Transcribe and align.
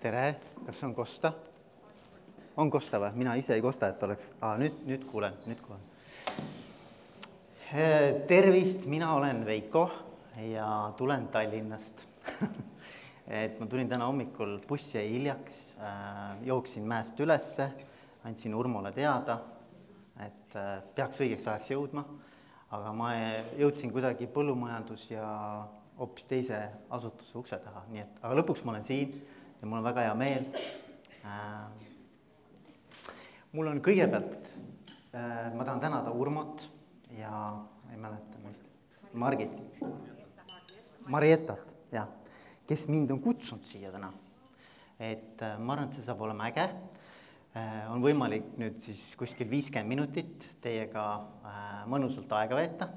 tere, 0.00 0.36
kas 0.64 0.80
on 0.86 0.94
kosta? 0.96 1.32
on 2.56 2.70
kosta 2.72 2.98
või? 3.02 3.10
mina 3.20 3.34
ise 3.36 3.52
ei 3.56 3.60
kosta, 3.60 3.90
et 3.92 4.02
oleks 4.02 4.28
ah,, 4.40 4.54
nüüd, 4.60 4.78
nüüd 4.88 5.02
kuulen, 5.10 5.34
nüüd 5.44 5.60
kuulen. 5.60 5.82
tervist, 8.28 8.86
mina 8.88 9.12
olen 9.18 9.44
Veiko 9.44 9.90
ja 10.48 10.68
tulen 10.96 11.26
Tallinnast 11.32 12.00
et 13.42 13.60
ma 13.60 13.68
tulin 13.68 13.90
täna 13.90 14.08
hommikul, 14.08 14.56
buss 14.68 14.94
jäi 14.94 15.04
hiljaks 15.10 15.58
äh,, 15.76 16.40
jooksin 16.48 16.86
mäest 16.88 17.20
ülesse, 17.20 17.68
andsin 18.24 18.56
Urmole 18.56 18.94
teada, 18.96 19.36
et 20.16 20.56
äh, 20.56 20.78
peaks 20.96 21.20
õigeks 21.20 21.44
ajaks 21.44 21.74
jõudma, 21.74 22.06
aga 22.72 22.94
ma 22.96 23.12
jõudsin 23.58 23.92
kuidagi 23.92 24.30
põllumajandus 24.32 25.10
ja 25.12 25.26
hoopis 26.00 26.24
teise 26.30 26.62
asutuse 26.88 27.36
ukse 27.36 27.60
taha, 27.60 27.84
nii 27.92 28.06
et, 28.06 28.16
aga 28.22 28.40
lõpuks 28.40 28.64
ma 28.64 28.72
olen 28.78 28.88
siin 28.88 29.20
ja 29.60 29.68
mul 29.68 29.78
on 29.78 29.84
väga 29.84 30.06
hea 30.06 30.14
meel 30.16 30.46
äh,. 31.24 31.64
mul 33.52 33.68
on 33.68 33.80
kõigepealt 33.84 34.48
äh,, 35.12 35.50
ma 35.54 35.66
tahan 35.66 35.82
tänada 35.82 36.12
Urmot 36.16 36.64
ja 37.16 37.32
ei 37.92 37.98
mäleta 38.00 38.40
mõistet, 38.44 38.68
Margit, 39.12 39.56
Marietat, 41.10 41.72
jah, 41.90 42.06
kes 42.68 42.86
mind 42.88 43.10
on 43.10 43.20
kutsunud 43.20 43.66
siia 43.66 43.90
täna. 43.92 44.12
et 45.00 45.42
äh, 45.42 45.58
ma 45.58 45.74
arvan, 45.74 45.88
et 45.88 45.98
see 45.98 46.06
saab 46.06 46.24
olema 46.24 46.48
äge 46.48 46.64
äh,. 46.64 47.84
on 47.92 48.00
võimalik 48.04 48.54
nüüd 48.60 48.80
siis 48.86 49.10
kuskil 49.20 49.50
viiskümmend 49.50 49.92
minutit 49.92 50.48
teiega 50.64 51.06
äh, 51.44 51.84
mõnusalt 51.90 52.32
aega 52.40 52.56
veeta 52.56 52.88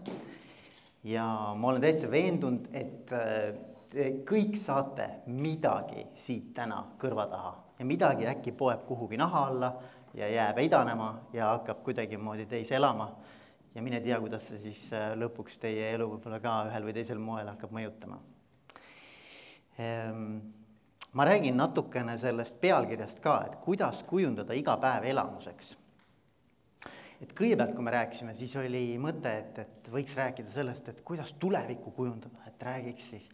ja 1.03 1.27
ma 1.59 1.73
olen 1.73 1.83
täitsa 1.83 2.07
veendunud, 2.11 2.71
et 2.71 3.11
äh, 3.11 3.51
te 3.93 4.09
kõik 4.25 4.55
saate 4.57 5.05
midagi 5.29 6.07
siit 6.17 6.53
täna 6.57 6.79
kõrva 7.01 7.27
taha 7.29 7.51
ja 7.79 7.85
midagi 7.85 8.27
äkki 8.29 8.53
poeb 8.57 8.87
kuhugi 8.87 9.19
naha 9.21 9.45
alla 9.51 9.69
ja 10.17 10.29
jääb 10.29 10.59
idanema 10.65 11.11
ja 11.33 11.51
hakkab 11.53 11.83
kuidagimoodi 11.85 12.45
teis 12.49 12.71
elama. 12.71 13.11
ja 13.75 13.81
mine 13.81 14.01
tea, 14.01 14.19
kuidas 14.21 14.47
see 14.47 14.59
siis 14.61 14.81
äh, 14.93 15.13
lõpuks 15.17 15.57
teie 15.61 15.93
elu 15.95 16.05
võib-olla 16.09 16.39
ka 16.41 16.57
ühel 16.69 16.83
või 16.85 16.93
teisel 16.93 17.17
moel 17.17 17.47
hakkab 17.49 17.71
mõjutama. 17.73 18.19
Ehm, 19.81 20.35
ma 21.13 21.25
räägin 21.25 21.57
natukene 21.57 22.17
sellest 22.21 22.59
pealkirjast 22.61 23.21
ka, 23.21 23.39
et 23.47 23.55
kuidas 23.65 24.03
kujundada 24.05 24.53
iga 24.53 24.77
päev 24.77 25.09
elamuseks 25.09 25.73
et 27.23 27.33
kõigepealt, 27.33 27.73
kui 27.73 27.85
me 27.85 27.91
rääkisime, 27.93 28.33
siis 28.35 28.53
oli 28.59 28.83
mõte, 29.01 29.31
et, 29.39 29.59
et 29.63 29.89
võiks 29.89 30.15
rääkida 30.17 30.51
sellest, 30.51 30.89
et 30.91 31.01
kuidas 31.07 31.33
tulevikku 31.39 31.93
kujundada, 31.95 32.41
et 32.49 32.65
räägiks 32.67 33.09
siis 33.13 33.29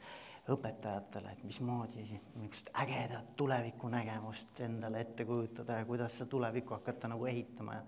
õpetajatele, 0.53 1.31
et 1.31 1.44
mismoodi 1.44 2.03
niisugust 2.03 2.69
ägedat 2.81 3.36
tulevikunägemust 3.38 4.61
endale 4.66 5.02
ette 5.06 5.25
kujutada 5.25 5.80
ja 5.80 5.86
kuidas 5.86 6.17
seda 6.17 6.30
tulevikku 6.30 6.73
hakata 6.73 7.11
nagu 7.11 7.25
ehitama 7.25 7.75
ja 7.75 7.83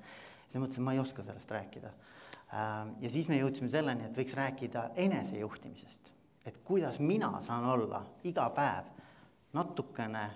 siis 0.52 0.62
mõtlesin, 0.62 0.86
ma 0.86 0.94
ei 0.94 1.00
oska 1.00 1.23
sellest 1.23 1.52
rääkida. 1.52 1.92
ja 3.02 3.09
siis 3.09 3.28
me 3.28 3.38
jõudsime 3.38 3.70
selleni, 3.70 4.06
et 4.06 4.18
võiks 4.18 4.36
rääkida 4.36 4.90
enesejuhtimisest, 4.95 6.12
et 6.45 6.58
kuidas 6.64 7.00
mina 7.00 7.42
saan 7.42 7.66
olla 7.66 8.06
iga 8.23 8.50
päev 8.50 8.90
natukene 9.53 10.30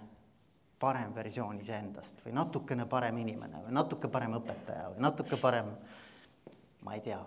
parem 0.80 1.16
versioon 1.16 1.60
iseendast 1.60 2.22
või 2.26 2.34
natukene 2.36 2.86
parem 2.86 3.18
inimene 3.18 3.64
või 3.66 3.76
natuke 3.76 4.08
parem 4.08 4.38
õpetaja 4.40 4.90
või 4.94 5.04
natuke 5.04 5.38
parem, 5.38 5.72
ma 6.84 6.96
ei 6.96 7.02
tea, 7.02 7.20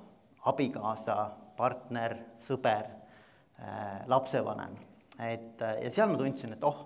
abikaasa, 0.46 1.16
partner, 1.56 2.16
sõber 2.40 2.97
lapsevanem. 4.06 4.76
et 5.18 5.62
äh, 5.62 5.82
ja 5.84 5.90
seal 5.90 6.10
ma 6.10 6.18
tundsin, 6.18 6.52
et 6.54 6.64
oh, 6.64 6.84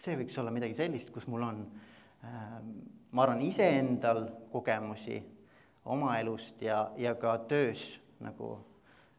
see 0.00 0.16
võiks 0.16 0.38
olla 0.40 0.50
midagi 0.50 0.74
sellist, 0.74 1.10
kus 1.10 1.26
mul 1.26 1.42
on 1.46 1.62
äh,, 2.24 2.58
ma 3.12 3.22
arvan, 3.26 3.42
iseendal 3.44 4.26
kogemusi 4.52 5.20
oma 5.84 6.18
elust 6.20 6.62
ja, 6.62 6.86
ja 6.96 7.14
ka 7.14 7.36
töös 7.48 7.82
nagu 8.22 8.54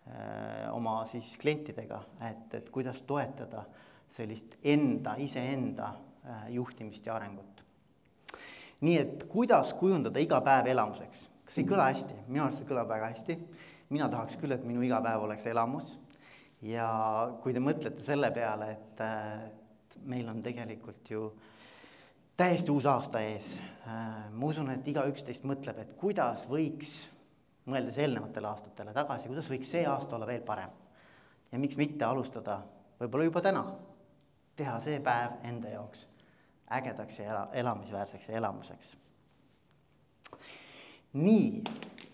äh, 0.07 0.71
oma 0.73 1.03
siis 1.11 1.35
klientidega, 1.37 2.01
et, 2.29 2.47
et 2.53 2.69
kuidas 2.73 3.01
toetada 3.07 3.67
sellist 4.13 4.57
enda, 4.63 5.15
iseenda 5.17 5.93
Äh, 6.29 6.51
juhtimist 6.55 7.05
ja 7.05 7.15
arengut. 7.15 7.63
nii 8.81 8.97
et 8.97 9.23
kuidas 9.27 9.73
kujundada 9.73 10.19
iga 10.23 10.37
päev 10.41 10.69
elamuseks, 10.71 11.25
kas 11.43 11.57
ei 11.59 11.65
kõla 11.67 11.89
hästi, 11.89 12.15
minu 12.29 12.45
arust 12.45 12.61
see 12.61 12.67
kõlab 12.69 12.87
väga 12.87 13.09
hästi. 13.11 13.35
mina 13.89 14.07
tahaks 14.09 14.37
küll, 14.39 14.55
et 14.55 14.63
minu 14.63 14.81
igapäev 14.87 15.25
oleks 15.25 15.45
elamus. 15.51 15.99
Ja 16.63 16.87
kui 17.43 17.53
te 17.53 17.61
mõtlete 17.63 18.03
selle 18.03 18.29
peale, 18.35 18.69
et, 18.71 19.03
meil 20.09 20.27
on 20.27 20.41
tegelikult 20.43 21.09
ju 21.11 21.25
täiesti 22.37 22.71
uus 22.73 22.85
aasta 22.89 23.21
ees. 23.23 23.53
Äh, 23.87 24.29
ma 24.31 24.49
usun, 24.49 24.71
et 24.73 24.87
igaüks 24.87 25.23
teist 25.23 25.45
mõtleb, 25.47 25.79
et 25.79 25.93
kuidas 25.99 26.47
võiks, 26.49 26.95
mõeldes 27.69 27.99
eelnevatele 28.01 28.49
aastatele 28.49 28.95
tagasi, 28.95 29.29
kuidas 29.31 29.51
võiks 29.51 29.69
see 29.71 29.85
aasta 29.87 30.17
olla 30.17 30.27
veel 30.27 30.43
parem. 30.43 30.71
ja 31.51 31.59
miks 31.59 31.77
mitte 31.77 32.05
alustada 32.05 32.63
võib-olla 32.99 33.27
juba 33.27 33.41
täna, 33.45 33.61
teha 34.57 34.79
see 34.81 34.97
päev 35.03 35.37
enda 35.45 35.69
jaoks 35.69 36.07
ägedaks 36.73 37.19
ja 37.19 37.25
ela, 37.25 37.47
elamisväärseks 37.53 38.29
ja 38.29 38.37
elamuseks. 38.37 38.97
nii, 41.13 41.63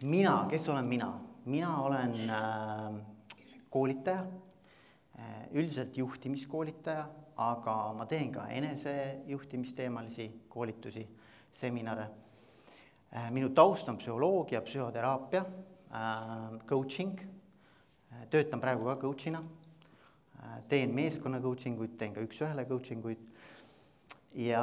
mina, 0.01 0.45
kes 0.49 0.69
olen 0.69 0.85
mina? 0.85 1.13
mina 1.45 1.81
olen 1.81 2.29
äh, 2.29 2.93
koolitaja 3.69 4.25
üldiselt 5.51 5.97
juhtimiskoolitaja, 5.97 7.05
aga 7.39 7.75
ma 7.97 8.05
teen 8.09 8.31
ka 8.31 8.47
enesejuhtimisteemalisi 8.53 10.29
koolitusi, 10.49 11.05
seminare. 11.53 12.07
Minu 13.33 13.49
taust 13.57 13.89
on 13.89 13.97
psühholoogia, 13.97 14.61
psühhoteraapia 14.61 15.45
coaching. 16.69 17.17
Töötan 18.29 18.61
praegu 18.61 18.85
ka 18.85 18.95
coach'ina. 19.01 19.41
Teen 20.69 20.93
meeskonna 20.95 21.41
coaching 21.41 21.79
uid, 21.81 21.97
teen 21.97 22.13
ka 22.13 22.23
üks-ühele 22.23 22.67
coaching 22.69 23.05
uid 23.05 23.25
ja 24.39 24.61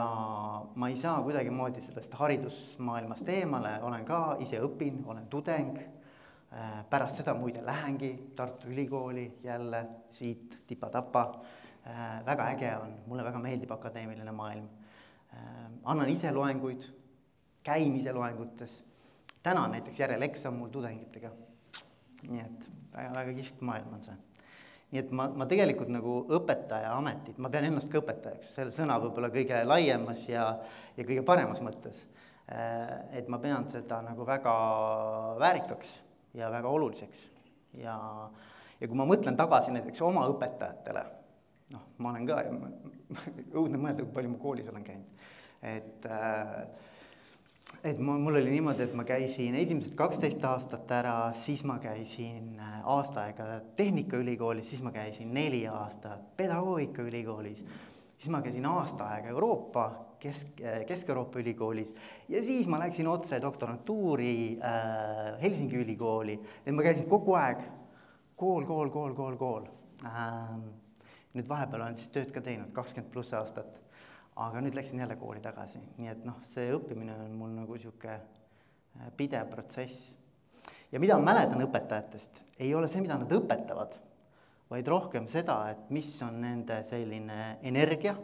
ma 0.78 0.88
ei 0.88 0.96
saa 0.96 1.18
kuidagimoodi 1.26 1.82
sellest 1.82 2.14
haridusmaailmast 2.14 3.28
eemale, 3.28 3.72
olen 3.82 4.04
ka, 4.06 4.36
ise 4.40 4.60
õpin, 4.62 5.02
olen 5.10 5.26
tudeng. 5.28 5.80
Äh, 6.52 6.84
pärast 6.90 7.18
seda 7.18 7.34
muide 7.34 7.60
lähengi 7.66 8.12
Tartu 8.36 8.68
Ülikooli 8.70 9.38
jälle 9.42 9.86
siit 10.12 10.58
tipa-tapa. 10.66 11.42
Äh, 11.86 12.26
väga 12.26 12.46
äge 12.50 12.76
on, 12.76 12.92
mulle 13.06 13.24
väga 13.24 13.38
meeldib 13.38 13.70
akadeemiline 13.70 14.32
maailm. 14.32 14.68
Äh, 15.34 15.40
annan 15.84 16.08
ise 16.08 16.30
loenguid, 16.32 16.86
käin 17.62 17.96
ise 17.96 18.12
loengutes. 18.12 18.84
täna 19.42 19.68
näiteks 19.68 20.00
järeleksam 20.00 20.54
mul 20.54 20.68
tudengitega. 20.68 21.30
nii 22.28 22.40
et 22.40 22.64
väga-väga 22.94 23.32
kihvt 23.32 23.60
maailm 23.60 23.92
on 23.94 24.00
see 24.02 24.14
nii 24.90 24.98
et 24.98 25.10
ma, 25.10 25.28
ma 25.28 25.46
tegelikult 25.46 25.88
nagu 25.92 26.14
õpetaja 26.38 26.94
ametit, 26.96 27.38
ma 27.38 27.50
pean 27.50 27.64
ennast 27.68 27.90
ka 27.90 28.00
õpetajaks, 28.00 28.54
selle 28.54 28.72
sõna 28.74 28.96
võib-olla 29.02 29.30
kõige 29.34 29.60
laiemas 29.64 30.24
ja, 30.28 30.46
ja 30.96 31.04
kõige 31.04 31.22
paremas 31.26 31.60
mõttes. 31.60 31.98
Et 33.12 33.28
ma 33.28 33.38
pean 33.42 33.66
seda 33.68 34.00
nagu 34.06 34.26
väga 34.26 34.52
väärikaks 35.42 35.94
ja 36.36 36.50
väga 36.52 36.68
oluliseks. 36.68 37.22
Ja, 37.76 37.96
ja 38.80 38.88
kui 38.88 38.98
ma 38.98 39.06
mõtlen 39.08 39.36
tagasi 39.38 39.74
näiteks 39.74 40.02
oma 40.04 40.26
õpetajatele, 40.32 41.04
noh, 41.74 41.86
ma 41.98 42.12
olen 42.12 42.28
ka, 42.28 42.42
õudne 43.58 43.80
mõelda, 43.80 44.04
kui 44.04 44.12
palju 44.18 44.34
ma 44.34 44.42
koolis 44.42 44.68
olen 44.72 44.84
käinud, 44.86 45.24
et 45.66 46.06
äh, 46.10 46.60
et 47.86 47.98
ma, 47.98 48.16
mul 48.18 48.38
oli 48.40 48.50
niimoodi, 48.50 48.86
et 48.86 48.94
ma 48.96 49.04
käisin 49.06 49.56
esimesed 49.58 49.94
kaksteist 49.98 50.44
aastat 50.46 50.90
ära, 50.94 51.16
siis 51.36 51.64
ma 51.66 51.78
käisin 51.82 52.56
äh, 52.62 52.78
aasta 52.96 53.26
aega 53.26 53.60
Tehnikaülikoolis, 53.78 54.70
siis 54.70 54.82
ma 54.86 54.92
käisin 54.94 55.34
neli 55.34 55.64
aastat 55.70 56.36
Pedagoogikaülikoolis, 56.38 57.64
siis 58.16 58.32
ma 58.32 58.42
käisin 58.42 58.66
aasta 58.66 59.08
aega 59.14 59.32
Euroopa 59.34 59.86
Kesk, 60.20 60.60
äh, 60.64 60.84
Kesk-Euroopa 60.88 61.38
Ülikoolis 61.42 61.94
ja 62.28 62.42
siis 62.44 62.66
ma 62.66 62.80
läksin 62.80 63.08
otse 63.08 63.40
doktorantuuri 63.42 64.58
äh, 64.58 65.40
Helsingi 65.42 65.82
ülikooli, 65.84 66.38
et 66.64 66.74
ma 66.74 66.86
käisin 66.86 67.08
kogu 67.10 67.36
aeg 67.36 67.62
kool, 68.36 68.64
kool, 68.64 68.90
kool, 68.90 69.14
kool, 69.14 69.36
kool 69.36 69.70
ähm,. 70.04 70.68
nüüd 71.36 71.48
vahepeal 71.48 71.82
olen 71.82 71.96
siis 71.98 72.08
tööd 72.08 72.30
ka 72.32 72.40
teinud, 72.40 72.70
kakskümmend 72.72 73.12
pluss 73.12 73.34
aastat 73.36 73.82
aga 74.36 74.60
nüüd 74.60 74.76
läksin 74.76 75.00
jälle 75.00 75.16
kooli 75.16 75.40
tagasi, 75.40 75.80
nii 75.96 76.10
et 76.12 76.24
noh, 76.28 76.36
see 76.52 76.68
õppimine 76.76 77.14
on 77.24 77.36
mul 77.40 77.54
nagu 77.56 77.78
sihuke 77.80 78.12
äh, 78.12 79.06
pidev 79.16 79.48
protsess. 79.52 80.12
ja 80.92 81.00
mida 81.00 81.16
ma 81.18 81.32
mäletan 81.32 81.64
õpetajatest, 81.64 82.42
ei 82.58 82.74
ole 82.74 82.88
see, 82.88 83.00
mida 83.04 83.16
nad 83.18 83.32
õpetavad, 83.32 83.96
vaid 84.70 84.88
rohkem 84.90 85.28
seda, 85.30 85.60
et 85.70 85.90
mis 85.94 86.08
on 86.26 86.40
nende 86.42 86.80
selline 86.86 87.58
energia, 87.66 88.16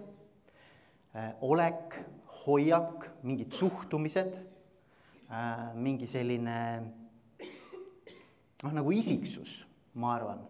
äh, 1.15 1.33
olek, 1.47 1.99
hoiak, 2.43 3.07
mingid 3.23 3.55
suhtumised, 3.55 4.39
äh, 5.31 5.69
mingi 5.79 6.09
selline 6.11 6.57
noh, 8.63 8.73
nagu 8.73 8.95
isiksus, 8.95 9.61
ma 9.95 10.17
arvan. 10.17 10.43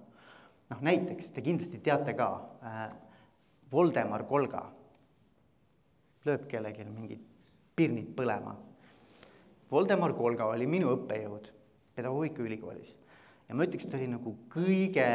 noh, 0.72 0.80
näiteks 0.80 1.34
te 1.34 1.44
kindlasti 1.44 1.82
teate 1.84 2.14
ka 2.16 2.28
Voldemar 3.72 4.24
Kolga 4.28 4.62
lööb 6.24 6.46
kellelgi 6.48 6.86
mingid 6.86 7.20
pirnid 7.76 8.12
põlema. 8.16 8.54
Voldemar 9.72 10.14
Kolga 10.16 10.46
oli 10.52 10.68
minu 10.68 10.92
õppejõud 10.94 11.48
pedagoogikaülikoolis 11.96 12.92
ja 13.52 13.56
ma 13.58 13.66
ütleks, 13.68 13.84
ta 13.84 13.98
oli 13.98 14.08
nagu 14.08 14.32
kõige, 14.52 15.06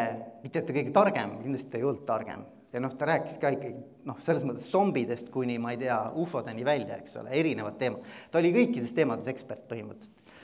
mitte 0.44 0.62
et 0.62 0.68
ta 0.70 0.76
kõige 0.76 0.94
targem, 0.94 1.40
kindlasti 1.42 1.74
ta 1.74 1.80
ei 1.80 1.88
olnud 1.90 2.06
targem. 2.06 2.46
ja 2.74 2.82
noh, 2.84 2.94
ta 3.00 3.08
rääkis 3.10 3.40
ka 3.42 3.50
ikkagi 3.56 3.80
noh, 4.06 4.18
selles 4.22 4.44
mõttes 4.46 4.68
zombidest 4.70 5.32
kuni 5.34 5.56
ma 5.58 5.72
ei 5.74 5.80
tea, 5.82 5.98
ufodeni 6.22 6.66
välja, 6.68 7.00
eks 7.02 7.16
ole, 7.18 7.32
erinevad 7.34 7.80
teemad. 7.82 8.06
ta 8.32 8.38
oli 8.38 8.54
kõikides 8.54 8.94
teemades 8.94 9.30
ekspert 9.32 9.66
põhimõtteliselt. 9.72 10.36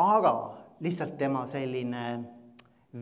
aga 0.00 0.32
lihtsalt 0.80 1.18
tema 1.20 1.44
selline 1.50 2.06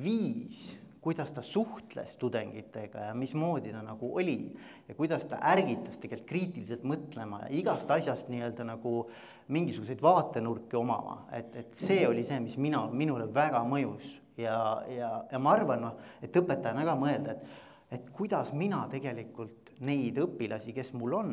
viis 0.03 0.73
kuidas 1.05 1.33
ta 1.37 1.43
suhtles 1.43 2.17
tudengitega 2.17 2.99
ja 2.99 3.15
mismoodi 3.15 3.73
ta 3.73 3.83
nagu 3.85 4.09
oli 4.17 4.57
ja 4.89 4.95
kuidas 4.95 5.27
ta 5.29 5.37
ärgitas 5.53 5.99
tegelikult 6.01 6.29
kriitiliselt 6.29 6.83
mõtlema 6.83 7.43
ja 7.45 7.51
igast 7.53 7.91
asjast 7.91 8.31
nii-öelda 8.33 8.65
nagu 8.65 9.11
mingisuguseid 9.53 10.01
vaatenurki 10.03 10.77
omama, 10.81 11.27
et, 11.33 11.53
et 11.61 11.75
see 11.77 12.07
oli 12.09 12.25
see, 12.25 12.41
mis 12.41 12.57
mina, 12.57 12.87
minule 12.89 13.29
väga 13.35 13.61
mõjus 13.69 14.15
ja, 14.37 14.57
ja, 14.91 15.11
ja 15.33 15.39
ma 15.43 15.55
arvan, 15.55 15.85
noh, 15.87 16.01
et 16.23 16.37
õpetajana 16.37 16.87
ka 16.87 16.97
mõelda, 16.99 17.37
et, 17.37 17.61
et 17.99 18.11
kuidas 18.15 18.53
mina 18.57 18.85
tegelikult 18.91 19.75
neid 19.85 20.19
õpilasi, 20.23 20.75
kes 20.75 20.93
mul 20.99 21.17
on, 21.19 21.33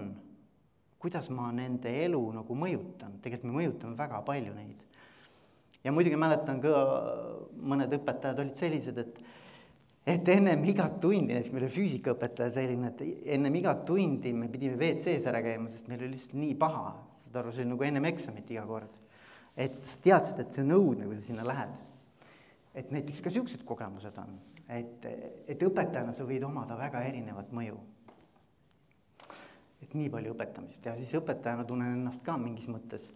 kuidas 1.01 1.30
ma 1.33 1.50
nende 1.56 1.92
elu 2.06 2.21
nagu 2.36 2.57
mõjutan, 2.57 3.18
tegelikult 3.24 3.50
me 3.50 3.59
mõjutame 3.59 3.98
väga 3.98 4.21
palju 4.25 4.56
neid. 4.56 4.88
ja 5.83 5.92
muidugi 5.92 6.18
mäletan 6.19 6.62
ka, 6.62 6.71
mõned 7.57 7.94
õpetajad 7.98 8.42
olid 8.44 8.57
sellised, 8.59 8.98
et 8.98 9.21
et 10.07 10.30
ennem 10.33 10.63
igat 10.65 10.95
tundi, 11.01 11.30
näiteks 11.30 11.51
meil 11.53 11.68
oli 11.68 11.75
füüsikaõpetaja 11.75 12.50
selline, 12.56 12.89
et 12.89 13.27
ennem 13.36 13.56
igat 13.59 13.83
tundi 13.86 14.31
me 14.33 14.48
pidime 14.50 14.74
WC-s 14.80 15.27
ära 15.30 15.44
käima, 15.45 15.69
sest 15.75 15.92
meil 15.92 16.01
oli 16.01 16.15
lihtsalt 16.15 16.33
nii 16.42 16.56
paha. 16.57 16.95
saad 17.21 17.38
aru, 17.44 17.53
see 17.53 17.62
oli 17.62 17.69
nagu 17.69 17.86
ennem 17.86 18.07
eksamit 18.09 18.50
iga 18.50 18.65
kord. 18.65 18.98
et 19.56 19.77
teadsid, 20.01 20.39
et 20.39 20.53
see 20.53 20.63
on 20.63 20.74
õudne, 20.77 21.06
kui 21.06 21.19
sa 21.19 21.27
sinna 21.27 21.45
lähed. 21.45 21.74
Et 22.75 22.91
näiteks 22.91 23.21
ka 23.21 23.33
siuksed 23.33 23.65
kogemused 23.68 24.18
on, 24.21 24.38
et, 24.69 25.07
et 25.51 25.65
õpetajana 25.68 26.13
sa 26.15 26.25
võid 26.27 26.44
omada 26.47 26.77
väga 26.79 27.03
erinevat 27.09 27.51
mõju. 27.56 27.79
et 29.81 29.94
nii 29.97 30.09
palju 30.13 30.35
õpetamist 30.35 30.85
ja 30.85 30.95
siis 30.95 31.12
õpetajana 31.18 31.65
tunnen 31.68 31.95
ennast 31.97 32.23
ka 32.23 32.38
mingis 32.38 32.69
mõttes. 32.71 33.09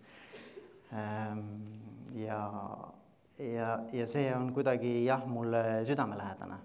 Ähm,. 0.92 1.44
ja, 2.18 2.40
ja, 3.40 3.70
ja 3.94 4.08
see 4.08 4.32
on 4.36 4.52
kuidagi 4.54 5.04
jah, 5.06 5.26
mulle 5.28 5.86
südamelähedane. 5.88 6.58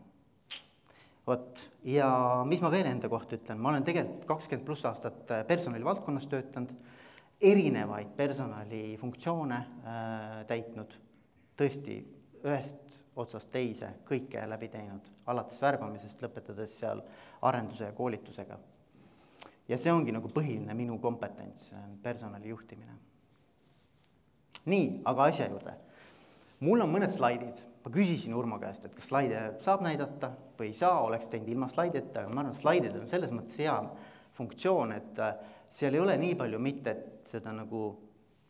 Vot, 1.26 1.60
ja 1.84 2.08
mis 2.48 2.62
ma 2.64 2.70
veel 2.72 2.88
enda 2.90 3.08
kohta 3.12 3.36
ütlen, 3.36 3.60
ma 3.60 3.70
olen 3.70 3.84
tegelikult 3.86 4.24
kakskümmend 4.26 4.66
pluss 4.66 4.86
aastat 4.88 5.28
personalivaldkonnas 5.46 6.26
töötanud, 6.32 6.72
erinevaid 7.40 8.08
personalifunktsioone 8.16 9.58
äh, 9.60 10.40
täitnud, 10.48 10.96
tõesti 11.60 12.00
ühest 12.44 12.98
otsast 13.16 13.50
teise 13.52 13.90
kõike 14.08 14.42
läbi 14.48 14.68
teinud, 14.72 15.06
alates 15.26 15.60
värbamisest, 15.62 16.22
lõpetades 16.22 16.76
seal 16.80 17.02
arenduse 17.42 17.84
ja 17.84 17.92
koolitusega. 17.92 18.58
ja 19.68 19.78
see 19.78 19.92
ongi 19.92 20.12
nagu 20.12 20.28
põhiline 20.28 20.74
minu 20.74 20.98
kompetents, 20.98 21.70
personali 22.02 22.48
juhtimine. 22.48 22.94
nii, 24.64 25.02
aga 25.04 25.24
asja 25.24 25.48
juurde. 25.48 25.74
mul 26.60 26.80
on 26.80 26.90
mõned 26.90 27.10
slaidid 27.10 27.64
ma 27.84 27.92
küsisin 27.92 28.34
Urmo 28.36 28.58
käest, 28.60 28.84
et 28.84 28.94
kas 28.96 29.08
slaide 29.08 29.40
saab 29.64 29.84
näidata 29.84 30.32
või 30.58 30.70
ei 30.70 30.76
saa, 30.76 31.00
oleks 31.06 31.30
teinud 31.32 31.48
ilma 31.48 31.68
slaidideta, 31.70 32.24
aga 32.24 32.32
ma 32.32 32.42
arvan, 32.42 32.52
et 32.52 32.60
slaidid 32.60 32.96
on 32.98 33.08
selles 33.08 33.32
mõttes 33.32 33.56
hea 33.60 33.76
funktsioon, 34.36 34.92
et 34.96 35.20
äh, 35.24 35.36
seal 35.72 35.96
ei 35.96 36.02
ole 36.02 36.16
nii 36.20 36.36
palju 36.38 36.60
mitte 36.62 36.96
seda 37.28 37.54
nagu 37.56 37.84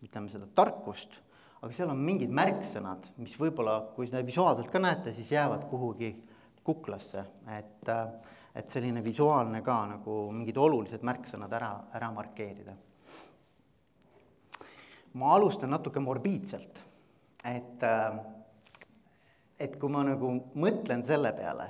ütleme, 0.03 0.31
seda 0.33 0.49
tarkust, 0.57 1.15
aga 1.61 1.73
seal 1.77 1.93
on 1.93 2.01
mingid 2.01 2.33
märksõnad, 2.33 3.11
mis 3.21 3.37
võib-olla, 3.41 3.79
kui 3.95 4.09
seda 4.09 4.25
visuaalselt 4.27 4.71
ka 4.73 4.81
näete, 4.81 5.13
siis 5.17 5.31
jäävad 5.35 5.67
kuhugi 5.71 6.11
kuklasse, 6.65 7.25
et, 7.59 7.89
äh, 7.89 8.35
et 8.55 8.69
selline 8.69 9.05
visuaalne 9.05 9.63
ka 9.63 9.79
nagu 9.95 10.21
mingid 10.33 10.57
olulised 10.57 11.05
märksõnad 11.05 11.53
ära, 11.53 11.73
ära 11.95 12.13
markeerida. 12.13 12.77
ma 15.13 15.33
alustan 15.35 15.71
natuke 15.71 15.99
morbiidselt, 16.01 16.79
et 17.45 17.83
äh, 17.83 18.21
et 19.61 19.77
kui 19.77 19.93
ma 19.93 20.03
nagu 20.07 20.33
mõtlen 20.57 21.03
selle 21.05 21.33
peale, 21.37 21.69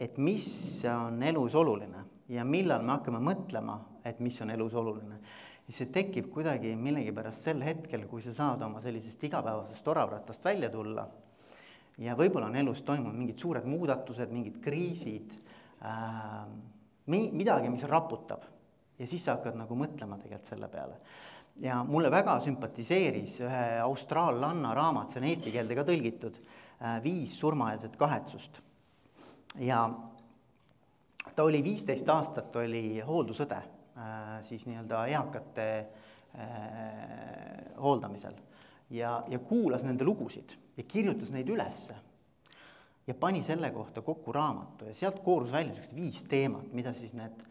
et 0.00 0.18
mis 0.20 0.46
on 0.90 1.22
elus 1.24 1.56
oluline 1.56 2.04
ja 2.28 2.44
millal 2.44 2.84
me 2.84 2.96
hakkame 2.96 3.20
mõtlema, 3.24 3.78
et 4.04 4.20
mis 4.20 4.36
on 4.44 4.52
elus 4.52 4.74
oluline, 4.76 5.20
siis 5.64 5.80
see 5.80 5.90
tekib 5.92 6.30
kuidagi 6.32 6.74
millegipärast 6.76 7.48
sel 7.48 7.62
hetkel, 7.64 8.06
kui 8.10 8.22
sa 8.22 8.34
saad 8.36 8.62
oma 8.66 8.82
sellisest 8.84 9.22
igapäevasest 9.24 9.88
oravrattast 9.88 10.44
välja 10.44 10.70
tulla 10.70 11.06
ja 11.98 12.16
võib-olla 12.18 12.50
on 12.50 12.58
elus 12.60 12.82
toimunud 12.82 13.16
mingid 13.16 13.38
suured 13.40 13.68
muudatused, 13.68 14.32
mingid 14.32 14.58
kriisid 14.64 15.36
äh,, 15.84 16.42
mi-, 17.06 17.30
midagi, 17.32 17.70
mis 17.70 17.86
raputab. 17.88 18.42
ja 18.98 19.06
siis 19.06 19.24
sa 19.24 19.38
hakkad 19.38 19.56
nagu 19.58 19.78
mõtlema 19.78 20.18
tegelikult 20.18 20.50
selle 20.50 20.68
peale. 20.68 20.98
ja 21.62 21.82
mulle 21.84 22.10
väga 22.10 22.40
sümpatiseeris 22.44 23.40
ühe 23.46 23.64
austraallanna 23.86 24.74
raamat, 24.74 25.10
see 25.10 25.22
on 25.22 25.30
eesti 25.30 25.54
keelde 25.54 25.78
ka 25.78 25.86
tõlgitud 25.88 26.42
Äh, 26.82 27.02
viis 27.02 27.38
surmaeelset 27.40 27.96
kahetsust. 27.96 28.60
ja 29.58 29.90
ta 31.36 31.44
oli 31.44 31.62
viisteist 31.64 32.08
aastat, 32.08 32.56
oli 32.56 33.00
hooldusõde 33.06 33.60
siis 34.42 34.66
nii-öelda 34.66 35.04
eakate 35.06 35.68
äh, 35.78 36.48
hooldamisel 37.80 38.34
ja, 38.90 39.22
ja 39.28 39.38
kuulas 39.38 39.84
nende 39.84 40.04
lugusid 40.04 40.56
ja 40.76 40.84
kirjutas 40.88 41.30
neid 41.30 41.48
ülesse. 41.48 41.94
ja 43.06 43.14
pani 43.14 43.42
selle 43.42 43.70
kohta 43.70 44.02
kokku 44.02 44.32
raamatu 44.32 44.84
ja 44.88 44.94
sealt 44.94 45.20
koorus 45.24 45.52
välja 45.52 45.74
niisugused 45.74 45.96
viis 45.96 46.24
teemat, 46.24 46.72
mida 46.72 46.92
siis 46.92 47.12
need 47.12 47.42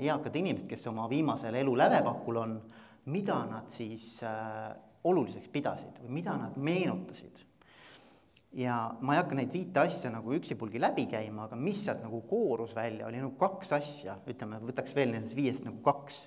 eakad 0.00 0.36
inimesed, 0.36 0.68
kes 0.68 0.86
oma 0.86 1.08
viimasel 1.08 1.54
elu 1.54 1.76
lävepakul 1.76 2.36
on, 2.40 2.54
mida 3.12 3.36
nad 3.46 3.68
siis 3.68 4.22
äh, 4.24 4.72
oluliseks 5.04 5.48
pidasid 5.52 6.00
või 6.02 6.16
mida 6.20 6.36
nad 6.40 6.56
meenutasid 6.56 7.44
ja 8.52 8.76
ma 9.00 9.14
ei 9.14 9.20
hakka 9.20 9.36
neid 9.38 9.52
viite 9.52 9.82
asja 9.82 10.10
nagu 10.12 10.34
üksipulgi 10.36 10.80
läbi 10.80 11.06
käima, 11.10 11.46
aga 11.46 11.58
mis 11.58 11.82
sealt 11.84 12.02
nagu 12.04 12.22
koorus 12.28 12.74
välja, 12.76 13.06
oli 13.08 13.20
nagu 13.20 13.34
kaks 13.40 13.72
asja, 13.76 14.16
ütleme, 14.28 14.60
võtaks 14.62 14.94
veel 14.96 15.12
nendest 15.14 15.36
viiest 15.36 15.66
nagu 15.66 15.80
kaks. 15.84 16.22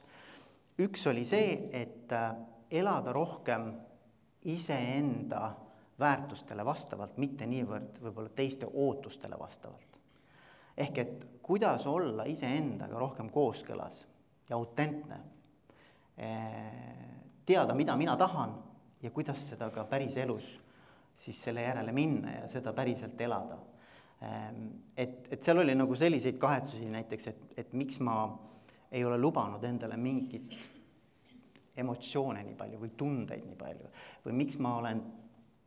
üks 0.79 1.07
oli 1.11 1.25
see, 1.27 1.69
et 1.75 2.11
äh, 2.15 2.35
elada 2.71 3.13
rohkem 3.15 3.71
iseenda 4.47 5.55
väärtustele 5.99 6.63
vastavalt, 6.65 7.17
mitte 7.17 7.47
niivõrd 7.49 7.99
võib-olla 7.99 8.31
teiste 8.35 8.67
ootustele 8.71 9.39
vastavalt. 9.39 9.99
ehk 10.77 10.97
et 10.97 11.27
kuidas 11.43 11.85
olla 11.87 12.23
iseendaga 12.23 12.99
rohkem 12.99 13.29
kooskõlas 13.29 14.05
ja 14.49 14.55
autentne. 14.55 15.19
Äh, 16.19 16.71
teada, 17.45 17.73
mida 17.73 17.95
mina 17.97 18.15
tahan 18.17 18.55
ja 19.01 19.11
kuidas 19.11 19.47
seda 19.49 19.69
ka 19.69 19.83
päriselus 19.83 20.59
siis 21.19 21.43
selle 21.43 21.65
järele 21.65 21.91
minna 21.95 22.39
ja 22.39 22.47
seda 22.47 22.73
päriselt 22.75 23.21
elada. 23.21 23.57
Ehm, 24.23 24.67
et, 24.97 25.27
et 25.31 25.43
seal 25.43 25.61
oli 25.63 25.75
nagu 25.75 25.95
selliseid 25.95 26.39
kahetsusi 26.39 26.89
näiteks, 26.91 27.27
et, 27.31 27.45
et 27.63 27.73
miks 27.77 27.99
ma 28.03 28.21
ei 28.91 29.03
ole 29.05 29.19
lubanud 29.19 29.63
endale 29.67 29.97
mingit 29.99 30.55
emotsioone 31.79 32.43
nii 32.43 32.55
palju 32.59 32.79
või 32.81 32.91
tundeid 32.99 33.45
nii 33.47 33.57
palju 33.59 33.91
või 34.25 34.35
miks 34.41 34.57
ma 34.59 34.73
olen 34.79 35.03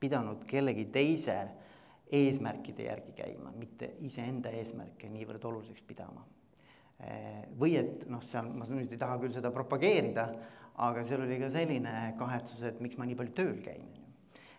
pidanud 0.02 0.42
kellegi 0.50 0.88
teise 0.92 1.36
eesmärkide 2.12 2.88
järgi 2.88 3.14
käima, 3.16 3.52
mitte 3.56 3.94
iseenda 4.04 4.50
eesmärke 4.52 5.08
niivõrd 5.08 5.44
oluliseks 5.48 5.84
pidama. 5.88 6.24
Ehm, 7.00 7.54
või 7.60 7.76
et 7.80 8.08
noh, 8.08 8.24
seal 8.24 8.48
ma 8.48 8.68
nüüd 8.68 8.92
ei 8.92 9.00
taha 9.00 9.20
küll 9.20 9.36
seda 9.36 9.52
propageerida, 9.52 10.28
aga 10.82 11.04
seal 11.08 11.24
oli 11.24 11.36
ka 11.40 11.52
selline 11.52 11.96
kahetsus, 12.20 12.64
et 12.68 12.80
miks 12.80 12.96
ma 12.96 13.08
nii 13.08 13.20
palju 13.20 13.36
tööl 13.36 13.58
käin 13.64 14.01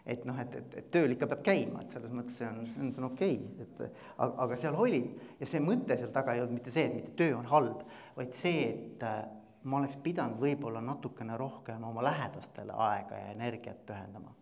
et 0.06 0.26
noh, 0.28 0.36
et, 0.40 0.56
et, 0.60 0.74
et 0.82 0.88
tööl 0.92 1.14
ikka 1.16 1.30
peab 1.32 1.44
käima, 1.46 1.84
et 1.84 1.94
selles 1.96 2.12
mõttes 2.12 2.36
see 2.36 2.48
on, 2.48 2.60
see 2.68 2.82
on, 2.82 2.90
see 2.92 3.00
on 3.00 3.08
okei 3.08 3.38
okay,, 3.40 3.64
et 3.64 3.84
aga, 3.86 4.34
aga 4.46 4.58
seal 4.60 4.76
oli 4.76 5.00
ja 5.40 5.48
see 5.48 5.64
mõte 5.64 5.96
seal 6.00 6.12
taga 6.16 6.36
ei 6.36 6.44
olnud 6.44 6.58
mitte 6.58 6.74
see, 6.74 6.90
et 6.90 6.98
mitte 6.98 7.14
töö 7.20 7.38
on 7.38 7.48
halb, 7.52 7.86
vaid 8.18 8.36
see, 8.36 8.66
et 8.68 9.06
äh, 9.08 9.22
ma 9.64 9.80
oleks 9.80 9.96
pidanud 10.04 10.42
võib-olla 10.44 10.82
natukene 10.84 11.38
rohkem 11.40 11.86
oma 11.88 12.04
lähedastele 12.04 12.76
aega 12.90 13.22
ja 13.22 13.32
energiat 13.32 13.86
pühendama. 13.88 14.36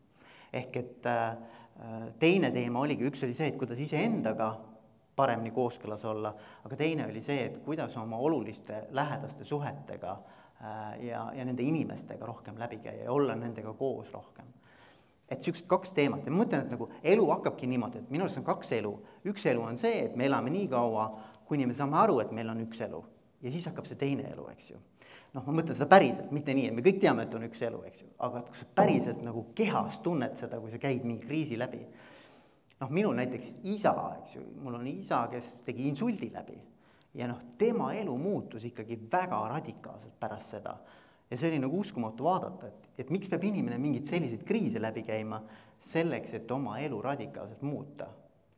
ehk 0.52 0.80
et 0.82 1.06
äh, 1.06 1.28
äh, 1.30 2.08
teine 2.20 2.50
teema 2.52 2.82
oligi, 2.82 3.06
üks 3.12 3.22
oli 3.28 3.38
see, 3.38 3.52
et 3.54 3.60
kuidas 3.62 3.80
iseendaga 3.80 4.56
paremini 5.16 5.52
kooskõlas 5.54 6.08
olla, 6.10 6.32
aga 6.66 6.80
teine 6.80 7.06
oli 7.06 7.22
see, 7.22 7.46
et 7.52 7.62
kuidas 7.62 7.94
oma 8.02 8.18
oluliste 8.18 8.88
lähedaste 8.90 9.46
suhetega 9.46 10.16
ja, 11.02 11.22
ja 11.36 11.46
nende 11.46 11.66
inimestega 11.66 12.26
rohkem 12.26 12.58
läbi 12.58 12.78
käia 12.82 13.04
ja 13.04 13.12
olla 13.12 13.36
nendega 13.36 13.74
koos 13.78 14.12
rohkem 14.14 14.46
et 15.32 15.40
niisugused 15.40 15.68
kaks 15.72 15.94
teemat 15.96 16.26
ja 16.28 16.34
ma 16.34 16.44
mõtlen, 16.44 16.66
et 16.66 16.74
nagu 16.76 16.90
elu 17.14 17.26
hakkabki 17.32 17.70
niimoodi, 17.72 18.04
et 18.04 18.14
minu 18.14 18.28
arust 18.28 18.42
on 18.42 18.46
kaks 18.48 18.72
elu. 18.78 18.92
üks 19.32 19.46
elu 19.48 19.64
on 19.64 19.80
see, 19.80 20.06
et 20.06 20.16
me 20.20 20.28
elame 20.28 20.52
nii 20.52 20.68
kaua, 20.72 21.08
kuni 21.48 21.66
me 21.66 21.76
saame 21.78 21.98
aru, 22.02 22.20
et 22.24 22.32
meil 22.36 22.50
on 22.52 22.64
üks 22.66 22.82
elu. 22.84 23.04
ja 23.42 23.52
siis 23.52 23.66
hakkab 23.72 23.88
see 23.88 24.00
teine 24.00 24.28
elu, 24.32 24.48
eks 24.52 24.72
ju. 24.72 24.80
noh, 25.34 25.46
ma 25.48 25.58
mõtlen 25.62 25.78
seda 25.78 25.88
päriselt, 25.90 26.32
mitte 26.36 26.54
nii, 26.54 26.68
et 26.68 26.76
me 26.76 26.84
kõik 26.86 27.00
teame, 27.02 27.24
et 27.24 27.38
on 27.38 27.48
üks 27.48 27.62
elu, 27.68 27.84
eks 27.88 28.04
ju, 28.04 28.10
aga 28.28 28.44
kui 28.48 28.60
sa 28.60 28.68
päriselt 28.76 29.22
nagu 29.24 29.46
kehas 29.56 30.02
tunned 30.04 30.36
seda, 30.36 30.60
kui 30.60 30.74
sa 30.74 30.82
käid 30.82 31.08
mingi 31.08 31.26
kriisi 31.28 31.60
läbi. 31.60 31.86
noh, 32.82 32.90
minul 32.90 33.16
näiteks 33.16 33.54
isa, 33.64 33.96
eks 34.20 34.36
ju, 34.36 34.44
mul 34.62 34.76
on 34.82 34.88
isa, 34.88 35.28
kes 35.32 35.62
tegi 35.66 35.88
insuldi 35.88 36.32
läbi 36.34 36.60
ja 37.14 37.28
noh, 37.28 37.40
tema 37.58 37.92
elu 37.94 38.18
muutus 38.18 38.66
ikkagi 38.66 39.00
väga 39.12 39.42
radikaalselt 39.52 40.20
pärast 40.20 40.56
seda. 40.56 40.76
Ja 41.32 41.38
see 41.38 41.48
oli 41.48 41.60
nagu 41.64 41.80
uskumatu 41.80 42.28
vaadata, 42.28 42.68
et, 42.68 42.88
et 43.06 43.12
miks 43.14 43.32
peab 43.32 43.44
inimene 43.48 43.78
mingeid 43.80 44.10
selliseid 44.10 44.44
kriise 44.48 44.82
läbi 44.84 45.06
käima 45.08 45.40
selleks, 45.82 46.36
et 46.38 46.52
oma 46.52 46.78
elu 46.84 47.00
radikaalselt 47.02 47.62
muuta. 47.66 48.10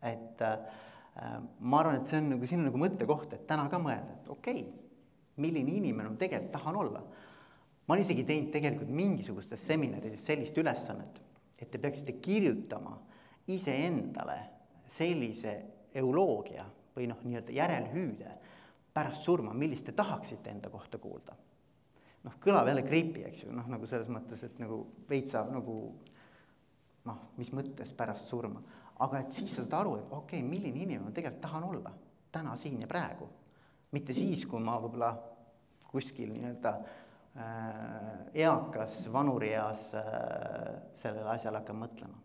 et 0.03 0.41
äh, 0.41 0.57
ma 1.59 1.79
arvan, 1.79 2.01
et 2.01 2.09
see 2.09 2.17
on 2.19 2.33
nagu, 2.33 2.47
siin 2.49 2.63
on 2.63 2.71
nagu 2.71 2.81
mõttekoht, 2.81 3.35
et 3.37 3.45
täna 3.47 3.69
ka 3.71 3.79
mõelda, 3.79 4.17
et 4.17 4.31
okei 4.33 4.63
okay,, 4.65 4.79
milline 5.43 5.71
inimene 5.77 6.09
ma 6.09 6.17
tegelikult 6.19 6.51
tahan 6.57 6.75
olla. 6.81 7.03
ma 7.85 7.93
olen 7.93 8.03
isegi 8.03 8.25
teinud 8.25 8.51
tegelikult 8.51 8.89
mingisugustes 8.89 9.65
seminarides 9.69 10.25
sellist 10.25 10.57
ülesannet, 10.57 11.21
et 11.57 11.69
te 11.71 11.77
peaksite 11.77 12.17
kirjutama 12.23 12.97
iseendale 13.53 14.39
sellise 14.89 15.55
euloogia 15.95 16.65
või 16.95 17.07
noh, 17.09 17.21
nii-öelda 17.23 17.53
järelhüüde 17.53 18.35
pärast 18.93 19.25
surma, 19.25 19.53
millist 19.53 19.85
te 19.85 19.95
tahaksite 19.97 20.51
enda 20.51 20.69
kohta 20.69 20.97
kuulda. 21.01 21.35
Noh, 22.23 22.39
kõlab 22.43 22.69
jälle 22.69 22.85
creepy, 22.85 23.25
eks 23.27 23.43
ju, 23.43 23.51
noh, 23.55 23.67
nagu 23.71 23.87
selles 23.89 24.09
mõttes, 24.11 24.43
et 24.45 24.59
nagu 24.61 24.79
veits 25.09 25.33
saab 25.35 25.51
nagu 25.53 25.77
noh, 27.07 27.21
mis 27.39 27.51
mõttes 27.55 27.91
pärast 27.97 28.31
surma, 28.31 28.63
aga 29.03 29.23
et 29.23 29.35
siis 29.35 29.51
sa 29.51 29.63
saad 29.63 29.77
aru, 29.81 29.97
et 29.99 30.11
okei 30.11 30.39
okay,, 30.39 30.47
milline 30.47 30.79
inimene 30.85 31.09
ma 31.09 31.15
tegelikult 31.15 31.43
tahan 31.43 31.69
olla 31.69 31.93
täna, 32.33 32.57
siin 32.57 32.81
ja 32.81 32.89
praegu. 32.89 33.29
mitte 33.93 34.13
siis, 34.17 34.45
kui 34.49 34.61
ma 34.63 34.79
võib-olla 34.81 35.11
kuskil 35.91 36.31
nii-öelda 36.33 36.71
äh, 36.73 38.07
eakas 38.45 39.03
vanurieas 39.13 39.91
äh, 39.99 40.05
sellele 40.97 41.29
asjale 41.35 41.61
hakkan 41.61 41.81
mõtlema. 41.83 42.21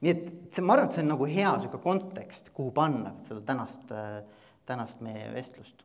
nii 0.00 0.12
et 0.12 0.24
see, 0.54 0.64
ma 0.64 0.76
arvan, 0.76 0.88
et 0.88 0.96
see 0.96 1.04
on 1.04 1.12
nagu 1.12 1.28
hea 1.28 1.56
niisugune 1.56 1.82
kontekst, 1.82 2.52
kuhu 2.54 2.72
panna 2.76 3.16
seda 3.26 3.42
tänast 3.52 3.90
äh,, 3.92 4.22
tänast 4.66 5.02
meie 5.02 5.26
vestlust 5.34 5.82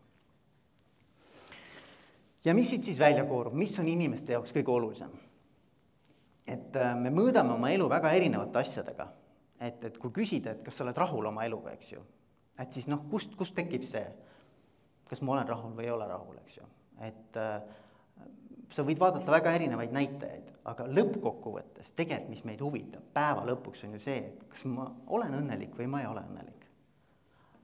ja 2.46 2.53
mis 2.53 2.70
siit 2.70 2.84
siis 2.84 3.00
välja 3.00 3.25
koorub, 3.25 3.53
mis 3.53 3.79
on 3.79 3.88
inimeste 3.88 4.34
jaoks 4.34 4.53
kõige 4.56 4.74
olulisem? 4.74 5.15
et 6.48 6.75
äh, 6.79 6.94
me 6.96 7.12
mõõdame 7.12 7.58
oma 7.58 7.72
elu 7.75 7.89
väga 7.91 8.12
erinevate 8.15 8.60
asjadega. 8.62 9.08
et, 9.60 9.84
et 9.84 9.98
kui 9.98 10.13
küsida, 10.13 10.53
et 10.53 10.63
kas 10.63 10.77
sa 10.77 10.86
oled 10.86 10.98
rahul 10.98 11.25
oma 11.25 11.46
eluga, 11.46 11.74
eks 11.74 11.91
ju, 11.91 12.03
et 12.62 12.74
siis 12.74 12.88
noh, 12.88 13.03
kust, 13.12 13.36
kust 13.36 13.56
tekib 13.58 13.84
see, 13.89 14.06
kas 15.10 15.22
ma 15.22 15.34
olen 15.34 15.48
rahul 15.48 15.74
või 15.75 15.88
ei 15.88 15.91
ole 15.91 16.08
rahul, 16.08 16.38
eks 16.44 16.60
ju, 16.60 16.67
et 17.08 17.39
äh, 17.41 17.58
sa 18.74 18.86
võid 18.88 19.00
vaadata 19.01 19.32
väga 19.32 19.56
erinevaid 19.58 19.96
näitajaid, 19.96 20.53
aga 20.72 20.88
lõppkokkuvõttes 20.91 21.91
tegelikult, 21.98 22.32
mis 22.32 22.46
meid 22.48 22.63
huvitab 22.63 23.12
päeva 23.15 23.44
lõpuks, 23.48 23.84
on 23.88 23.98
ju 23.98 24.03
see, 24.03 24.17
et 24.29 24.48
kas 24.51 24.63
ma 24.70 24.88
olen 25.15 25.39
õnnelik 25.41 25.75
või 25.79 25.89
ma 25.91 26.03
ei 26.03 26.10
ole 26.12 26.24
õnnelik. 26.29 26.65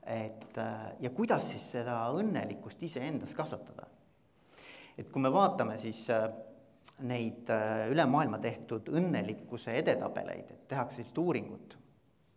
et 0.04 0.58
äh, 0.60 0.86
ja 1.00 1.10
kuidas 1.10 1.48
siis 1.48 1.70
seda 1.78 2.02
õnnelikkust 2.12 2.82
iseendas 2.82 3.32
kasvatada 3.34 3.88
et 4.98 5.10
kui 5.10 5.22
me 5.22 5.32
vaatame 5.32 5.78
siis 5.82 6.04
äh, 6.12 6.28
neid 7.06 7.50
äh, 7.50 7.86
üle 7.90 8.06
maailma 8.10 8.38
tehtud 8.42 8.88
õnnelikkuse 8.92 9.74
edetabeleid, 9.80 10.50
et 10.50 10.68
tehakse 10.70 11.00
sellist 11.00 11.18
uuringut, 11.18 11.78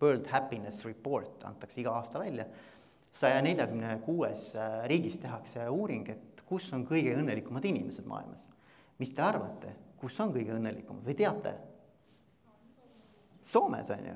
World 0.02 0.28
Happiness 0.30 0.86
Report 0.86 1.46
antakse 1.50 1.82
iga 1.82 1.96
aasta 1.98 2.22
välja, 2.22 2.46
saja 3.18 3.42
neljakümne 3.46 3.98
kuues 4.06 4.52
äh, 4.56 4.84
riigis 4.90 5.20
tehakse 5.22 5.68
uuring, 5.70 6.10
et 6.14 6.44
kus 6.48 6.70
on 6.74 6.86
kõige 6.88 7.16
õnnelikumad 7.18 7.66
inimesed 7.66 8.08
maailmas. 8.08 8.46
mis 8.98 9.12
te 9.14 9.22
arvate, 9.22 9.76
kus 10.02 10.16
on 10.24 10.32
kõige 10.34 10.56
õnnelikumad 10.56 11.06
või 11.06 11.18
teate? 11.18 11.54
Soomes 13.46 13.90
on 13.94 14.08
ju, 14.10 14.16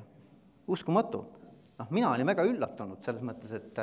uskumatu. 0.68 1.26
noh, 1.78 1.90
mina 1.90 2.10
olin 2.12 2.28
väga 2.28 2.44
üllatunud 2.46 3.02
selles 3.06 3.22
mõttes, 3.26 3.54
et 3.54 3.80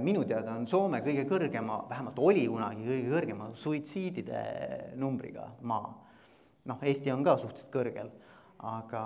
minu 0.00 0.24
teada 0.24 0.54
on 0.56 0.66
Soome 0.68 1.02
kõige 1.04 1.26
kõrgema, 1.28 1.82
vähemalt 1.88 2.18
oli 2.24 2.46
kunagi 2.48 2.86
kõige 2.86 3.10
kõrgema 3.12 3.50
suitsiidide 3.54 4.44
numbriga 4.96 5.50
maa. 5.68 5.90
noh, 6.64 6.78
Eesti 6.82 7.12
on 7.12 7.24
ka 7.24 7.36
suhteliselt 7.36 7.72
kõrgel, 7.72 8.10
aga, 8.64 9.02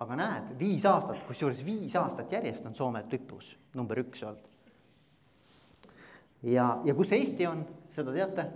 aga 0.00 0.16
näed, 0.16 0.52
viis 0.60 0.84
aastat, 0.88 1.22
kusjuures 1.28 1.62
viis 1.64 1.96
aastat 1.96 2.32
järjest 2.32 2.66
on 2.66 2.74
Soome 2.74 3.02
tipus, 3.08 3.54
number 3.74 4.00
üks 4.04 4.22
olnud. 4.22 4.44
ja, 6.42 6.80
ja 6.84 6.94
kus 6.94 7.12
Eesti 7.12 7.46
on, 7.46 7.64
seda 7.92 8.12
teate? 8.12 8.48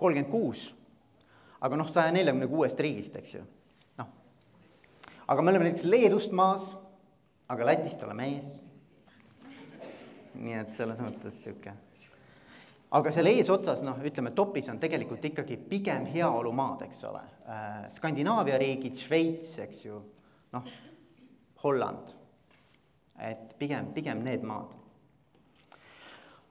kolmkümmend 0.00 0.30
kuus, 0.32 0.70
aga 1.60 1.76
noh, 1.76 1.90
saja 1.92 2.12
neljakümne 2.14 2.46
kuuest 2.48 2.78
riigist, 2.80 3.16
eks 3.18 3.34
ju, 3.34 3.42
noh. 3.98 4.14
aga 5.26 5.42
me 5.42 5.50
oleme 5.50 5.66
näiteks 5.66 5.84
Leedust 5.90 6.32
maas 6.32 6.70
aga 7.50 7.66
Lätist 7.66 8.02
oleme 8.06 8.26
ees. 8.30 8.58
nii 10.40 10.54
et 10.60 10.74
selles 10.76 11.00
mõttes 11.02 11.40
sihuke. 11.42 11.72
aga 12.94 13.12
seal 13.14 13.30
eesotsas, 13.30 13.82
noh, 13.86 13.98
ütleme 14.06 14.30
topis 14.34 14.68
on 14.70 14.78
tegelikult 14.82 15.24
ikkagi 15.26 15.58
pigem 15.70 16.06
heaolumaad, 16.10 16.86
eks 16.86 17.04
ole. 17.10 17.22
Äh, 17.50 17.84
Skandinaavia 17.94 18.58
riigid, 18.58 18.98
Šveits, 18.98 19.56
eks 19.66 19.84
ju, 19.84 19.98
noh, 20.54 20.74
Holland. 21.64 22.14
et 23.20 23.58
pigem, 23.58 23.90
pigem 23.92 24.22
need 24.24 24.46
maad 24.48 24.70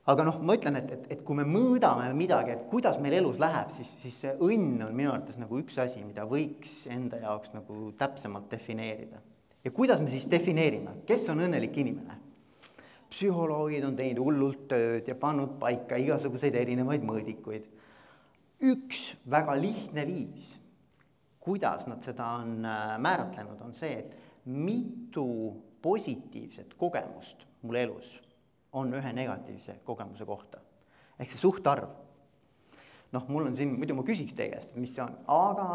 aga 0.10 0.26
noh, 0.26 0.38
ma 0.46 0.54
ütlen, 0.58 0.78
et, 0.78 0.92
et, 0.94 1.08
et 1.16 1.24
kui 1.26 1.38
me 1.38 1.46
mõõdame 1.46 2.12
midagi, 2.18 2.54
et 2.54 2.68
kuidas 2.70 3.00
meil 3.02 3.16
elus 3.20 3.40
läheb, 3.42 3.72
siis, 3.74 3.90
siis 4.02 4.22
see 4.24 4.32
õnn 4.46 4.84
on 4.86 4.94
minu 4.98 5.12
arvates 5.14 5.38
nagu 5.38 5.58
üks 5.62 5.78
asi, 5.82 6.02
mida 6.06 6.26
võiks 6.30 6.84
enda 6.90 7.20
jaoks 7.24 7.54
nagu 7.54 7.92
täpsemalt 7.98 8.50
defineerida 8.52 9.22
ja 9.64 9.72
kuidas 9.72 10.02
me 10.02 10.10
siis 10.10 10.28
defineerime, 10.32 11.02
kes 11.06 11.28
on 11.30 11.46
õnnelik 11.48 11.78
inimene? 11.78 12.18
psühholoogid 13.10 13.84
on 13.88 13.96
teinud 13.98 14.22
hullult 14.22 14.68
tööd 14.70 15.08
ja 15.10 15.16
pannud 15.18 15.56
paika 15.62 15.98
igasuguseid 15.98 16.56
erinevaid 16.56 17.02
mõõdikuid. 17.06 17.66
üks 18.62 19.16
väga 19.26 19.56
lihtne 19.58 20.06
viis, 20.06 20.52
kuidas 21.40 21.88
nad 21.90 22.04
seda 22.06 22.28
on 22.44 22.66
äh, 22.66 22.98
määratlenud, 23.02 23.62
on 23.66 23.74
see, 23.74 24.04
et 24.04 24.46
mitu 24.46 25.26
positiivset 25.82 26.76
kogemust 26.78 27.48
mul 27.62 27.80
elus 27.80 28.20
on 28.74 28.94
ühe 28.94 29.14
negatiivse 29.14 29.80
kogemuse 29.84 30.26
kohta. 30.26 30.60
ehk 31.20 31.30
see 31.30 31.42
suhtarv. 31.42 31.90
noh, 33.12 33.26
mul 33.28 33.50
on 33.50 33.56
siin, 33.56 33.74
muidu 33.74 33.96
ma 33.98 34.06
küsiks 34.06 34.36
teie 34.38 34.54
käest, 34.54 34.76
mis 34.76 34.94
see 34.94 35.04
on, 35.04 35.18
aga 35.28 35.70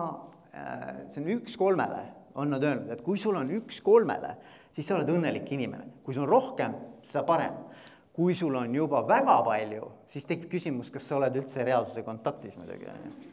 äh, 0.55 1.03
see 1.11 1.25
on 1.25 1.33
üks 1.41 1.59
kolmele 1.59 2.05
on 2.35 2.51
nad 2.51 2.63
öelnud, 2.63 2.91
et 2.91 3.03
kui 3.05 3.19
sul 3.21 3.37
on 3.39 3.51
üks 3.55 3.81
kolmele, 3.85 4.35
siis 4.75 4.89
sa 4.89 4.99
oled 4.99 5.11
õnnelik 5.15 5.51
inimene, 5.55 6.01
kui 6.05 6.17
sul 6.17 6.27
on 6.27 6.33
rohkem, 6.33 6.75
seda 7.07 7.25
parem. 7.27 7.63
kui 8.15 8.35
sul 8.39 8.55
on 8.55 8.75
juba 8.75 9.01
väga 9.03 9.41
palju, 9.43 9.89
siis 10.13 10.27
tekib 10.27 10.47
küsimus, 10.53 10.91
kas 10.95 11.03
sa 11.09 11.17
oled 11.17 11.35
üldse 11.35 11.65
reaalsuse 11.67 12.05
kontaktis 12.07 12.55
muidugi, 12.55 12.87
on 12.87 13.09
ju. 13.09 13.33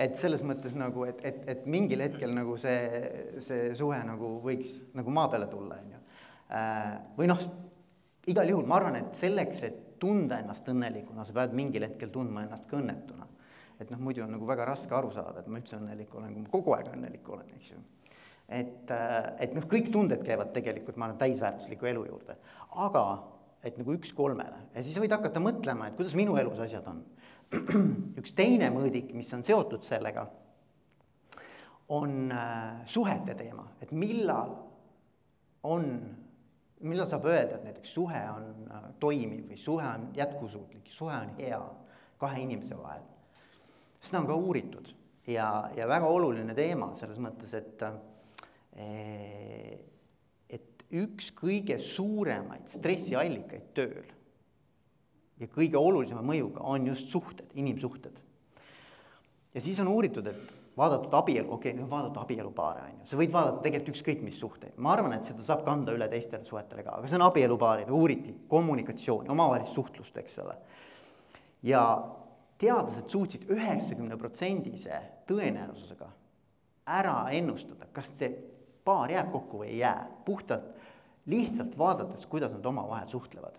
et 0.00 0.16
selles 0.16 0.40
mõttes 0.40 0.72
nagu, 0.76 1.04
et, 1.04 1.20
et, 1.24 1.42
et 1.52 1.66
mingil 1.66 2.00
hetkel 2.00 2.32
nagu 2.32 2.56
see, 2.56 3.02
see 3.44 3.74
suhe 3.76 3.98
nagu 4.08 4.38
võiks 4.44 4.78
nagu 4.96 5.12
maa 5.12 5.28
peale 5.28 5.50
tulla, 5.52 5.76
on 5.76 5.92
ju. 5.92 6.00
Äh, 6.52 6.88
või 7.18 7.28
noh, 7.28 7.44
igal 8.32 8.48
juhul 8.48 8.68
ma 8.68 8.80
arvan, 8.80 8.96
et 9.02 9.20
selleks, 9.20 9.62
et 9.68 9.80
tunda 10.00 10.40
ennast 10.40 10.68
õnnelikuna, 10.68 11.26
sa 11.28 11.36
pead 11.36 11.52
mingil 11.56 11.84
hetkel 11.86 12.10
tundma 12.12 12.46
ennast 12.46 12.64
ka 12.70 12.80
õnnetuna. 12.80 13.28
et 13.80 13.90
noh, 13.90 13.98
muidu 13.98 14.22
on 14.22 14.30
nagu 14.30 14.46
väga 14.46 14.64
raske 14.64 14.94
aru 14.94 15.10
saada, 15.10 15.40
et 15.40 15.48
ma 15.50 15.58
üldse 15.58 15.76
õnnelik 15.76 16.14
olen, 16.14 16.32
kui 16.32 16.42
ma 16.44 16.50
kogu 16.52 16.74
aeg 16.76 16.92
õnnelik 16.92 17.28
olen, 17.28 17.48
eks 17.56 17.72
ju 17.72 17.80
et, 18.48 18.90
äh, 18.90 19.32
et 19.46 19.54
noh, 19.56 19.66
kõik 19.70 19.92
tunded 19.92 20.24
käivad 20.26 20.52
tegelikult, 20.56 20.96
ma 20.96 21.08
arvan, 21.08 21.20
täisväärtusliku 21.22 21.88
elu 21.90 22.04
juurde, 22.08 22.36
aga 22.84 23.04
et 23.62 23.78
nagu 23.78 23.94
üks 23.94 24.12
kolmele 24.16 24.64
ja 24.74 24.82
siis 24.82 24.98
võid 24.98 25.14
hakata 25.14 25.42
mõtlema, 25.42 25.88
et 25.88 25.98
kuidas 25.98 26.16
minu 26.18 26.36
elus 26.40 26.60
asjad 26.62 26.86
on. 26.90 27.02
üks 28.20 28.34
teine 28.36 28.70
mõõdik, 28.74 29.12
mis 29.14 29.30
on 29.36 29.44
seotud 29.46 29.84
sellega, 29.86 30.26
on 31.92 32.32
äh, 32.32 32.82
suhete 32.88 33.36
teema, 33.36 33.66
et 33.84 33.92
millal 33.92 34.54
on, 35.68 35.86
millal 36.82 37.08
saab 37.10 37.26
öelda, 37.28 37.58
et 37.58 37.68
näiteks 37.68 37.94
suhe 37.94 38.22
on 38.32 38.48
äh, 38.72 38.88
toimiv 39.02 39.50
või 39.50 39.60
suhe 39.60 39.86
on 39.86 40.08
jätkusuutlik, 40.16 40.88
suhe 40.90 41.14
on 41.14 41.34
hea 41.38 41.60
kahe 42.22 42.42
inimese 42.42 42.78
vahel. 42.78 43.04
seda 44.02 44.22
on 44.22 44.26
ka 44.30 44.34
uuritud 44.34 44.88
ja, 45.26 45.70
ja 45.76 45.86
väga 45.88 46.08
oluline 46.10 46.54
teema 46.54 46.92
selles 46.98 47.20
mõttes, 47.22 47.52
et 47.54 47.82
et 48.72 50.84
üks 50.92 51.30
kõige 51.36 51.76
suuremaid 51.82 52.70
stressiallikaid 52.72 53.70
tööl 53.76 54.08
ja 55.42 55.50
kõige 55.50 55.80
olulisema 55.80 56.22
mõjuga 56.24 56.62
on 56.70 56.86
just 56.92 57.10
suhted, 57.12 57.48
inimsuhted. 57.58 58.18
ja 59.54 59.60
siis 59.60 59.80
on 59.80 59.88
uuritud, 59.88 60.26
et 60.26 60.52
vaadatud 60.76 61.14
abielu, 61.14 61.50
okei 61.52 61.74
okay,, 61.74 61.88
vaadata 61.90 62.22
abielupaare 62.22 62.84
on 62.86 63.00
ju, 63.00 63.08
sa 63.10 63.18
võid 63.20 63.32
vaadata 63.32 63.60
tegelikult 63.64 63.96
ükskõik 63.96 64.22
mis 64.24 64.38
suhteid, 64.40 64.76
ma 64.76 64.94
arvan, 64.94 65.16
et 65.16 65.28
seda 65.28 65.44
saab 65.44 65.64
kanda 65.66 65.92
üle 65.96 66.08
teistele 66.08 66.46
suhetele 66.48 66.84
ka, 66.86 66.96
aga 66.96 67.10
see 67.10 67.18
on 67.18 67.26
abielupaarid, 67.26 67.92
uuriti 67.92 68.34
kommunikatsiooni, 68.48 69.32
omavahelist 69.32 69.76
suhtlust, 69.76 70.16
eks 70.22 70.38
ole. 70.44 70.56
ja 71.68 71.82
teadlased 72.62 73.10
suutsid 73.10 73.48
üheksakümne 73.50 74.16
protsendise 74.20 75.02
tõenäosusega 75.28 76.08
ära 76.86 77.16
ennustada, 77.34 77.88
kas 77.92 78.08
see 78.18 78.30
paar 78.84 79.10
jääb 79.10 79.30
kokku 79.32 79.62
või 79.62 79.72
ei 79.72 79.78
jää, 79.82 80.06
puhtalt 80.24 80.70
lihtsalt 81.26 81.76
vaadates, 81.78 82.26
kuidas 82.26 82.52
nad 82.52 82.66
omavahel 82.66 83.08
suhtlevad. 83.08 83.58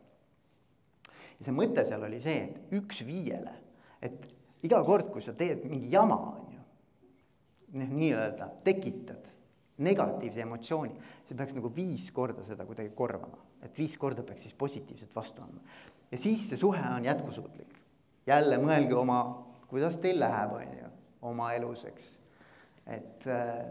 ja 1.40 1.46
see 1.46 1.56
mõte 1.56 1.86
seal 1.88 2.04
oli 2.04 2.20
see, 2.22 2.48
et 2.48 2.74
üks 2.76 3.04
viiele, 3.08 3.54
et 4.02 4.28
iga 4.64 4.84
kord, 4.84 5.10
kui 5.12 5.22
sa 5.24 5.34
teed 5.34 5.64
mingi 5.70 5.92
jama, 5.92 6.18
on 6.36 6.58
ju, 6.58 6.64
noh, 7.80 7.94
nii-öelda 8.00 8.50
tekitad 8.64 9.32
negatiivse 9.84 10.44
emotsiooni, 10.44 10.94
see 11.28 11.38
peaks 11.38 11.56
nagu 11.58 11.72
viis 11.74 12.10
korda 12.14 12.44
seda 12.48 12.66
kuidagi 12.68 12.92
korvama, 12.96 13.40
et 13.66 13.78
viis 13.78 13.96
korda 13.98 14.26
peaks 14.26 14.46
siis 14.48 14.58
positiivset 14.58 15.16
vastu 15.16 15.42
andma. 15.42 15.62
ja 16.12 16.18
siis 16.18 16.46
see 16.50 16.60
suhe 16.60 16.84
on 16.96 17.06
jätkusuutlik. 17.06 17.80
jälle 18.28 18.58
mõelge 18.58 18.96
oma, 18.96 19.46
kuidas 19.68 19.98
teil 19.98 20.20
läheb, 20.20 20.54
on 20.54 20.78
ju, 20.78 20.92
oma 21.32 21.54
elus, 21.54 21.86
eks. 21.86 22.12
et 22.86 23.28
äh, 23.28 23.66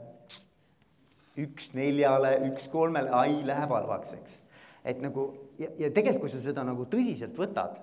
üks 1.41 1.73
neljale, 1.77 2.35
üks 2.51 2.69
kolmele, 2.73 3.13
ai, 3.17 3.41
läheb 3.47 3.73
halvaks, 3.73 4.13
eks. 4.19 4.37
et 4.85 5.01
nagu 5.05 5.31
ja, 5.61 5.71
ja 5.79 5.91
tegelikult, 5.95 6.27
kui 6.27 6.35
sa 6.35 6.43
seda 6.45 6.65
nagu 6.67 6.85
tõsiselt 6.91 7.37
võtad, 7.39 7.79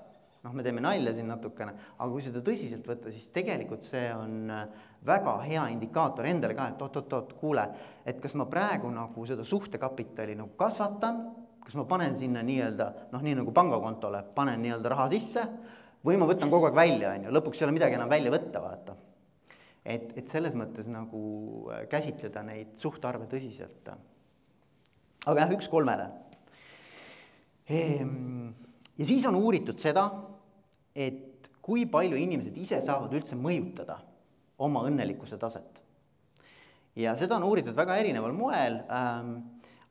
noh, 0.45 0.53
me 0.55 0.63
teeme 0.65 0.83
nalja 0.83 1.13
siin 1.15 1.27
natukene, 1.31 1.73
aga 1.97 2.09
kui 2.11 2.23
seda 2.23 2.43
tõsiselt 2.45 2.85
võtta, 2.87 3.11
siis 3.13 3.27
tegelikult 3.35 3.83
see 3.87 4.05
on 4.13 4.53
äh, 4.53 4.85
väga 5.07 5.35
hea 5.47 5.65
indikaator 5.73 6.29
endale 6.29 6.55
ka, 6.57 6.69
et 6.71 6.85
oot-oot-oot, 6.85 7.35
kuule, 7.41 7.65
et 8.07 8.21
kas 8.21 8.35
ma 8.39 8.47
praegu 8.51 8.91
nagu 8.93 9.25
seda 9.27 9.45
suhtekapitali 9.47 10.37
nagu 10.39 10.53
kasvatan, 10.59 11.25
kas 11.65 11.75
ma 11.77 11.85
panen 11.89 12.15
sinna 12.17 12.43
nii-öelda 12.45 12.93
noh, 13.11 13.25
nii 13.25 13.35
nagu 13.41 13.53
pangakontole 13.55 14.23
panen 14.35 14.61
nii-öelda 14.63 14.95
raha 14.95 15.09
sisse 15.11 15.43
või 16.05 16.17
ma 16.17 16.29
võtan 16.29 16.51
kogu 16.51 16.69
aeg 16.69 16.77
välja, 16.77 17.13
on 17.17 17.27
ju, 17.27 17.35
lõpuks 17.35 17.59
ei 17.59 17.67
ole 17.67 17.75
midagi 17.75 17.99
enam 17.99 18.11
välja 18.11 18.31
võtta, 18.33 18.63
vaata 18.63 18.95
et, 19.89 20.11
et 20.19 20.31
selles 20.31 20.55
mõttes 20.57 20.87
nagu 20.89 21.21
äh, 21.73 21.83
käsitleda 21.91 22.43
neid 22.45 22.75
suhtarve 22.79 23.27
tõsiselt. 23.31 23.89
aga 25.25 25.43
jah, 25.43 25.53
üks 25.57 25.69
kolmele. 25.71 26.07
Ehm, 27.69 28.49
ja 28.97 29.05
siis 29.05 29.25
on 29.29 29.37
uuritud 29.37 29.79
seda, 29.81 30.07
et 30.95 31.49
kui 31.61 31.85
palju 31.89 32.17
inimesed 32.17 32.57
ise 32.57 32.79
saavad 32.81 33.13
üldse 33.13 33.37
mõjutada 33.37 33.99
oma 34.59 34.83
õnnelikkuse 34.89 35.37
taset. 35.37 35.81
ja 36.95 37.15
seda 37.15 37.37
on 37.37 37.45
uuritud 37.47 37.75
väga 37.77 37.97
erineval 38.01 38.33
moel 38.33 38.81
ähm, 38.89 39.35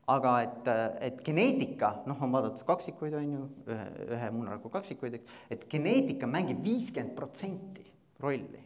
aga 0.09 0.33
et, 0.43 0.71
et 1.05 1.21
geneetika, 1.25 1.93
noh, 2.09 2.19
on 2.25 2.33
vaadatud 2.33 2.64
kaksikuid, 2.67 3.14
on 3.14 3.28
ju, 3.33 3.45
ühe, 3.69 3.87
ühe 4.17 4.31
muunaraku 4.33 4.73
kaksikuid, 4.73 5.21
et 5.52 5.69
geneetika 5.71 6.26
mängib 6.26 6.62
viiskümmend 6.64 7.14
protsenti 7.17 7.85
rolli 8.21 8.64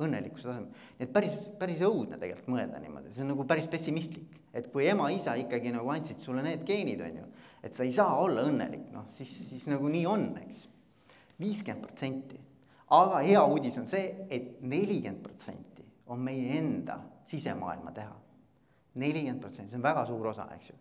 õnnelikkuse 0.00 0.48
tasemel. 0.48 0.68
et 1.00 1.12
päris, 1.12 1.34
päris 1.58 1.82
õudne 1.84 2.18
tegelikult 2.20 2.48
mõelda 2.54 2.80
niimoodi, 2.80 3.12
see 3.14 3.24
on 3.24 3.32
nagu 3.34 3.44
päris 3.48 3.68
pessimistlik. 3.70 4.38
et 4.52 4.68
kui 4.72 4.86
ema-isa 4.88 5.34
ikkagi 5.40 5.72
nagu 5.72 5.88
andsid 5.92 6.20
sulle 6.20 6.42
need 6.44 6.64
geenid, 6.68 7.00
on 7.00 7.18
ju, 7.22 7.26
et 7.62 7.74
sa 7.74 7.84
ei 7.84 7.92
saa 7.92 8.16
olla 8.20 8.44
õnnelik, 8.48 8.88
noh 8.92 9.10
siis, 9.16 9.34
siis 9.48 9.66
nagu 9.70 9.88
nii 9.88 10.06
on, 10.06 10.30
eks. 10.42 10.68
viiskümmend 11.40 11.86
protsenti. 11.86 12.40
aga 12.90 13.22
hea 13.26 13.44
uudis 13.44 13.78
on 13.78 13.86
see 13.86 14.06
et, 14.08 14.24
et 14.30 14.62
nelikümmend 14.62 15.22
protsenti 15.22 15.84
on 16.06 16.20
meie 16.20 16.58
enda 16.58 16.98
sisemaailma 17.30 17.92
teha. 17.92 18.16
nelikümmend 18.94 19.40
protsenti, 19.40 19.70
see 19.70 19.80
on 19.80 19.90
väga 19.90 20.06
suur 20.06 20.32
osa, 20.32 20.48
eks 20.56 20.70
ju. 20.70 20.80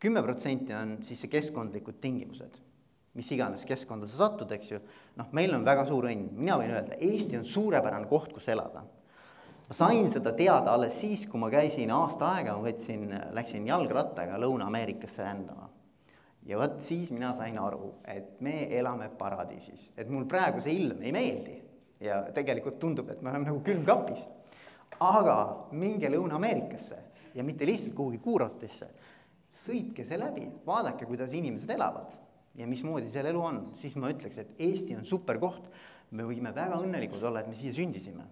kümme 0.00 0.22
protsenti 0.22 0.74
on 0.74 0.98
siis 1.06 1.20
see 1.20 1.30
keskkondlikud 1.30 2.00
tingimused 2.00 2.58
mis 3.14 3.30
iganes 3.34 3.64
keskkonda 3.66 4.06
sa 4.06 4.24
satud, 4.24 4.52
eks 4.54 4.70
ju, 4.70 4.78
noh, 5.18 5.30
meil 5.36 5.54
on 5.56 5.66
väga 5.66 5.84
suur 5.88 6.06
õnn, 6.10 6.30
mina 6.36 6.56
võin 6.60 6.74
öelda, 6.76 6.98
Eesti 7.02 7.38
on 7.40 7.46
suurepärane 7.48 8.06
koht, 8.10 8.32
kus 8.34 8.46
elada. 8.52 8.84
ma 9.70 9.76
sain 9.76 10.08
seda 10.10 10.32
teada 10.34 10.74
alles 10.74 10.96
siis, 10.98 11.26
kui 11.30 11.40
ma 11.40 11.50
käisin 11.50 11.90
aasta 11.94 12.28
aega, 12.36 12.56
ma 12.56 12.68
võtsin, 12.68 13.10
läksin 13.34 13.66
jalgrattaga 13.66 14.38
Lõuna-Ameerikasse 14.38 15.26
rändama. 15.26 15.68
ja 16.46 16.58
vot 16.58 16.78
siis 16.80 17.10
mina 17.10 17.34
sain 17.34 17.58
aru, 17.58 17.94
et 18.06 18.40
me 18.40 18.68
elame 18.78 19.10
paradiisis, 19.18 19.90
et 19.96 20.08
mul 20.08 20.24
praegu 20.26 20.62
see 20.62 20.78
ilm 20.78 21.02
ei 21.02 21.12
meeldi. 21.12 21.60
Ja 22.00 22.22
tegelikult 22.32 22.78
tundub, 22.80 23.10
et 23.10 23.20
me 23.20 23.28
oleme 23.28 23.50
nagu 23.50 23.60
külmkapis. 23.60 24.26
aga 25.00 25.66
minge 25.72 26.08
Lõuna-Ameerikasse 26.08 26.96
ja 27.34 27.42
mitte 27.44 27.66
lihtsalt 27.66 27.94
kuhugi 27.94 28.18
kuuratesse, 28.18 28.86
sõitke 29.66 30.06
see 30.06 30.18
läbi, 30.18 30.46
vaadake, 30.66 31.04
kuidas 31.06 31.32
inimesed 31.32 31.70
elavad 31.70 32.20
ja 32.54 32.66
mismoodi 32.66 33.10
seal 33.10 33.30
elu 33.30 33.42
on, 33.44 33.62
siis 33.80 33.96
ma 34.00 34.10
ütleks, 34.12 34.38
et 34.42 34.52
Eesti 34.58 34.96
on 34.98 35.06
super 35.06 35.38
koht. 35.42 35.70
me 36.10 36.24
võime 36.26 36.50
väga 36.50 36.80
õnnelikud 36.82 37.22
olla, 37.22 37.40
et 37.40 37.48
me 37.48 37.54
siia 37.54 37.72
sündisime. 37.72 38.24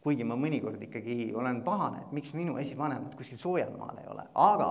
kuigi 0.00 0.24
ma 0.24 0.36
mõnikord 0.36 0.82
ikkagi 0.82 1.32
olen 1.34 1.62
pahane, 1.64 2.02
et 2.04 2.12
miks 2.12 2.32
minu 2.32 2.56
esivanemad 2.60 3.14
kuskil 3.16 3.38
soojal 3.38 3.72
maal 3.76 3.98
ei 3.98 4.06
ole, 4.08 4.24
aga 4.34 4.68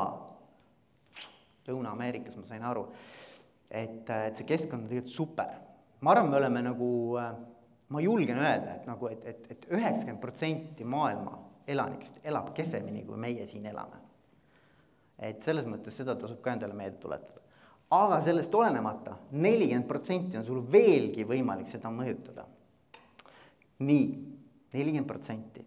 Lõuna-Ameerikas 1.68 2.38
ma 2.38 2.46
sain 2.48 2.64
aru, 2.64 2.86
et, 3.70 4.08
et 4.08 4.38
see 4.38 4.48
keskkond 4.48 4.86
on 4.86 4.90
tegelikult 4.90 5.14
super. 5.14 5.50
ma 6.02 6.14
arvan, 6.14 6.30
me 6.30 6.38
oleme 6.38 6.62
nagu, 6.70 6.92
ma 7.90 8.02
julgen 8.02 8.40
öelda, 8.40 8.78
et 8.78 8.88
nagu, 8.88 9.10
et, 9.12 9.26
et, 9.26 9.52
et 9.52 9.68
üheksakümmend 9.72 10.22
protsenti 10.22 10.86
maailma 10.86 11.36
elanikest 11.68 12.22
elab 12.24 12.54
kehvemini, 12.56 13.04
kui 13.06 13.18
meie 13.18 13.48
siin 13.48 13.66
elame. 13.66 14.00
et 15.20 15.44
selles 15.44 15.66
mõttes 15.66 15.98
seda 15.98 16.16
tasub 16.16 16.40
ka 16.42 16.54
endale 16.54 16.78
meelde 16.78 17.02
tuletada 17.02 17.47
aga 17.96 18.20
sellest 18.24 18.56
olenemata 18.56 19.16
nelikümmend 19.32 19.88
protsenti 19.88 20.38
on 20.38 20.46
sul 20.46 20.60
veelgi 20.72 21.24
võimalik 21.28 21.70
seda 21.72 21.92
mõjutada. 21.94 22.46
nii, 23.80 24.06
nelikümmend 24.74 25.08
protsenti. 25.08 25.66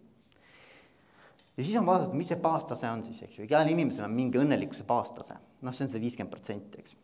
ja 1.57 1.63
siis 1.63 1.77
on 1.77 1.85
vaadatud, 1.85 2.13
mis 2.17 2.27
see 2.27 2.37
baastase 2.37 2.89
on 2.89 3.03
siis, 3.03 3.21
eks 3.23 3.39
ju, 3.39 3.45
igal 3.45 3.67
inimesel 3.67 4.05
on 4.05 4.13
mingi 4.13 4.37
õnnelikkuse 4.37 4.85
baastase, 4.85 5.37
noh, 5.61 5.73
see 5.73 5.87
on 5.87 5.93
see 5.93 6.03
viiskümmend 6.03 6.31
protsenti, 6.31 6.83
eks. 6.83 6.95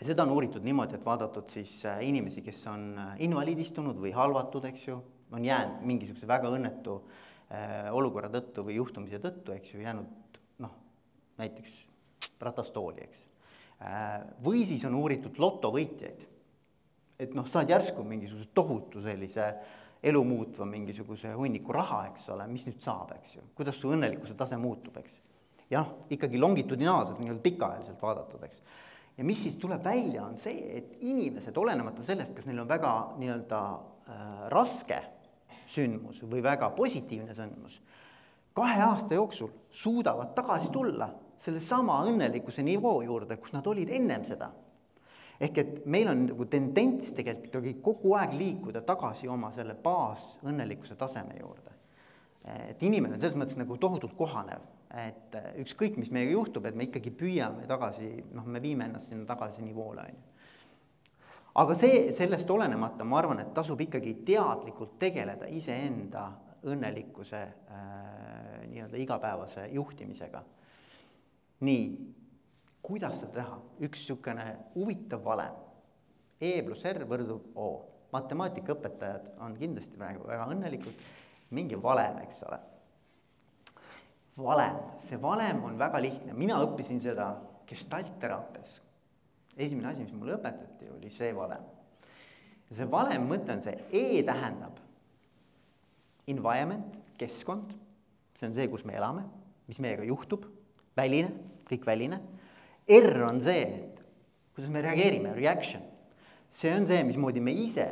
ja 0.00 0.06
seda 0.10 0.24
on 0.24 0.32
uuritud 0.36 0.64
niimoodi, 0.64 0.96
et 0.96 1.04
vaadatud 1.04 1.50
siis 1.52 1.78
äh, 1.84 2.00
inimesi, 2.08 2.42
kes 2.46 2.64
on 2.72 2.90
äh, 2.96 3.14
invaliidistunud 3.28 3.98
või 4.00 4.14
halvatud, 4.16 4.64
eks 4.70 4.88
ju, 4.88 5.00
on 5.32 5.44
jäänud 5.44 5.84
mingisuguse 5.84 6.28
väga 6.30 6.48
õnnetu 6.48 7.00
äh, 7.52 7.90
olukorra 7.92 8.32
tõttu 8.32 8.64
või 8.64 8.78
juhtumise 8.80 9.20
tõttu, 9.20 9.52
eks 9.52 9.74
ju, 9.74 9.82
jäänud 9.84 10.38
noh, 10.64 10.72
näiteks 11.42 11.82
ratastooli, 12.40 13.04
eks 13.04 13.28
või 14.44 14.64
siis 14.66 14.84
on 14.84 14.94
uuritud 14.98 15.38
lotovõitjaid. 15.38 16.24
et 17.18 17.34
noh, 17.34 17.46
saad 17.50 17.70
järsku 17.70 18.04
mingisuguse 18.06 18.48
tohutu 18.54 19.02
sellise 19.02 19.46
elu 20.02 20.24
muutva 20.24 20.66
mingisuguse 20.66 21.32
hunniku 21.34 21.74
raha, 21.74 22.04
eks 22.12 22.28
ole, 22.30 22.46
mis 22.46 22.66
nüüd 22.68 22.82
saab, 22.82 23.12
eks 23.16 23.34
ju, 23.36 23.42
kuidas 23.58 23.78
su 23.80 23.90
õnnelikkuse 23.90 24.36
tase 24.38 24.58
muutub, 24.60 24.96
eks. 25.00 25.18
ja 25.70 25.82
noh, 25.82 26.06
ikkagi 26.14 26.38
longitudinaalselt, 26.38 27.18
nii-öelda 27.18 27.42
pikaajaliselt 27.42 28.02
vaadatud, 28.02 28.42
eks. 28.46 28.62
ja 29.18 29.26
mis 29.26 29.42
siis 29.42 29.58
tuleb 29.58 29.82
välja, 29.84 30.24
on 30.26 30.38
see, 30.38 30.58
et 30.78 30.98
inimesed, 31.02 31.56
olenemata 31.58 32.06
sellest, 32.06 32.34
kas 32.36 32.46
neil 32.46 32.62
on 32.62 32.70
väga 32.70 32.94
nii-öelda 33.18 33.62
äh, 33.74 34.26
raske 34.54 35.02
sündmus 35.68 36.22
või 36.22 36.42
väga 36.46 36.70
positiivne 36.78 37.34
sündmus, 37.34 37.80
kahe 38.54 38.82
aasta 38.86 39.18
jooksul 39.18 39.50
suudavad 39.70 40.34
tagasi 40.38 40.70
tulla 40.74 41.10
sellesama 41.42 42.00
õnnelikkuse 42.08 42.62
nivoo 42.66 43.02
juurde, 43.02 43.38
kus 43.38 43.54
nad 43.54 43.66
olid 43.66 43.90
ennem 43.94 44.24
seda. 44.26 44.50
ehk 45.40 45.58
et 45.58 45.84
meil 45.86 46.08
on 46.10 46.24
nagu 46.26 46.44
tendents 46.50 47.12
tegelikult 47.14 47.52
ikkagi 47.52 47.74
kogu 47.82 48.14
aeg 48.18 48.32
liikuda 48.34 48.80
tagasi 48.82 49.28
oma 49.30 49.52
selle 49.54 49.76
baasõnnelikkuse 49.82 50.96
taseme 50.98 51.38
juurde. 51.40 51.70
et 52.68 52.82
inimene 52.82 53.14
on 53.14 53.20
selles 53.20 53.36
mõttes 53.36 53.58
nagu 53.58 53.76
tohutult 53.76 54.16
kohanev, 54.16 54.64
et 54.94 55.36
ükskõik, 55.60 55.96
mis 55.96 56.10
meiega 56.10 56.32
juhtub, 56.32 56.66
et 56.66 56.74
me 56.74 56.88
ikkagi 56.88 57.10
püüame 57.10 57.66
tagasi, 57.68 58.24
noh, 58.32 58.46
me 58.46 58.62
viime 58.62 58.84
ennast 58.88 59.12
sinna 59.12 59.26
tagasi 59.26 59.62
nivoole, 59.62 60.00
on 60.00 60.08
ju. 60.08 60.20
aga 61.54 61.74
see, 61.74 62.12
sellest 62.12 62.50
olenemata 62.50 63.04
ma 63.04 63.18
arvan, 63.18 63.40
et 63.40 63.54
tasub 63.54 63.80
ikkagi 63.80 64.14
teadlikult 64.26 64.98
tegeleda 64.98 65.46
iseenda 65.46 66.30
õnnelikkuse 66.64 67.42
äh, 67.42 68.64
nii-öelda 68.70 68.96
igapäevase 68.96 69.68
juhtimisega 69.72 70.42
nii, 71.64 71.84
kuidas 72.82 73.18
seda 73.20 73.32
teha, 73.40 73.60
üks 73.84 74.02
niisugune 74.02 74.46
huvitav 74.74 75.24
valem. 75.24 75.54
E 76.38 76.58
pluss 76.62 76.86
R 76.86 77.04
võrdub 77.08 77.56
O, 77.58 77.68
matemaatikaõpetajad 78.14 79.32
on 79.44 79.56
kindlasti 79.58 79.98
praegu 79.98 80.26
väga 80.28 80.46
õnnelikud, 80.52 81.06
mingi 81.56 81.78
valem, 81.82 82.20
eks 82.24 82.42
ole. 82.48 82.58
valem, 84.38 84.76
see 85.02 85.18
valem 85.18 85.64
on 85.66 85.78
väga 85.78 85.98
lihtne, 86.00 86.34
mina 86.38 86.60
õppisin 86.62 87.00
seda 87.02 87.32
gestaltteraapias. 87.66 88.80
esimene 89.56 89.88
asi, 89.88 90.04
mis 90.04 90.12
mulle 90.14 90.36
õpetati, 90.36 90.90
oli 90.94 91.10
see 91.10 91.34
valem. 91.34 91.64
see 92.70 92.90
valem 92.90 93.26
mõte 93.26 93.52
on 93.52 93.62
see, 93.62 93.74
E 93.90 94.22
tähendab 94.22 94.78
environment 96.28 96.94
keskkond, 97.18 97.72
see 98.34 98.46
on 98.46 98.54
see, 98.54 98.68
kus 98.68 98.84
me 98.84 98.94
elame, 98.94 99.24
mis 99.66 99.80
meiega 99.80 100.04
juhtub, 100.04 100.44
väline, 100.98 101.30
kõik 101.68 101.86
väline. 101.86 102.18
R 102.98 103.22
on 103.28 103.40
see, 103.44 103.62
et 103.62 104.02
kuidas 104.56 104.72
me 104.74 104.82
reageerime, 104.84 105.32
reaction. 105.36 105.84
see 106.48 106.72
on 106.74 106.86
see, 106.88 107.02
mismoodi 107.04 107.40
me 107.44 107.52
ise 107.52 107.86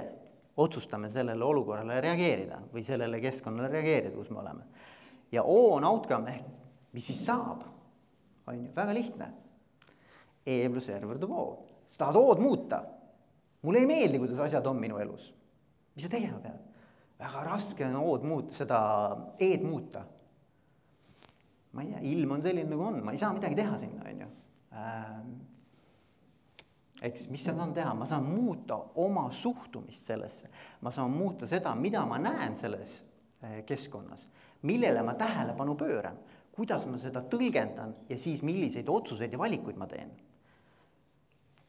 otsustame 0.56 1.10
sellele 1.12 1.44
olukorrale 1.44 2.00
reageerida 2.00 2.62
või 2.72 2.82
sellele 2.84 3.20
keskkonnale 3.20 3.68
reageerida, 3.68 4.14
kus 4.16 4.30
me 4.30 4.40
oleme. 4.40 4.64
ja 5.32 5.42
O 5.44 5.74
on 5.76 5.84
outcome 5.84 6.30
ehk 6.32 6.56
mis 6.96 7.06
siis 7.10 7.24
saab, 7.26 7.64
on 8.48 8.56
ju, 8.56 8.70
väga 8.76 8.94
lihtne. 8.96 9.30
E 10.46 10.62
pluss 10.72 10.88
R 10.94 11.04
võrdub 11.08 11.32
O, 11.34 11.42
sa 11.90 12.06
tahad 12.06 12.16
O-d 12.20 12.40
muuta. 12.40 12.84
mulle 13.66 13.82
ei 13.82 13.88
meeldi, 13.88 14.18
kuidas 14.22 14.38
asjad 14.46 14.66
on 14.66 14.80
minu 14.80 14.98
elus. 15.02 15.32
mis 15.94 16.04
sa 16.04 16.10
tegema 16.10 16.38
pead? 16.40 16.58
väga 17.18 17.44
raske 17.44 17.84
on 17.84 17.96
O-d 18.00 18.24
muuta, 18.24 18.54
seda 18.54 18.78
E-d 19.38 19.64
muuta. 19.64 20.04
Ma 21.76 21.84
ei 21.84 21.92
tea, 21.92 22.02
ilm 22.12 22.36
on 22.36 22.44
selline, 22.44 22.70
nagu 22.72 22.88
on, 22.88 23.02
ma 23.04 23.12
ei 23.14 23.20
saa 23.20 23.34
midagi 23.36 23.58
teha 23.58 23.78
sinna, 23.82 24.04
on 24.08 24.22
ju. 24.24 24.28
Ähm, 24.76 25.34
eks, 27.04 27.26
mis 27.32 27.44
ma 27.50 27.56
saan 27.58 27.74
teha, 27.76 27.92
ma 27.94 28.08
saan 28.08 28.24
muuta 28.24 28.78
oma 29.02 29.26
suhtumist 29.32 30.08
sellesse, 30.08 30.50
ma 30.80 30.92
saan 30.94 31.12
muuta 31.12 31.48
seda, 31.48 31.74
mida 31.78 32.04
ma 32.08 32.18
näen 32.22 32.56
selles 32.56 32.98
eh, 33.42 33.60
keskkonnas, 33.68 34.26
millele 34.66 35.02
ma 35.04 35.14
tähelepanu 35.18 35.76
pööran, 35.78 36.16
kuidas 36.56 36.86
ma 36.88 36.98
seda 37.00 37.20
tõlgendan 37.28 37.92
ja 38.08 38.16
siis 38.18 38.40
milliseid 38.46 38.88
otsuseid 38.88 39.34
ja 39.34 39.40
valikuid 39.40 39.76
ma 39.76 39.88
teen. 39.90 40.14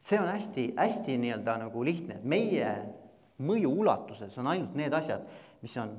see 0.00 0.16
on 0.16 0.28
hästi-hästi 0.30 1.18
nii-öelda 1.20 1.56
nagu 1.60 1.82
lihtne, 1.84 2.16
et 2.16 2.24
meie 2.24 2.68
mõju 3.44 3.72
ulatuses 3.82 4.36
on 4.38 4.46
ainult 4.46 4.76
need 4.78 4.94
asjad, 4.94 5.26
mis 5.60 5.74
on 5.76 5.96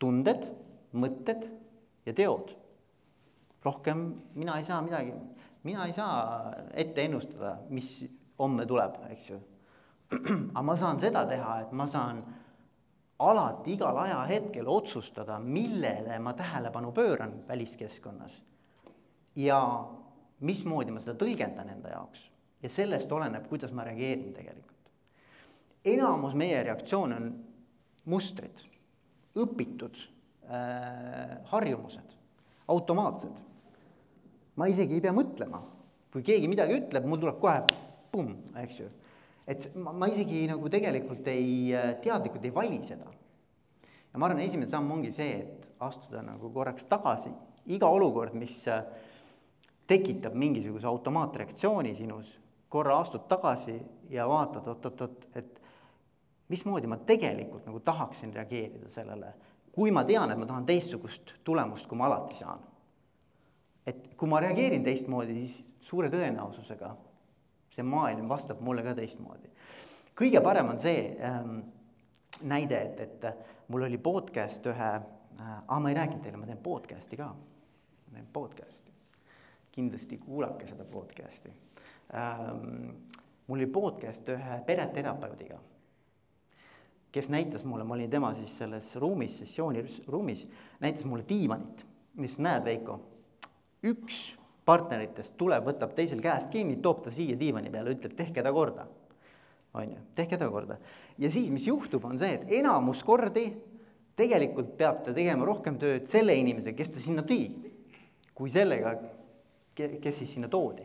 tunded, 0.00 0.48
mõtted 0.96 1.44
ja 2.06 2.14
teod. 2.16 2.54
Rohkem 3.68 4.02
mina 4.34 4.58
ei 4.58 4.66
saa 4.66 4.80
midagi, 4.82 5.14
mina 5.68 5.86
ei 5.86 5.94
saa 5.96 6.52
ette 6.72 7.04
ennustada, 7.04 7.56
mis 7.70 8.00
homme 8.38 8.66
tuleb, 8.66 8.98
eks 9.12 9.30
ju. 9.30 9.40
aga 10.54 10.64
ma 10.64 10.76
saan 10.80 11.00
seda 11.00 11.26
teha, 11.28 11.60
et 11.62 11.72
ma 11.76 11.86
saan 11.90 12.22
alati 13.18 13.74
igal 13.74 13.98
ajahetkel 14.04 14.68
otsustada, 14.70 15.38
millele 15.38 16.18
ma 16.22 16.32
tähelepanu 16.38 16.92
pööran 16.96 17.42
väliskeskkonnas. 17.48 18.42
ja 19.36 19.60
mismoodi 20.40 20.94
ma 20.94 21.00
seda 21.02 21.14
tõlgendan 21.18 21.70
enda 21.70 21.92
jaoks 21.92 22.28
ja 22.62 22.70
sellest 22.70 23.12
oleneb, 23.12 23.46
kuidas 23.50 23.72
ma 23.72 23.84
reageerin 23.86 24.32
tegelikult. 24.34 24.74
enamus 25.84 26.34
meie 26.34 26.62
reaktsioone 26.62 27.16
on 27.16 27.28
mustrid, 28.04 28.62
õpitud 29.38 29.98
äh, 30.48 31.38
harjumused, 31.52 32.16
automaatsed. 32.68 33.36
Ma 34.58 34.66
isegi 34.70 34.98
ei 34.98 35.04
pea 35.04 35.14
mõtlema, 35.14 35.60
kui 36.12 36.24
keegi 36.26 36.50
midagi 36.50 36.80
ütleb, 36.80 37.06
mul 37.06 37.20
tuleb 37.22 37.38
kohe 37.42 37.60
pumm, 38.12 38.34
eks 38.64 38.80
ju. 38.82 38.88
et 39.48 39.68
ma, 39.78 39.92
ma 39.92 40.08
isegi 40.10 40.46
nagu 40.50 40.70
tegelikult 40.72 41.28
ei, 41.30 41.70
teadlikult 42.02 42.44
ei 42.44 42.54
vali 42.54 42.80
seda. 42.88 43.06
ja 44.12 44.18
ma 44.18 44.26
arvan, 44.26 44.42
esimene 44.42 44.70
samm 44.70 44.90
ongi 44.96 45.12
see, 45.14 45.44
et 45.44 45.68
astuda 45.84 46.24
nagu 46.26 46.50
korraks 46.52 46.88
tagasi, 46.90 47.30
iga 47.70 47.88
olukord, 47.92 48.34
mis 48.34 48.64
tekitab 49.88 50.34
mingisuguse 50.36 50.86
automaatreaktsiooni 50.86 51.94
sinus, 51.96 52.34
korra 52.68 52.98
astud 53.00 53.28
tagasi 53.28 53.78
ja 54.12 54.26
vaatad 54.28 54.66
oot-oot-oot, 54.68 55.28
et 55.38 55.62
mismoodi 56.52 56.90
ma 56.90 56.98
tegelikult 57.08 57.68
nagu 57.68 57.80
tahaksin 57.84 58.34
reageerida 58.34 58.90
sellele, 58.92 59.32
kui 59.72 59.92
ma 59.94 60.04
tean, 60.04 60.32
et 60.32 60.40
ma 60.40 60.48
tahan 60.48 60.66
teistsugust 60.68 61.38
tulemust, 61.44 61.86
kui 61.88 61.96
ma 61.96 62.08
alati 62.08 62.36
saan. 62.40 62.60
Et 63.88 64.14
kui 64.18 64.28
ma 64.28 64.40
reageerin 64.44 64.84
teistmoodi, 64.84 65.34
siis 65.40 65.62
suure 65.88 66.10
tõenäosusega 66.12 66.92
see 67.78 67.86
maailm 67.86 68.28
vastab 68.28 68.60
mulle 68.64 68.82
ka 68.82 68.94
teistmoodi. 68.98 69.50
kõige 70.18 70.40
parem 70.42 70.72
on 70.72 70.80
see 70.82 71.02
ähm, 71.22 71.60
näide, 72.42 72.80
et, 72.82 73.00
et 73.00 73.68
mul 73.68 73.86
oli 73.86 73.98
podcast 74.02 74.66
ühe 74.66 74.90
äh,, 74.98 75.54
aa, 75.66 75.78
ma 75.80 75.92
ei 75.92 75.98
rääkinud 75.98 76.24
teile, 76.24 76.40
ma 76.40 76.48
teen 76.48 76.58
podcast'i 76.62 77.18
ka, 77.20 77.28
ma 77.30 78.16
teen 78.16 78.26
podcast'i. 78.32 78.92
kindlasti 79.72 80.18
kuulake 80.18 80.66
seda 80.66 80.84
podcast'i 80.84 81.52
ähm,. 82.14 82.96
mul 83.46 83.60
oli 83.60 83.66
podcast 83.66 84.28
ühe 84.28 84.62
pereterapeudiga, 84.66 85.60
kes 87.12 87.30
näitas 87.30 87.64
mulle, 87.64 87.84
ma 87.84 87.94
olin 87.94 88.10
tema 88.10 88.34
siis 88.34 88.58
selles 88.58 88.90
ruumis, 88.96 89.38
sessiooni 89.38 89.84
ruumis, 90.06 90.48
näitas 90.80 91.04
mulle 91.04 91.24
diivanit. 91.28 91.86
ütles, 92.18 92.38
näed, 92.42 92.64
Veiko, 92.64 92.98
üks 93.86 94.36
partneritest 94.68 95.36
tuleb, 95.40 95.64
võtab 95.68 95.94
teisel 95.96 96.20
käest 96.22 96.50
kinni, 96.52 96.76
toob 96.82 97.02
ta 97.04 97.12
siia 97.14 97.38
diivani 97.40 97.70
peale, 97.72 97.94
ütleb, 97.96 98.16
tehke 98.18 98.44
ta 98.44 98.52
korda. 98.52 98.86
on 99.74 99.90
ju, 99.92 100.00
tehke 100.14 100.36
ta 100.36 100.48
korda. 100.50 100.78
ja 101.18 101.30
siis, 101.30 101.50
mis 101.50 101.66
juhtub, 101.66 102.04
on 102.04 102.18
see, 102.18 102.34
et 102.34 102.52
enamus 102.60 103.02
kordi 103.04 103.46
tegelikult 104.16 104.76
peab 104.76 105.04
ta 105.04 105.14
tegema 105.14 105.46
rohkem 105.46 105.78
tööd 105.78 106.08
selle 106.10 106.34
inimesega, 106.34 106.76
kes 106.76 106.90
ta 106.90 107.00
sinna 107.00 107.22
tõi, 107.22 107.48
kui 108.34 108.50
sellega, 108.50 108.96
kes 109.74 110.18
siis 110.18 110.34
sinna 110.34 110.48
toodi. 110.48 110.84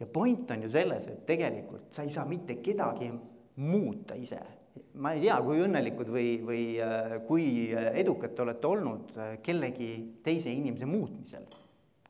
ja 0.00 0.06
point 0.06 0.50
on 0.50 0.62
ju 0.62 0.70
selles, 0.70 1.06
et 1.06 1.26
tegelikult 1.26 1.92
sa 1.94 2.02
ei 2.02 2.10
saa 2.10 2.24
mitte 2.24 2.60
kedagi 2.62 3.12
muuta 3.56 4.14
ise 4.14 4.57
ma 4.98 5.12
ei 5.14 5.22
tea, 5.26 5.38
kui 5.44 5.62
õnnelikud 5.64 6.10
või, 6.12 6.26
või 6.44 6.64
äh, 6.82 7.16
kui 7.28 7.46
edukad 7.74 8.34
te 8.34 8.44
olete 8.44 8.66
olnud 8.66 9.16
äh, 9.16 9.38
kellegi 9.44 9.92
teise 10.24 10.52
inimese 10.52 10.86
muutmisel 10.86 11.46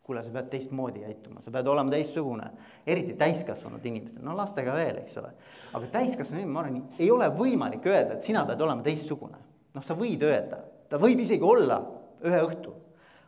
kuule, 0.09 0.23
sa 0.25 0.33
pead 0.33 0.47
teistmoodi 0.49 1.03
käituma, 1.05 1.43
sa 1.45 1.53
pead 1.53 1.67
olema 1.69 1.93
teistsugune. 1.93 2.47
eriti 2.89 3.13
täiskasvanud 3.21 3.85
inimestel, 3.85 4.23
no 4.25 4.33
lastega 4.37 4.73
veel, 4.73 5.03
eks 5.03 5.19
ole. 5.21 5.35
aga 5.77 5.91
täiskasvanud 5.93 6.41
inimene, 6.41 6.55
ma 6.55 6.63
arvan, 6.63 6.79
ei 6.97 7.11
ole 7.13 7.29
võimalik 7.37 7.85
öelda, 7.87 8.17
et 8.17 8.25
sina 8.25 8.47
pead 8.49 8.65
olema 8.65 8.83
teistsugune. 8.87 9.41
noh, 9.75 9.85
sa 9.85 9.97
võid 9.99 10.25
öelda, 10.25 10.63
ta 10.89 11.01
võib 11.03 11.21
isegi 11.21 11.45
olla 11.45 11.83
ühe 12.25 12.41
õhtu, 12.47 12.73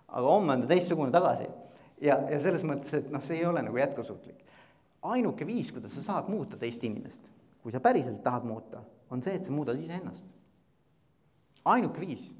aga 0.08 0.24
homme 0.24 0.56
on 0.56 0.64
ta 0.64 0.70
teistsugune 0.72 1.12
tagasi. 1.12 1.50
ja, 2.00 2.16
ja 2.30 2.40
selles 2.40 2.64
mõttes, 2.64 2.96
et 2.96 3.12
noh, 3.12 3.20
see 3.28 3.42
ei 3.42 3.44
ole 3.44 3.60
nagu 3.66 3.76
jätkusuutlik. 3.76 4.40
ainuke 5.02 5.46
viis, 5.46 5.68
kuidas 5.72 5.92
sa 5.98 6.06
saad 6.06 6.32
muuta 6.32 6.56
teist 6.56 6.84
inimest, 6.84 7.28
kui 7.62 7.76
sa 7.76 7.84
päriselt 7.84 8.22
tahad 8.24 8.48
muuta, 8.48 8.80
on 9.10 9.22
see, 9.22 9.34
et 9.34 9.44
sa 9.44 9.52
muudad 9.52 9.78
iseennast. 9.78 10.24
ainuke 11.64 12.00
viis 12.00 12.30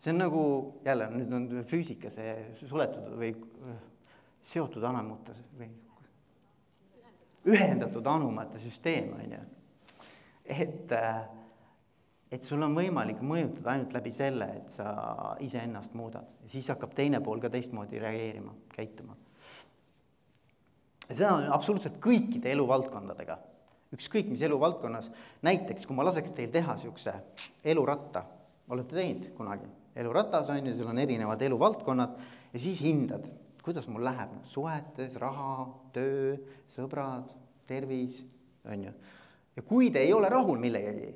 see 0.00 0.12
on 0.12 0.18
nagu 0.18 0.42
jälle 0.84 1.10
nüüd 1.12 1.32
on 1.36 1.48
füüsika, 1.68 2.10
see 2.10 2.34
suletud 2.68 3.12
või 3.20 3.34
seotud 4.42 4.84
anumate 4.88 5.36
või 5.58 5.68
ühendatud 7.50 8.06
anumate 8.06 8.60
süsteem 8.60 9.12
on 9.16 9.34
ju. 9.36 9.40
et, 10.44 10.92
et 12.32 12.42
sul 12.44 12.62
on 12.62 12.76
võimalik 12.76 13.20
mõjutada 13.20 13.74
ainult 13.74 13.92
läbi 13.96 14.12
selle, 14.12 14.48
et 14.62 14.72
sa 14.72 15.36
iseennast 15.40 15.94
muudad 15.94 16.40
siis 16.50 16.68
hakkab 16.72 16.94
teine 16.96 17.20
pool 17.20 17.40
ka 17.40 17.50
teistmoodi 17.52 18.00
reageerima, 18.00 18.54
käituma. 18.74 19.16
seda 21.10 21.34
on 21.36 21.48
absoluutselt 21.52 22.00
kõikide 22.02 22.52
eluvaldkondadega, 22.54 23.38
ükskõik 23.94 24.30
mis 24.30 24.42
eluvaldkonnas, 24.46 25.10
näiteks 25.46 25.86
kui 25.86 25.96
ma 25.96 26.06
laseks 26.06 26.32
teil 26.36 26.50
teha 26.54 26.76
niisuguse 26.78 27.14
eluratta, 27.64 28.24
olete 28.70 28.96
teinud 28.96 29.30
kunagi? 29.36 29.68
eluratas 30.00 30.50
on 30.50 30.66
ju, 30.66 30.74
sul 30.78 30.90
on 30.92 30.98
erinevad 31.02 31.42
eluvaldkonnad 31.42 32.18
ja 32.52 32.60
siis 32.60 32.80
hindad, 32.80 33.24
kuidas 33.64 33.88
mul 33.90 34.04
läheb 34.06 34.32
noh, 34.36 34.44
suhetes, 34.48 35.16
raha, 35.20 35.66
töö, 35.94 36.36
sõbrad, 36.76 37.32
tervis, 37.68 38.22
on 38.70 38.86
ju. 38.86 38.92
ja 39.56 39.64
kui 39.66 39.90
te 39.90 40.04
ei 40.06 40.12
ole 40.14 40.30
rahul 40.32 40.60
millegagi, 40.62 41.10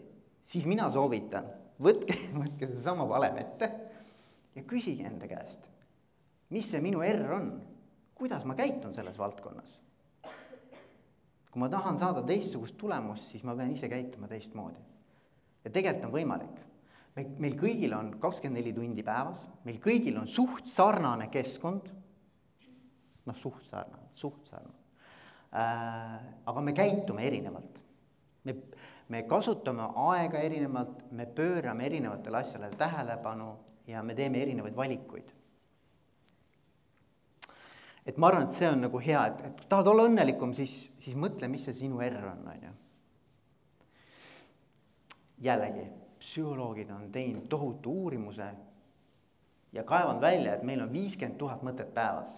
siis 0.51 0.67
mina 0.69 0.91
soovitan, 0.93 1.47
võtke, 1.83 2.19
võtke 2.43 2.71
seesama 2.73 3.07
valem 3.09 3.39
ette 3.45 3.71
ja 4.57 4.67
küsige 4.67 5.07
enda 5.09 5.31
käest, 5.31 5.71
mis 6.55 6.69
see 6.71 6.83
minu 6.85 7.03
R 7.07 7.39
on, 7.39 7.49
kuidas 8.15 8.45
ma 8.47 8.57
käitun 8.59 8.95
selles 8.95 9.19
valdkonnas. 9.19 9.81
Kui 11.55 11.63
ma 11.63 11.71
tahan 11.71 11.99
saada 11.99 12.25
teistsugust 12.27 12.75
tulemust, 12.75 13.29
siis 13.31 13.45
ma 13.47 13.55
pean 13.55 13.71
ise 13.71 13.87
käituma 13.89 14.27
teistmoodi. 14.27 14.81
ja 15.65 15.71
tegelikult 15.71 16.09
on 16.09 16.17
võimalik 16.19 16.65
me, 17.15 17.27
meil 17.47 17.55
kõigil 17.59 17.95
on 17.97 18.11
kakskümmend 18.23 18.61
neli 18.61 18.73
tundi 18.75 19.05
päevas, 19.07 19.43
meil 19.67 19.79
kõigil 19.83 20.19
on 20.21 20.27
suht 20.31 20.67
sarnane 20.71 21.29
keskkond. 21.33 21.91
noh, 23.25 23.37
suht 23.39 23.63
sarnane, 23.71 24.11
suht 24.19 24.51
sarnane 24.51 24.83
äh,. 25.55 26.19
aga 26.47 26.61
me 26.61 26.75
käitume 26.75 27.27
erinevalt. 27.27 27.79
me, 28.45 28.57
me 29.09 29.23
kasutame 29.31 29.87
aega 30.11 30.43
erinevalt, 30.43 31.07
me 31.13 31.27
pöörame 31.27 31.87
erinevatele 31.87 32.43
asjadele 32.43 32.77
tähelepanu 32.77 33.55
ja 33.87 34.03
me 34.03 34.15
teeme 34.15 34.43
erinevaid 34.43 34.77
valikuid. 34.77 35.31
Et 38.07 38.17
ma 38.17 38.29
arvan, 38.29 38.47
et 38.49 38.57
see 38.57 38.69
on 38.69 38.85
nagu 38.85 39.01
hea, 39.01 39.27
et, 39.31 39.43
et 39.49 39.67
tahad 39.69 39.89
olla 39.93 40.07
õnnelikum, 40.11 40.53
siis, 40.57 40.89
siis 41.01 41.17
mõtle, 41.17 41.49
mis 41.49 41.65
see 41.65 41.77
sinu 41.77 42.01
R 42.05 42.31
on, 42.31 42.47
on 42.53 42.67
ju. 42.69 42.73
jällegi 45.45 45.89
psühholoogid 46.25 46.91
on 46.91 47.11
teinud 47.13 47.49
tohutu 47.53 47.93
uurimuse 48.05 48.47
ja 49.73 49.85
kaevanud 49.85 50.23
välja, 50.23 50.55
et 50.55 50.63
meil 50.63 50.81
on 50.81 50.93
viiskümmend 50.93 51.39
tuhat 51.39 51.63
mõtet 51.67 51.91
päevas. 51.95 52.31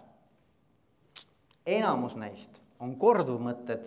enamus 1.66 2.16
neist 2.16 2.61
on 2.81 2.96
korduvmõtted 2.96 3.85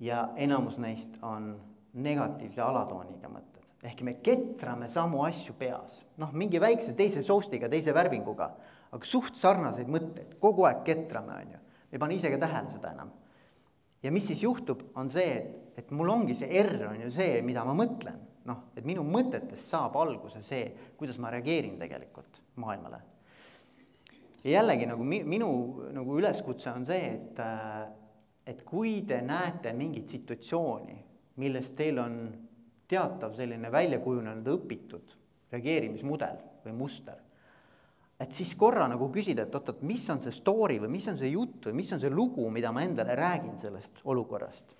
ja 0.00 0.28
enamus 0.36 0.78
neist 0.78 1.10
on 1.22 1.54
negatiivse 1.92 2.62
alatooniga 2.62 3.28
mõtted. 3.28 3.62
ehk 3.82 4.00
me 4.02 4.14
ketrame 4.14 4.88
samu 4.88 5.22
asju 5.24 5.54
peas, 5.58 6.00
noh, 6.16 6.32
mingi 6.32 6.60
väikse 6.60 6.94
teise 6.96 7.22
soustiga, 7.22 7.68
teise 7.68 7.94
värvinguga, 7.94 8.50
aga 8.94 9.08
suht 9.08 9.38
sarnaseid 9.40 9.90
mõtteid, 9.90 10.36
kogu 10.42 10.66
aeg 10.68 10.84
ketrame, 10.86 11.38
on 11.42 11.54
ju. 11.56 11.62
ei 11.92 12.00
pane 12.02 12.16
ise 12.16 12.30
ka 12.30 12.40
tähele 12.42 12.70
seda 12.72 12.92
enam. 12.94 13.10
ja 14.02 14.12
mis 14.12 14.26
siis 14.30 14.42
juhtub, 14.42 14.86
on 14.94 15.10
see, 15.10 15.32
et, 15.38 15.80
et 15.82 15.90
mul 15.90 16.12
ongi 16.12 16.36
see 16.38 16.62
R 16.62 16.86
on 16.92 17.02
ju 17.06 17.10
see, 17.14 17.40
mida 17.42 17.64
ma 17.64 17.74
mõtlen. 17.78 18.20
noh, 18.44 18.68
et 18.76 18.84
minu 18.84 19.02
mõtetest 19.08 19.72
saab 19.72 19.96
alguse 19.96 20.42
see, 20.44 20.68
kuidas 20.98 21.18
ma 21.18 21.32
reageerin 21.34 21.78
tegelikult 21.80 22.40
maailmale. 22.62 23.02
ja 24.44 24.60
jällegi 24.60 24.86
nagu 24.86 25.04
mi-, 25.04 25.24
minu 25.24 25.50
nagu 25.92 26.18
üleskutse 26.20 26.70
on 26.70 26.86
see, 26.86 27.12
et 27.18 27.42
äh, 27.42 27.84
et 28.46 28.62
kui 28.64 29.02
te 29.08 29.20
näete 29.24 29.72
mingit 29.72 30.10
situatsiooni, 30.12 30.96
milles 31.40 31.70
teil 31.76 31.98
on 31.98 32.18
teatav 32.88 33.32
selline 33.36 33.70
välja 33.72 33.98
kujunenud 34.04 34.50
õpitud 34.52 35.14
reageerimismudel 35.52 36.36
või 36.66 36.74
muster, 36.76 37.16
et 38.24 38.32
siis 38.32 38.54
korra 38.58 38.86
nagu 38.88 39.10
küsida, 39.12 39.44
et 39.44 39.54
oot-oot, 39.54 39.82
mis 39.86 40.04
on 40.12 40.22
see 40.24 40.32
story 40.34 40.78
või 40.82 40.94
mis 40.96 41.06
on 41.12 41.18
see 41.20 41.30
jutt 41.34 41.68
või 41.68 41.78
mis 41.82 41.92
on 41.92 42.00
see 42.02 42.12
lugu, 42.12 42.46
mida 42.50 42.72
ma 42.72 42.84
endale 42.86 43.16
räägin 43.18 43.56
sellest 43.60 44.00
olukorrast. 44.04 44.74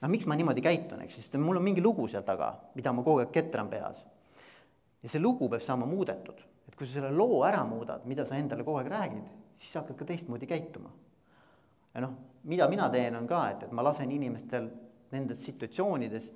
noh, 0.00 0.10
miks 0.12 0.26
ma 0.30 0.36
niimoodi 0.38 0.62
käitun, 0.62 1.02
eks, 1.04 1.18
sest 1.20 1.38
mul 1.40 1.58
on 1.58 1.66
mingi 1.66 1.82
lugu 1.82 2.06
seal 2.08 2.22
taga, 2.26 2.52
mida 2.78 2.92
ma 2.92 3.02
kogu 3.02 3.24
aeg 3.24 3.32
ketran 3.34 3.70
peas. 3.72 4.04
ja 5.02 5.10
see 5.10 5.22
lugu 5.22 5.48
peab 5.48 5.62
saama 5.62 5.86
muudetud, 5.86 6.44
et 6.68 6.76
kui 6.76 6.86
sa 6.86 7.00
selle 7.00 7.10
loo 7.12 7.42
ära 7.44 7.64
muudad, 7.68 8.06
mida 8.06 8.26
sa 8.28 8.38
endale 8.38 8.64
kogu 8.64 8.82
aeg 8.82 8.92
räägid, 8.92 9.32
siis 9.54 9.72
sa 9.72 9.82
hakkad 9.82 9.98
ka 9.98 10.12
teistmoodi 10.12 10.46
käituma 10.46 10.92
ja 11.94 12.02
noh, 12.02 12.14
mida 12.50 12.68
mina 12.68 12.88
teen, 12.90 13.16
on 13.16 13.28
ka, 13.30 13.44
et, 13.52 13.66
et 13.66 13.74
ma 13.74 13.84
lasen 13.86 14.10
inimestel 14.10 14.68
nendes 15.14 15.44
situatsioonides 15.46 16.30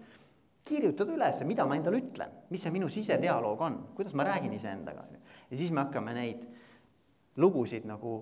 kirjutada 0.69 1.15
üles, 1.15 1.41
mida 1.49 1.67
ma 1.67 1.79
endale 1.79 2.01
ütlen, 2.03 2.33
mis 2.53 2.63
see 2.65 2.73
minu 2.75 2.91
sisedialoog 2.93 3.63
on, 3.65 3.79
kuidas 3.97 4.15
ma 4.19 4.27
räägin 4.29 4.55
iseendaga. 4.57 5.07
ja 5.51 5.57
siis 5.57 5.71
me 5.73 5.85
hakkame 5.87 6.15
neid 6.15 6.45
lugusid 7.37 7.87
nagu, 7.89 8.19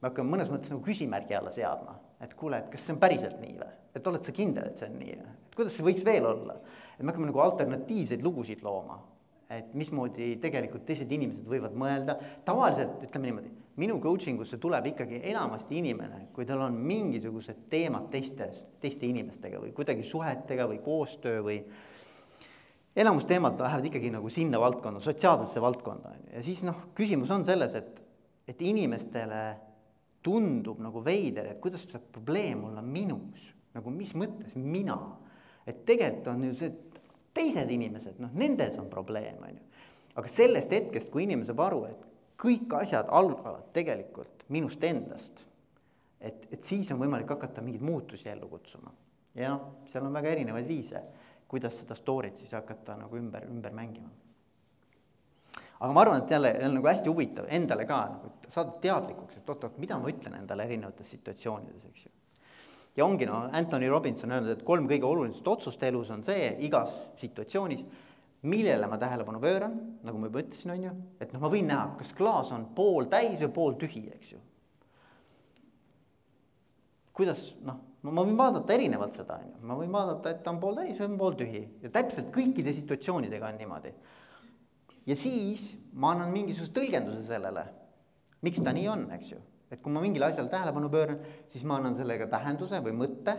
me 0.00 0.08
hakkame 0.08 0.36
mõnes 0.36 0.50
mõttes 0.52 0.72
nagu 0.72 0.82
küsimärgi 0.86 1.36
alla 1.36 1.52
seadma, 1.54 1.98
et 2.20 2.34
kuule, 2.34 2.62
et 2.62 2.72
kas 2.72 2.86
see 2.86 2.94
on 2.96 3.00
päriselt 3.02 3.40
nii 3.42 3.56
või, 3.60 3.70
et 3.94 4.06
oled 4.06 4.26
sa 4.26 4.32
kindel, 4.32 4.70
et 4.70 4.80
see 4.80 4.88
on 4.88 4.98
nii, 5.00 5.16
et 5.18 5.56
kuidas 5.56 5.76
see 5.76 5.86
võiks 5.86 6.04
veel 6.06 6.26
olla. 6.26 6.60
et 6.96 7.04
me 7.04 7.12
hakkame 7.12 7.30
nagu 7.30 7.44
alternatiivseid 7.46 8.22
lugusid 8.24 8.62
looma, 8.64 9.00
et 9.50 9.74
mismoodi 9.74 10.36
tegelikult 10.40 10.86
teised 10.86 11.10
inimesed 11.10 11.48
võivad 11.48 11.74
mõelda, 11.74 12.16
tavaliselt 12.46 13.02
ütleme 13.08 13.30
niimoodi 13.30 13.56
minu 13.80 14.00
coaching 14.00 14.40
usse 14.40 14.58
tuleb 14.60 14.90
ikkagi 14.92 15.20
enamasti 15.30 15.78
inimene, 15.80 16.26
kui 16.34 16.46
tal 16.48 16.64
on 16.66 16.76
mingisugused 16.84 17.66
teemad 17.72 18.10
teistes, 18.12 18.64
teiste 18.82 19.08
inimestega 19.08 19.60
või 19.62 19.72
kuidagi 19.76 20.04
suhetega 20.06 20.66
või 20.70 20.80
koostöö 20.84 21.40
või 21.46 21.60
enamus 22.96 23.26
teemad 23.28 23.60
lähevad 23.60 23.86
ikkagi 23.90 24.10
nagu 24.10 24.30
sinna 24.30 24.60
valdkonda, 24.60 25.00
sotsiaalsesse 25.00 25.62
valdkonda, 25.62 26.14
on 26.14 26.22
ju, 26.24 26.36
ja 26.36 26.44
siis 26.44 26.62
noh, 26.66 26.86
küsimus 26.96 27.30
on 27.30 27.44
selles, 27.46 27.74
et, 27.78 28.00
et 28.50 28.62
inimestele 28.66 29.42
tundub 30.22 30.80
nagu 30.82 31.02
veider, 31.04 31.52
et 31.52 31.60
kuidas 31.62 31.86
saab 31.88 32.10
probleem 32.12 32.64
olla 32.68 32.82
minus, 32.84 33.48
nagu 33.74 33.92
mis 33.94 34.12
mõttes 34.18 34.56
mina. 34.56 34.98
et 35.66 35.84
tegelikult 35.86 36.28
on 36.32 36.44
ju 36.48 36.54
see, 36.56 36.70
teised 37.36 37.70
inimesed, 37.70 38.18
noh, 38.18 38.32
nendes 38.34 38.76
on 38.80 38.88
probleem, 38.90 39.38
on 39.46 39.54
ju. 39.54 39.84
aga 40.18 40.28
sellest 40.28 40.72
hetkest, 40.74 41.10
kui 41.12 41.24
inimene 41.24 41.46
saab 41.46 41.62
aru, 41.68 41.84
et 41.86 42.06
kõik 42.40 42.72
asjad 42.80 43.08
algavad 43.08 43.70
tegelikult 43.76 44.44
minust 44.48 44.82
endast. 44.84 45.44
et, 46.20 46.48
et 46.52 46.64
siis 46.64 46.90
on 46.92 46.98
võimalik 47.00 47.30
hakata 47.30 47.62
mingeid 47.64 47.84
muutusi 47.84 48.28
ellu 48.28 48.48
kutsuma. 48.48 48.92
ja 49.34 49.54
noh, 49.54 49.84
seal 49.86 50.04
on 50.04 50.12
väga 50.12 50.34
erinevaid 50.34 50.68
viise, 50.68 51.04
kuidas 51.50 51.80
seda 51.82 51.96
story't 51.98 52.38
siis 52.38 52.52
hakata 52.54 52.96
nagu 53.00 53.18
ümber, 53.18 53.46
ümber 53.50 53.74
mängima. 53.74 54.08
aga 55.80 55.92
ma 55.92 56.00
arvan, 56.00 56.22
et 56.22 56.30
jälle, 56.30 56.54
jälle 56.54 56.74
nagu 56.76 56.86
hästi 56.86 57.08
huvitav 57.08 57.48
endale 57.48 57.86
ka 57.86 58.00
nagu 58.14 58.32
saada 58.54 58.78
teadlikuks, 58.82 59.36
et 59.36 59.50
oot-oot, 59.50 59.78
mida 59.78 59.98
ma 59.98 60.10
ütlen 60.10 60.38
endale 60.38 60.64
erinevates 60.68 61.10
situatsioonides, 61.16 61.86
eks 61.90 62.06
ju 62.06 62.12
ja 62.96 63.06
ongi 63.06 63.26
noh, 63.26 63.48
Anthony 63.52 63.88
Robbins 63.88 64.24
on 64.24 64.32
öelnud, 64.36 64.52
et 64.56 64.62
kolm 64.66 64.88
kõige 64.90 65.06
olulisemat 65.06 65.48
otsust 65.48 65.82
elus 65.82 66.10
on 66.10 66.24
see 66.26 66.54
igas 66.66 66.96
situatsioonis 67.20 67.84
millele 68.42 68.88
ma 68.88 68.96
tähelepanu 69.00 69.40
pööran, 69.40 69.74
nagu 70.04 70.18
ma 70.18 70.30
juba 70.30 70.40
ütlesin, 70.44 70.72
on 70.72 70.86
ju, 70.86 70.94
et 71.20 71.32
noh, 71.34 71.42
ma 71.42 71.50
võin 71.52 71.68
näha, 71.68 71.90
kas 72.00 72.14
klaas 72.16 72.52
on 72.56 72.70
pooltäis 72.76 73.40
või 73.42 73.52
pooltühi, 73.56 74.06
eks 74.16 74.32
ju. 74.32 74.40
kuidas 77.20 77.50
noh, 77.66 77.76
ma 78.08 78.24
võin 78.24 78.38
vaadata 78.38 78.74
erinevalt 78.74 79.18
seda, 79.18 79.36
on 79.42 79.52
ju, 79.52 79.60
ma 79.68 79.76
võin 79.76 79.92
vaadata, 79.92 80.32
et 80.32 80.42
ta 80.44 80.54
on 80.54 80.60
pooltäis 80.62 80.98
või 81.02 81.18
pooltühi. 81.20 81.62
Ja 81.84 81.92
täpselt 81.92 82.32
kõikide 82.34 82.72
situatsioonidega 82.76 83.52
on 83.52 83.60
niimoodi. 83.60 83.92
ja 85.06 85.16
siis 85.16 85.70
ma 85.92 86.12
annan 86.14 86.32
mingisuguse 86.32 86.72
tõlgenduse 86.76 87.26
sellele, 87.28 87.64
miks 88.46 88.60
ta 88.64 88.72
nii 88.72 88.88
on, 88.88 89.06
eks 89.16 89.32
ju, 89.32 89.40
et 89.70 89.80
kui 89.82 89.92
ma 89.92 90.00
mingile 90.00 90.28
asjale 90.30 90.48
tähelepanu 90.52 90.90
pööran, 90.92 91.20
siis 91.52 91.64
ma 91.64 91.76
annan 91.76 91.96
sellega 91.96 92.28
tähenduse 92.30 92.80
või 92.84 92.96
mõtte 92.96 93.36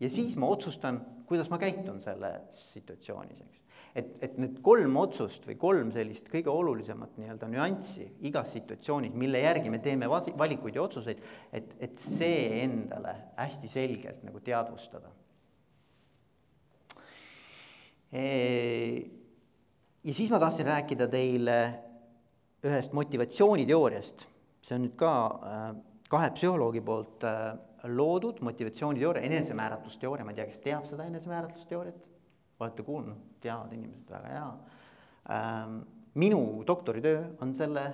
ja 0.00 0.10
siis 0.10 0.36
ma 0.36 0.48
otsustan, 0.48 1.00
kuidas 1.28 1.50
ma 1.50 1.58
käitun 1.58 2.00
selles 2.04 2.68
situatsioonis, 2.72 3.40
eks 3.40 3.60
et, 3.94 4.10
et 4.22 4.38
need 4.38 4.58
kolm 4.64 4.96
otsust 5.00 5.46
või 5.48 5.56
kolm 5.60 5.90
sellist 5.94 6.28
kõige 6.30 6.52
olulisemat 6.52 7.16
nii-öelda 7.18 7.48
nüanssi 7.50 8.06
igas 8.28 8.52
situatsioonis, 8.54 9.14
mille 9.18 9.40
järgi 9.42 9.72
me 9.72 9.80
teeme 9.82 10.08
valikuid 10.10 10.78
ja 10.78 10.84
otsuseid, 10.84 11.22
et, 11.52 11.72
et 11.82 12.02
see 12.02 12.62
endale 12.62 13.16
hästi 13.38 13.70
selgelt 13.70 14.22
nagu 14.26 14.42
teadvustada. 14.44 15.10
ja 18.10 20.12
siis 20.18 20.30
ma 20.32 20.40
tahtsin 20.42 20.66
rääkida 20.66 21.06
teile 21.10 21.58
ühest 22.66 22.94
motivatsiooniteooriast, 22.98 24.26
see 24.66 24.76
on 24.76 24.84
nüüd 24.84 24.96
ka 24.98 25.12
äh, 25.30 25.68
kahe 26.10 26.32
psühholoogi 26.34 26.82
poolt 26.84 27.24
äh, 27.24 27.54
loodud 27.86 28.42
motivatsiooniteooria, 28.44 29.22
enesemääratlusteooria, 29.30 30.26
ma 30.26 30.34
ei 30.34 30.40
tea, 30.40 30.48
kes 30.50 30.64
teab 30.64 30.88
seda 30.90 31.06
enesemääratlusteooriat 31.06 32.09
olete 32.64 32.84
kuulnud, 32.86 33.24
teavad 33.40 33.72
inimesed, 33.72 34.10
väga 34.10 34.34
hea. 34.34 34.46
Ähm, 35.36 35.80
minu 36.14 36.64
doktoritöö 36.66 37.24
on 37.40 37.54
selle, 37.54 37.84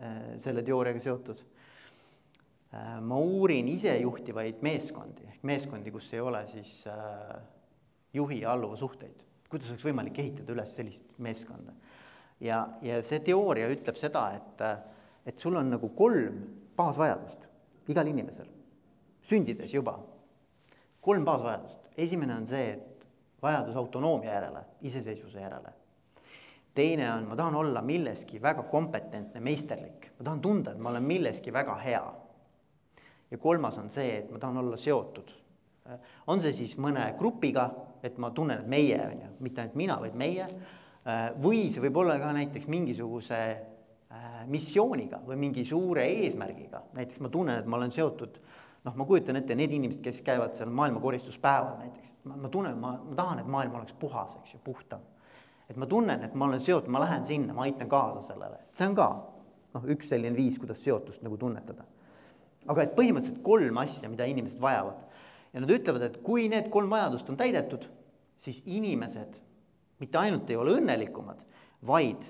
äh, 0.00 0.16
selle 0.42 0.62
teooriaga 0.62 1.00
seotud. 1.00 1.42
Äh, 2.74 3.00
ma 3.00 3.18
uurin 3.18 3.68
isejuhtivaid 3.72 4.62
meeskondi 4.66 5.26
ehk 5.30 5.44
meeskondi, 5.46 5.92
kus 5.94 6.10
ei 6.14 6.20
ole 6.20 6.42
siis 6.50 6.82
äh, 6.90 7.36
juhi 8.14 8.40
ja 8.40 8.52
alluva 8.52 8.76
suhteid. 8.76 9.22
kuidas 9.46 9.70
oleks 9.70 9.84
võimalik 9.86 10.18
ehitada 10.18 10.52
üles 10.52 10.72
sellist 10.74 11.18
meeskonda? 11.22 11.72
ja, 12.40 12.64
ja 12.82 12.98
see 13.06 13.20
teooria 13.24 13.68
ütleb 13.70 13.96
seda, 13.96 14.26
et, 14.36 14.64
et 15.30 15.38
sul 15.38 15.56
on 15.56 15.70
nagu 15.70 15.92
kolm 15.96 16.40
baasvajadust 16.76 17.46
igal 17.88 18.08
inimesel, 18.10 18.48
sündides 19.22 19.72
juba. 19.74 19.98
kolm 21.00 21.24
baasvajadust, 21.24 21.86
esimene 21.96 22.34
on 22.34 22.46
see, 22.50 22.72
et 22.74 22.95
vajadus 23.42 23.76
autonoomia 23.76 24.32
järele, 24.32 24.60
iseseisvuse 24.82 25.40
järele. 25.40 25.72
teine 26.74 27.12
on, 27.12 27.24
ma 27.24 27.36
tahan 27.36 27.54
olla 27.54 27.82
milleski 27.82 28.42
väga 28.42 28.62
kompetentne, 28.62 29.40
meisterlik, 29.40 30.10
ma 30.18 30.24
tahan 30.24 30.40
tunda, 30.40 30.72
et 30.72 30.78
ma 30.78 30.90
olen 30.90 31.02
milleski 31.02 31.52
väga 31.52 31.76
hea. 31.76 32.14
ja 33.30 33.38
kolmas 33.38 33.78
on 33.78 33.90
see, 33.90 34.18
et 34.18 34.30
ma 34.30 34.38
tahan 34.38 34.58
olla 34.58 34.76
seotud. 34.76 35.30
on 36.26 36.40
see 36.40 36.52
siis 36.52 36.76
mõne 36.78 37.14
grupiga, 37.18 37.70
et 38.02 38.18
ma 38.18 38.30
tunnen, 38.30 38.60
et 38.60 38.66
meie 38.66 39.00
on 39.06 39.22
ju, 39.22 39.30
mitte 39.40 39.60
ainult 39.60 39.74
mina, 39.74 40.00
vaid 40.00 40.14
meie. 40.14 40.48
või 41.42 41.70
see 41.70 41.80
võib 41.80 41.96
olla 41.96 42.18
ka 42.18 42.32
näiteks 42.34 42.66
mingisuguse 42.66 43.36
äh, 44.10 44.46
missiooniga 44.46 45.20
või 45.26 45.36
mingi 45.36 45.64
suure 45.64 46.06
eesmärgiga, 46.06 46.82
näiteks 46.94 47.20
ma 47.20 47.28
tunnen, 47.28 47.60
et 47.60 47.66
ma 47.66 47.76
olen 47.76 47.92
seotud 47.94 48.40
noh, 48.86 48.94
ma 48.94 49.04
kujutan 49.04 49.40
ette 49.40 49.56
need 49.58 49.74
inimesed, 49.74 50.00
kes 50.04 50.22
käivad 50.26 50.54
seal 50.56 50.70
maailmakoristuspäeval 50.74 51.74
näiteks, 51.80 52.12
ma, 52.24 52.36
ma 52.44 52.50
tunnen, 52.52 52.78
ma, 52.78 52.94
ma 53.02 53.18
tahan, 53.18 53.42
et 53.42 53.50
maailm 53.50 53.74
oleks 53.80 53.96
puhas, 53.98 54.36
eks 54.40 54.54
ju, 54.54 54.60
puhtam. 54.64 55.02
et 55.66 55.76
ma 55.76 55.88
tunnen, 55.90 56.22
et 56.22 56.34
ma 56.34 56.46
olen 56.46 56.62
seotud, 56.62 56.90
ma 56.94 57.02
lähen 57.02 57.24
sinna, 57.26 57.54
ma 57.54 57.66
aitan 57.66 57.90
kaasa 57.90 58.22
sellele, 58.28 58.60
see 58.76 58.86
on 58.86 58.94
ka 58.94 59.08
noh, 59.74 59.88
üks 59.92 60.12
selline 60.12 60.36
viis, 60.36 60.60
kuidas 60.62 60.82
seotust 60.84 61.26
nagu 61.26 61.38
tunnetada. 61.40 61.84
aga 62.66 62.82
et 62.82 62.94
põhimõtteliselt 62.94 63.42
kolm 63.46 63.82
asja, 63.82 64.08
mida 64.10 64.26
inimesed 64.26 64.62
vajavad 64.62 65.02
ja 65.52 65.62
nad 65.62 65.70
ütlevad, 65.70 66.06
et 66.06 66.22
kui 66.22 66.48
need 66.52 66.70
kolm 66.70 66.90
vajadust 66.90 67.28
on 67.30 67.38
täidetud, 67.40 67.86
siis 68.42 68.62
inimesed 68.64 69.36
mitte 70.02 70.18
ainult 70.18 70.50
ei 70.50 70.58
ole 70.60 70.76
õnnelikumad, 70.78 71.42
vaid 71.86 72.22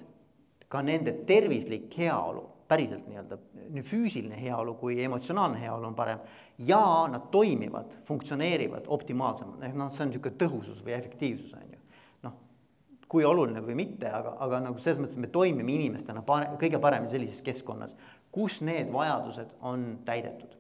ka 0.72 0.82
nende 0.82 1.12
tervislik 1.28 1.92
heaolu 1.98 2.44
päriselt 2.68 3.06
nii-öelda 3.08 3.38
nii 3.74 3.82
füüsiline 3.86 4.38
heaolu 4.40 4.74
kui 4.80 4.98
emotsionaalne 5.04 5.60
heaolu 5.60 5.86
on 5.86 5.94
parem 5.94 6.18
ja 6.58 7.06
nad 7.10 7.28
toimivad, 7.30 7.92
funktsioneerivad 8.04 8.88
optimaalsemalt, 8.88 9.62
ehk 9.62 9.76
noh, 9.76 9.92
see 9.94 10.04
on 10.04 10.12
niisugune 10.12 10.38
tõhusus 10.40 10.82
või 10.84 10.96
efektiivsus, 10.96 11.54
on 11.54 11.74
ju. 11.74 11.80
noh, 12.26 12.36
kui 13.08 13.24
oluline 13.24 13.62
või 13.64 13.76
mitte, 13.82 14.10
aga, 14.10 14.36
aga 14.46 14.60
nagu 14.68 14.82
selles 14.82 15.02
mõttes, 15.02 15.18
me 15.20 15.30
toimime 15.32 15.74
inimestena 15.76 16.24
pare-, 16.26 16.54
kõige 16.60 16.80
paremini 16.82 17.12
sellises 17.12 17.42
keskkonnas, 17.46 17.94
kus 18.32 18.60
need 18.64 18.90
vajadused 18.92 19.52
on 19.60 19.88
täidetud. 20.04 20.56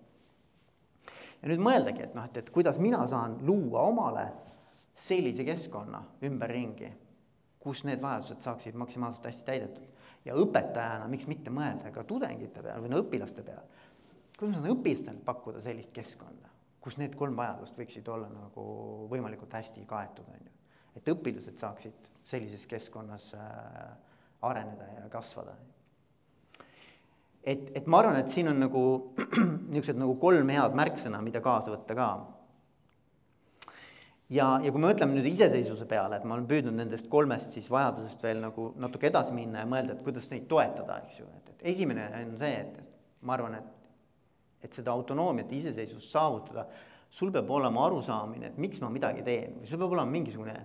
ja 1.42 1.48
nüüd 1.50 1.62
mõeldagi, 1.62 2.06
et 2.06 2.14
noh, 2.14 2.28
et, 2.28 2.36
et 2.36 2.50
kuidas 2.50 2.78
mina 2.82 3.06
saan 3.06 3.38
luua 3.46 3.88
omale 3.88 4.28
sellise 4.96 5.44
keskkonna 5.44 6.02
ümberringi, 6.24 6.92
kus 7.60 7.84
need 7.84 8.00
vajadused 8.02 8.40
saaksid 8.44 8.76
maksimaalselt 8.78 9.26
hästi 9.26 9.44
täidetud. 9.44 9.95
Ja 10.26 10.34
õpetajana, 10.34 11.06
miks 11.10 11.28
mitte 11.30 11.52
mõelda 11.54 11.92
ka 11.94 12.04
tudengite 12.06 12.62
peale 12.62 12.82
või 12.82 12.92
no 12.92 13.00
õpilaste 13.04 13.44
peale, 13.46 13.66
kuidas 14.36 14.56
ma 14.56 14.62
saan 14.62 14.74
õpilastele 14.74 15.22
pakkuda 15.26 15.62
sellist 15.64 15.92
keskkonda, 15.96 16.50
kus 16.82 16.98
need 17.00 17.14
kolm 17.18 17.38
vajadust 17.38 17.78
võiksid 17.78 18.08
olla 18.12 18.28
nagu 18.32 18.66
võimalikult 19.12 19.54
hästi 19.56 19.86
kaetud, 19.88 20.26
on 20.34 20.42
ju. 20.42 20.52
et 20.98 21.14
õpilased 21.14 21.62
saaksid 21.62 22.10
sellises 22.26 22.66
keskkonnas 22.66 23.30
äh, 23.38 23.88
areneda 24.42 24.90
ja 24.96 25.08
kasvada. 25.12 25.54
et, 27.42 27.70
et 27.78 27.86
ma 27.86 28.02
arvan, 28.02 28.18
et 28.20 28.32
siin 28.32 28.50
on 28.50 28.58
nagu 28.60 28.82
niisugused 29.70 29.98
nagu 29.98 30.16
kolm 30.20 30.50
head 30.50 30.74
märksõna, 30.74 31.22
mida 31.22 31.40
kaasa 31.44 31.70
võtta 31.74 31.94
ka. 31.94 32.08
Ja, 34.30 34.48
ja 34.64 34.72
kui 34.72 34.80
me 34.80 34.90
mõtleme 34.90 35.18
nüüd 35.18 35.30
iseseisvuse 35.30 35.86
peale, 35.90 36.18
et 36.18 36.26
ma 36.26 36.36
olen 36.36 36.48
püüdnud 36.50 36.76
nendest 36.76 37.08
kolmest 37.12 37.54
siis 37.54 37.70
vajadusest 37.70 38.22
veel 38.22 38.42
nagu 38.42 38.72
natuke 38.80 39.10
edasi 39.10 39.34
minna 39.36 39.62
ja 39.62 39.70
mõelda, 39.70 39.96
et 39.96 40.04
kuidas 40.06 40.30
neid 40.32 40.48
toetada, 40.50 41.00
eks 41.06 41.22
ju, 41.22 41.30
et, 41.38 41.54
et 41.54 41.66
esimene 41.74 42.08
on 42.22 42.36
see, 42.40 42.52
et, 42.64 42.78
et 42.82 43.26
ma 43.26 43.36
arvan, 43.38 43.58
et 43.60 43.72
et 44.66 44.74
seda 44.74 44.94
autonoomiat, 44.96 45.52
iseseisvust 45.52 46.10
saavutada, 46.10 46.66
sul 47.10 47.30
peab 47.34 47.50
olema 47.54 47.86
arusaamine, 47.86 48.50
et 48.50 48.58
miks 48.60 48.80
ma 48.82 48.90
midagi 48.92 49.22
teen 49.26 49.60
või 49.60 49.70
sul 49.70 49.80
peab 49.80 49.94
olema 49.94 50.10
mingisugune 50.10 50.56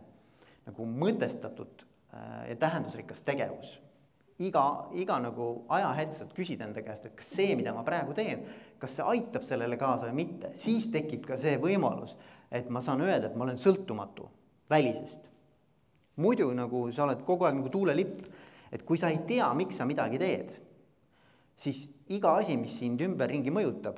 nagu 0.67 0.88
mõtestatud 0.89 1.84
äh, 1.84 2.52
ja 2.52 2.60
tähendusrikas 2.65 3.24
tegevus. 3.28 3.80
iga, 4.41 4.89
iga 4.97 5.19
nagu 5.21 5.65
ajahetk 5.69 6.15
saad 6.17 6.32
küsida 6.34 6.65
enda 6.65 6.82
käest, 6.82 7.06
et 7.06 7.15
kas 7.17 7.28
see, 7.36 7.54
mida 7.56 7.76
ma 7.76 7.84
praegu 7.86 8.15
teen, 8.17 8.45
kas 8.82 8.95
see 8.97 9.06
aitab 9.06 9.43
sellele 9.45 9.78
kaasa 9.78 10.08
või 10.08 10.24
mitte, 10.24 10.54
siis 10.58 10.88
tekib 10.89 11.28
ka 11.28 11.38
see 11.38 11.60
võimalus, 11.62 12.15
et 12.52 12.70
ma 12.70 12.82
saan 12.84 13.02
öelda, 13.02 13.30
et 13.30 13.36
ma 13.36 13.46
olen 13.48 13.60
sõltumatu 13.60 14.28
välisest. 14.70 15.30
muidu 16.22 16.52
nagu 16.54 16.92
sa 16.92 17.06
oled 17.06 17.22
kogu 17.26 17.46
aeg 17.48 17.56
nagu 17.56 17.70
tuulelipp, 17.72 18.26
et 18.72 18.84
kui 18.86 18.98
sa 18.98 19.10
ei 19.10 19.22
tea, 19.28 19.48
miks 19.58 19.78
sa 19.80 19.86
midagi 19.86 20.20
teed, 20.20 20.52
siis 21.58 21.88
iga 22.12 22.36
asi, 22.38 22.58
mis 22.58 22.76
sind 22.78 23.02
ümberringi 23.02 23.50
mõjutab, 23.52 23.98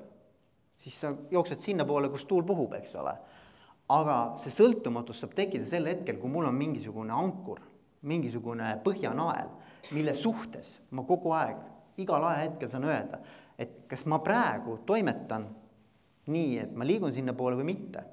siis 0.83 0.99
sa 1.01 1.11
jooksed 1.31 1.59
sinnapoole, 1.59 2.09
kus 2.13 2.25
tuul 2.29 2.45
puhub, 2.47 2.73
eks 2.77 2.95
ole 3.01 3.17
aga 3.91 4.17
see 4.39 4.53
sõltumatus 4.53 5.19
saab 5.21 5.35
tekkida 5.37 5.67
sel 5.67 5.87
hetkel, 5.89 6.17
kui 6.21 6.31
mul 6.31 6.47
on 6.47 6.55
mingisugune 6.55 7.13
ankur, 7.15 7.59
mingisugune 8.07 8.73
põhjanael, 8.85 9.51
mille 9.91 10.15
suhtes 10.15 10.77
ma 10.95 11.03
kogu 11.07 11.33
aeg, 11.35 11.59
igal 11.99 12.23
ajahetkel 12.29 12.71
saan 12.71 12.87
öelda, 12.87 13.19
et 13.59 13.83
kas 13.89 14.05
ma 14.09 14.21
praegu 14.23 14.79
toimetan 14.87 15.49
nii, 16.31 16.57
et 16.63 16.75
ma 16.75 16.87
liigun 16.87 17.13
sinnapoole 17.13 17.59
või 17.59 17.73
mitte. 17.73 18.05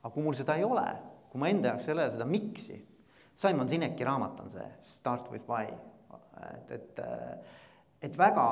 Aga 0.00 0.12
kui 0.14 0.24
mul 0.24 0.36
seda 0.38 0.56
ei 0.58 0.64
ole, 0.66 0.86
kui 1.30 1.40
ma 1.40 1.50
enda 1.52 1.74
jaoks 1.74 1.88
ei 1.88 1.94
ole 1.96 2.10
seda 2.14 2.26
miks'i, 2.28 2.80
Simon 3.40 3.68
Sineki 3.68 4.04
raamat 4.04 4.40
on 4.42 4.52
see, 4.52 4.68
Start 4.96 5.30
with 5.32 5.48
why, 5.48 5.70
et, 6.50 6.72
et 6.76 7.02
et 8.00 8.16
väga, 8.16 8.44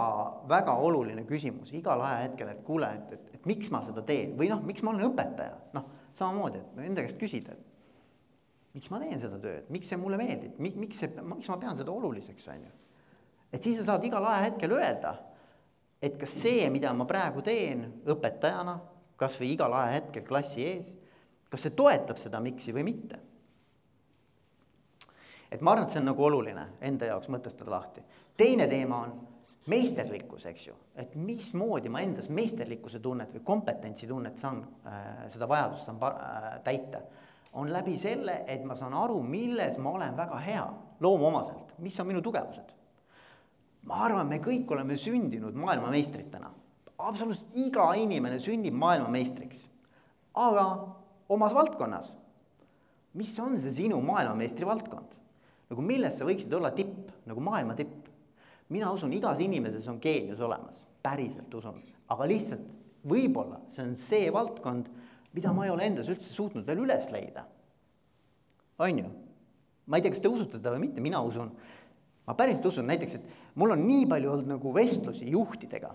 väga 0.49 0.75
oluline 0.85 1.25
küsimus 1.29 1.73
igal 1.77 2.03
ajahetkel, 2.05 2.51
et 2.53 2.61
kuule, 2.67 2.89
et, 2.99 3.15
et, 3.17 3.31
et 3.39 3.47
miks 3.49 3.71
ma 3.73 3.81
seda 3.85 4.03
teen 4.05 4.35
või 4.37 4.51
noh, 4.53 4.61
miks 4.65 4.85
ma 4.85 4.93
olen 4.93 5.09
õpetaja, 5.09 5.55
noh 5.77 5.87
samamoodi, 6.19 6.61
et 6.61 6.83
enda 6.85 7.05
käest 7.07 7.21
küsida, 7.21 7.55
et 7.55 8.77
miks 8.77 8.91
ma 8.93 9.01
teen 9.03 9.21
seda 9.21 9.39
tööd, 9.41 9.71
miks 9.73 9.89
see 9.89 10.01
mulle 10.01 10.19
meeldib, 10.21 10.59
miks 10.61 11.01
see, 11.01 11.25
miks 11.33 11.49
ma 11.49 11.57
pean 11.63 11.79
seda 11.79 11.95
oluliseks, 11.95 12.45
on 12.53 12.67
ju. 12.67 12.75
et 13.57 13.65
siis 13.65 13.81
sa 13.81 13.87
saad 13.89 14.05
igal 14.05 14.29
ajahetkel 14.29 14.77
öelda, 14.77 15.15
et 16.05 16.19
kas 16.21 16.37
see, 16.45 16.69
mida 16.71 16.93
ma 16.95 17.09
praegu 17.09 17.43
teen 17.47 17.87
õpetajana, 18.09 18.77
kas 19.19 19.39
või 19.41 19.55
igal 19.57 19.73
ajahetkel 19.75 20.27
klassi 20.29 20.67
ees, 20.67 20.93
kas 21.49 21.65
see 21.65 21.75
toetab 21.77 22.21
seda 22.21 22.41
miks'i 22.45 22.75
või 22.77 22.85
mitte. 22.91 23.19
et 25.51 25.61
ma 25.61 25.73
arvan, 25.73 25.87
et 25.87 25.95
see 25.95 26.01
on 26.03 26.11
nagu 26.11 26.25
oluline 26.25 26.67
enda 26.81 27.09
jaoks 27.09 27.29
mõtestada 27.33 27.71
lahti. 27.71 28.03
teine 28.37 28.69
teema 28.69 29.03
on 29.07 29.15
meisterlikkus, 29.69 30.47
eks 30.49 30.67
ju, 30.67 30.75
et 30.97 31.15
mismoodi 31.15 31.89
ma 31.93 32.01
endas 32.01 32.29
meisterlikkuse 32.33 33.01
tunnet 33.05 33.33
või 33.35 33.45
kompetentsitunnet 33.45 34.39
saan 34.41 34.63
äh,, 34.87 35.25
seda 35.33 35.49
vajadust 35.49 35.89
saan 35.89 35.99
äh, 36.05 36.51
täita, 36.65 37.03
on 37.59 37.73
läbi 37.73 37.97
selle, 37.99 38.43
et 38.47 38.65
ma 38.65 38.77
saan 38.77 38.95
aru, 38.95 39.21
milles 39.23 39.79
ma 39.83 39.93
olen 39.97 40.17
väga 40.17 40.39
hea 40.45 40.65
loomuomaselt, 41.01 41.75
mis 41.85 41.97
on 42.01 42.09
minu 42.09 42.23
tugevused. 42.25 42.75
ma 43.89 44.03
arvan, 44.05 44.29
me 44.29 44.41
kõik 44.45 44.69
oleme 44.75 44.97
sündinud 45.01 45.55
maailmameistritena, 45.57 46.51
absoluutselt 46.99 47.55
iga 47.57 47.87
inimene 47.97 48.41
sünnib 48.43 48.75
maailmameistriks, 48.77 49.63
aga 50.35 50.65
omas 51.29 51.55
valdkonnas. 51.55 52.13
mis 53.15 53.39
on 53.41 53.59
see 53.61 53.73
sinu 53.73 54.01
maailmameistri 54.05 54.67
valdkond? 54.67 55.15
nagu 55.69 55.85
milles 55.85 56.17
sa 56.17 56.27
võiksid 56.29 56.53
olla 56.57 56.71
tipp, 56.73 57.11
nagu 57.29 57.41
maailma 57.45 57.77
tipp? 57.77 58.09
mina 58.69 58.91
usun, 58.93 59.13
igas 59.13 59.41
inimeses 59.41 59.89
on 59.89 60.01
geenius 60.01 60.41
olemas, 60.41 60.81
päriselt 61.03 61.55
usun, 61.55 61.81
aga 62.09 62.29
lihtsalt 62.29 62.67
võib-olla 63.09 63.61
see 63.73 63.85
on 63.85 63.95
see 64.01 64.29
valdkond, 64.33 64.89
mida 65.37 65.53
ma 65.55 65.67
ei 65.67 65.73
ole 65.73 65.87
endas 65.89 66.09
üldse 66.11 66.33
suutnud 66.33 66.67
veel 66.67 66.85
üles 66.85 67.09
leida. 67.13 67.47
on 68.79 69.03
ju? 69.05 69.11
ma 69.87 69.97
ei 69.97 70.05
tea, 70.05 70.13
kas 70.13 70.23
te 70.25 70.29
usute 70.33 70.59
seda 70.59 70.75
või 70.75 70.87
mitte, 70.87 71.05
mina 71.05 71.21
usun. 71.25 71.53
ma 72.27 72.37
päriselt 72.37 72.67
usun 72.69 72.89
näiteks, 72.89 73.15
et 73.15 73.57
mul 73.57 73.73
on 73.77 73.85
nii 73.87 74.07
palju 74.09 74.33
olnud 74.33 74.53
nagu 74.57 74.75
vestlusi 74.75 75.31
juhtidega, 75.33 75.95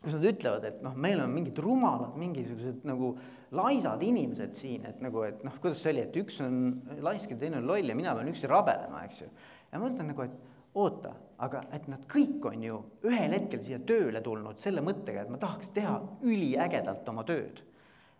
kus 0.00 0.16
nad 0.16 0.24
ütlevad, 0.30 0.64
et 0.64 0.78
noh, 0.84 0.94
meil 0.96 1.20
on 1.20 1.32
mingid 1.34 1.58
rumalad, 1.60 2.14
mingisugused 2.20 2.86
nagu 2.88 3.12
laisad 3.56 4.02
inimesed 4.04 4.54
siin, 4.56 4.86
et 4.88 5.00
nagu, 5.04 5.24
et 5.26 5.42
noh, 5.44 5.56
kuidas 5.60 5.82
see 5.82 5.92
oli, 5.92 6.04
et 6.06 6.16
üks 6.22 6.38
on 6.44 6.60
laisk 7.04 7.34
ja 7.34 7.40
teine 7.40 7.58
on 7.60 7.68
loll 7.68 7.90
ja 7.90 7.96
mina 7.98 8.14
pean 8.16 8.30
üksi 8.32 8.48
rabelema, 8.50 9.02
eks 9.08 9.24
ju. 9.24 9.28
ja 9.70 9.78
ma 9.78 9.84
mõtlen 9.84 10.08
nagu, 10.12 10.24
et 10.24 10.38
oota, 10.74 11.12
aga 11.42 11.64
et 11.74 11.88
nad 11.90 12.04
kõik 12.10 12.46
on 12.48 12.62
ju 12.62 12.78
ühel 13.08 13.34
hetkel 13.34 13.62
siia 13.66 13.80
tööle 13.86 14.22
tulnud 14.24 14.62
selle 14.62 14.84
mõttega, 14.84 15.24
et 15.24 15.32
ma 15.32 15.40
tahaks 15.42 15.72
teha 15.74 15.98
üliägedalt 16.22 17.08
oma 17.10 17.26
tööd. 17.26 17.62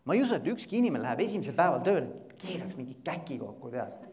ma 0.04 0.14
ei 0.16 0.22
usu, 0.24 0.34
et 0.34 0.46
ükski 0.48 0.80
inimene 0.80 1.04
läheb 1.04 1.20
esimesel 1.26 1.54
päeval 1.54 1.82
tööle, 1.86 2.08
keeraks 2.40 2.76
mingi 2.76 2.96
käki 3.04 3.38
kokku, 3.38 3.70
tead. 3.70 4.06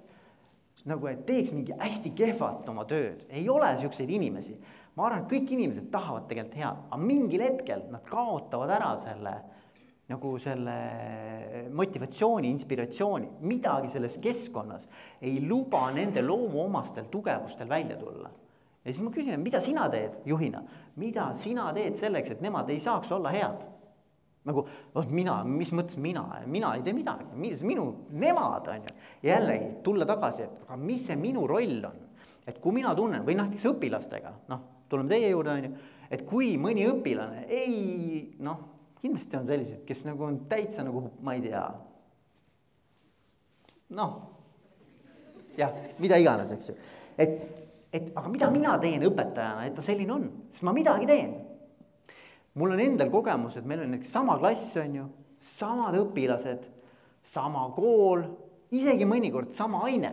nagu, 0.87 1.07
et 1.07 1.25
teeks 1.25 1.51
mingi 1.51 1.73
hästi 1.79 2.13
kehvat 2.15 2.69
oma 2.69 2.85
tööd, 2.87 3.25
ei 3.29 3.49
ole 3.49 3.73
siukseid 3.81 4.09
inimesi. 4.09 4.55
Ma 4.97 5.05
arvan, 5.05 5.23
et 5.23 5.29
kõik 5.29 5.53
inimesed 5.53 5.91
tahavad 5.93 6.25
tegelikult 6.29 6.57
head, 6.57 6.81
aga 6.89 6.99
mingil 7.01 7.43
hetkel 7.45 7.85
nad 7.93 8.03
kaotavad 8.07 8.73
ära 8.79 8.95
selle 9.01 9.35
nagu 10.07 10.37
selle 10.39 10.75
motivatsiooni, 11.75 12.49
inspiratsiooni, 12.55 13.27
midagi 13.43 13.89
selles 13.91 14.15
keskkonnas 14.23 14.87
ei 15.19 15.41
luba 15.43 15.89
nende 15.91 16.23
loomuomastel 16.23 17.09
tugevustel 17.11 17.69
välja 17.69 17.97
tulla. 17.99 18.29
ja 18.85 18.93
siis 18.93 19.03
ma 19.03 19.11
küsin, 19.11 19.39
mida 19.43 19.59
sina 19.61 19.89
teed 19.91 20.21
juhina, 20.25 20.61
mida 20.95 21.33
sina 21.35 21.73
teed 21.75 21.99
selleks, 21.99 22.31
et 22.31 22.41
nemad 22.41 22.69
ei 22.71 22.79
saaks 22.79 23.11
olla 23.11 23.33
head? 23.35 23.65
nagu, 24.47 24.63
oh 24.95 25.07
mina, 25.11 25.41
mis 25.43 25.73
mõttes 25.75 25.99
mina, 25.99 26.23
mina 26.47 26.71
ei 26.77 26.85
tee 26.85 26.95
midagi, 26.95 27.25
minu, 27.67 27.89
nemad 28.15 28.69
on 28.71 28.87
ju. 28.87 28.95
jällegi 29.27 29.73
tulla 29.83 30.07
tagasi, 30.07 30.47
et 30.47 30.69
aga 30.69 30.79
mis 30.79 31.03
see 31.03 31.19
minu 31.19 31.43
roll 31.51 31.83
on, 31.83 31.99
et 32.47 32.63
kui 32.63 32.71
mina 32.71 32.95
tunnen 32.95 33.27
või 33.27 33.35
noh, 33.35 33.49
näiteks 33.49 33.67
õpilastega, 33.73 34.31
noh, 34.47 34.76
tuleme 34.89 35.11
teie 35.11 35.29
juurde, 35.33 35.53
on 35.53 35.67
ju, 35.69 35.85
et 36.11 36.23
kui 36.27 36.55
mõni 36.61 36.87
õpilane 36.87 37.45
ei 37.51 37.77
noh 38.43 38.77
kindlasti 39.01 39.37
on 39.37 39.45
selliseid, 39.47 39.83
kes 39.87 40.05
nagu 40.07 40.25
on 40.25 40.39
täitsa 40.49 40.85
nagu 40.85 41.03
ma 41.23 41.35
ei 41.37 41.43
tea. 41.45 41.65
noh, 43.97 44.15
jah, 45.57 45.75
mida 46.03 46.17
iganes, 46.19 46.51
eks 46.51 46.71
ju, 46.71 46.75
et, 47.17 47.37
et 47.95 48.09
aga 48.17 48.31
mida 48.31 48.49
mina 48.51 48.75
teen 48.81 49.05
õpetajana, 49.07 49.67
et 49.67 49.77
ta 49.77 49.85
selline 49.85 50.13
on, 50.13 50.25
sest 50.51 50.65
ma 50.67 50.73
midagi 50.75 51.07
teen. 51.07 51.37
mul 52.57 52.73
on 52.73 52.81
endal 52.81 53.13
kogemus, 53.13 53.55
et 53.57 53.65
meil 53.69 53.85
on 53.85 53.93
näiteks 53.93 54.11
sama 54.11 54.37
klass, 54.41 54.73
on 54.81 54.99
ju, 54.99 55.05
samad 55.55 55.95
õpilased, 56.01 56.65
sama 57.27 57.67
kool, 57.75 58.25
isegi 58.75 59.07
mõnikord 59.07 59.53
sama 59.55 59.85
aine, 59.87 60.11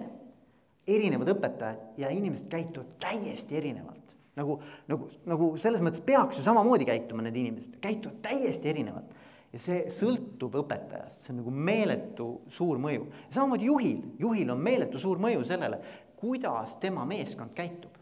erinevad 0.87 1.33
õpetajad 1.33 1.99
ja 1.99 2.11
inimesed 2.13 2.47
käituvad 2.53 2.99
täiesti 3.01 3.57
erinevalt 3.57 4.04
nagu, 4.39 4.57
nagu, 4.91 5.09
nagu 5.31 5.51
selles 5.61 5.83
mõttes 5.85 6.03
peaks 6.05 6.39
ju 6.39 6.45
samamoodi 6.47 6.87
käituma 6.89 7.25
need 7.25 7.39
inimesed, 7.39 7.79
käituvad 7.83 8.21
täiesti 8.25 8.71
erinevalt. 8.73 9.15
ja 9.55 9.61
see 9.63 9.85
sõltub 9.95 10.57
õpetajast, 10.65 11.21
see 11.23 11.31
on 11.31 11.37
nagu 11.39 11.53
meeletu 11.55 12.29
suur 12.51 12.81
mõju. 12.83 13.07
samamoodi 13.31 13.69
juhil, 13.71 14.01
juhil 14.19 14.51
on 14.51 14.63
meeletu 14.63 14.99
suur 14.99 15.21
mõju 15.23 15.45
sellele, 15.47 15.79
kuidas 16.19 16.77
tema 16.83 17.05
meeskond 17.07 17.55
käitub. 17.55 17.95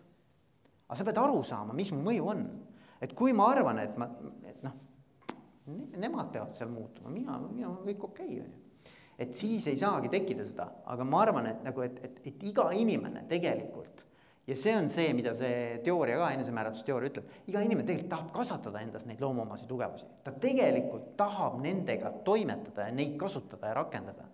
aga 0.88 0.98
sa 0.98 1.04
pead 1.04 1.20
aru 1.20 1.42
saama, 1.44 1.76
mis 1.76 1.92
mu 1.92 2.00
mõju 2.06 2.30
on. 2.34 2.46
et 3.00 3.12
kui 3.12 3.32
ma 3.32 3.50
arvan, 3.52 3.78
et 3.78 3.96
ma, 3.98 4.08
et 4.48 4.62
noh, 4.62 4.78
nemad 5.96 6.32
peavad 6.32 6.54
seal 6.54 6.70
muutuma, 6.70 7.10
mina, 7.10 7.38
mina 7.50 7.68
olen 7.68 7.84
kõik 7.90 8.04
okei 8.08 8.26
okay,, 8.26 8.40
on 8.40 8.52
ju. 8.52 8.88
et 9.18 9.34
siis 9.36 9.66
ei 9.66 9.76
saagi 9.76 10.08
tekkida 10.08 10.46
seda, 10.48 10.70
aga 10.86 11.04
ma 11.04 11.20
arvan, 11.26 11.46
et 11.46 11.62
nagu, 11.64 11.84
et, 11.84 12.00
et, 12.04 12.24
et 12.24 12.48
iga 12.48 12.70
inimene 12.72 13.26
tegelikult 13.28 14.06
ja 14.46 14.56
see 14.58 14.74
on 14.76 14.88
see, 14.90 15.12
mida 15.14 15.34
see 15.38 15.78
teooria 15.86 16.18
ka, 16.18 16.30
enesemääratlusteooria 16.36 17.12
ütleb, 17.12 17.34
iga 17.50 17.62
inimene 17.62 17.86
tegelikult 17.86 18.10
tahab 18.10 18.30
kasvatada 18.34 18.82
endas 18.82 19.06
neid 19.06 19.22
loomuomaseid 19.22 19.68
tugevusi. 19.70 20.06
ta 20.24 20.32
tegelikult 20.44 21.12
tahab 21.16 21.60
nendega 21.62 22.10
toimetada 22.26 22.88
ja 22.88 22.94
neid 22.94 23.16
kasutada 23.20 23.70
ja 23.70 23.74
rakendada. 23.78 24.26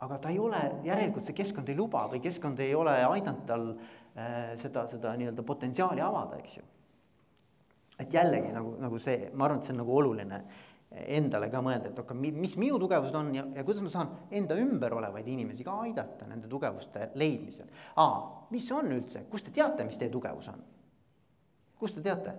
aga 0.00 0.18
ta 0.18 0.28
ei 0.28 0.38
ole, 0.38 0.62
järelikult 0.84 1.26
see 1.26 1.36
keskkond 1.36 1.68
ei 1.68 1.76
luba 1.76 2.08
või 2.12 2.20
keskkond 2.20 2.58
ei 2.60 2.74
ole 2.74 2.96
aidanud 3.04 3.46
tal 3.46 3.68
äh, 3.72 4.56
seda, 4.60 4.86
seda 4.90 5.14
nii-öelda 5.16 5.42
potentsiaali 5.42 6.02
avada, 6.04 6.40
eks 6.42 6.56
ju. 6.58 6.64
et 7.98 8.14
jällegi 8.14 8.52
nagu, 8.52 8.74
nagu 8.82 8.98
see, 8.98 9.30
ma 9.32 9.46
arvan, 9.46 9.62
et 9.62 9.68
see 9.68 9.76
on 9.76 9.84
nagu 9.84 9.96
oluline 9.96 10.42
endale 11.04 11.48
ka 11.52 11.60
mõelda, 11.64 11.90
et 11.90 11.98
aga 12.00 12.14
mis 12.16 12.54
minu 12.58 12.78
tugevused 12.80 13.16
on 13.18 13.32
ja, 13.34 13.44
ja 13.56 13.64
kuidas 13.66 13.84
ma 13.84 13.92
saan 13.92 14.12
enda 14.34 14.56
ümber 14.60 14.94
olevaid 14.96 15.28
inimesi 15.28 15.64
ka 15.66 15.74
aidata 15.84 16.28
nende 16.28 16.48
tugevuste 16.48 17.10
leidmisel. 17.14 17.68
aa, 18.02 18.46
mis 18.50 18.70
on 18.72 18.92
üldse, 18.94 19.26
kust 19.30 19.48
te 19.48 19.54
teate, 19.56 19.84
mis 19.88 19.98
teie 20.00 20.12
tugevus 20.12 20.48
on? 20.52 20.62
kust 21.80 21.98
te 21.98 22.04
teate? 22.06 22.36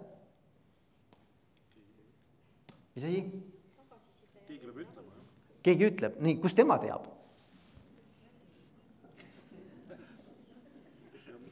mis 2.95 3.05
asi? 3.05 3.21
keegi 4.47 4.65
peab 4.65 4.81
ütlema. 4.85 5.21
keegi 5.67 5.91
ütleb, 5.91 6.19
nii, 6.23 6.39
kust 6.41 6.57
tema 6.57 6.79
teab? 6.81 7.05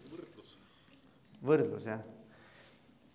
võrdlus. 0.10 0.58
võrdlus 1.46 1.90
jah 1.94 2.15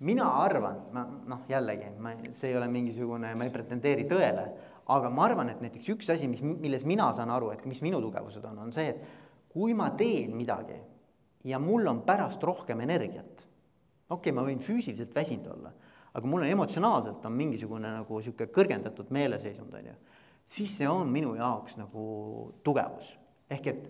mina 0.00 0.26
arvan, 0.40 0.78
ma 0.94 1.04
noh, 1.28 1.42
jällegi 1.48 1.90
ma, 2.00 2.14
see 2.32 2.50
ei 2.50 2.56
ole 2.56 2.68
mingisugune, 2.72 3.34
ma 3.36 3.46
ei 3.46 3.52
pretendeeri 3.52 4.06
tõele, 4.08 4.46
aga 4.90 5.10
ma 5.12 5.26
arvan, 5.26 5.50
et 5.52 5.60
näiteks 5.60 5.90
üks 5.94 6.08
asi, 6.14 6.28
mis, 6.30 6.40
milles 6.42 6.86
mina 6.88 7.10
saan 7.16 7.32
aru, 7.34 7.50
et 7.54 7.66
mis 7.68 7.82
minu 7.84 8.00
tugevused 8.02 8.44
on, 8.48 8.62
on 8.64 8.72
see, 8.74 8.94
et 8.94 9.52
kui 9.52 9.74
ma 9.76 9.90
teen 9.98 10.32
midagi 10.38 10.78
ja 11.44 11.60
mul 11.60 11.86
on 11.90 12.02
pärast 12.06 12.42
rohkem 12.44 12.80
energiat. 12.80 13.46
okei 14.10 14.32
okay,, 14.32 14.36
ma 14.36 14.44
võin 14.46 14.64
füüsiliselt 14.64 15.14
väsinud 15.14 15.52
olla, 15.52 15.72
aga 16.14 16.26
mul 16.26 16.46
on 16.46 16.54
emotsionaalselt 16.56 17.24
on 17.26 17.36
mingisugune 17.36 17.92
nagu 18.00 18.20
sihuke 18.24 18.48
kõrgendatud 18.54 19.12
meeleseisund, 19.12 19.74
on 19.74 19.92
ju. 19.92 19.96
siis 20.46 20.76
see 20.80 20.88
on 20.88 21.12
minu 21.12 21.36
jaoks 21.36 21.76
nagu 21.76 22.04
tugevus, 22.64 23.18
ehk 23.52 23.72
et 23.74 23.88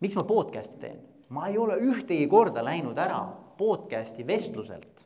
miks 0.00 0.16
ma 0.16 0.24
podcast'i 0.24 0.80
teen, 0.80 1.00
ma 1.28 1.48
ei 1.52 1.58
ole 1.60 1.76
ühtegi 1.92 2.26
korda 2.28 2.64
läinud 2.64 2.98
ära 2.98 3.22
podcast'i 3.58 4.26
vestluselt 4.26 5.04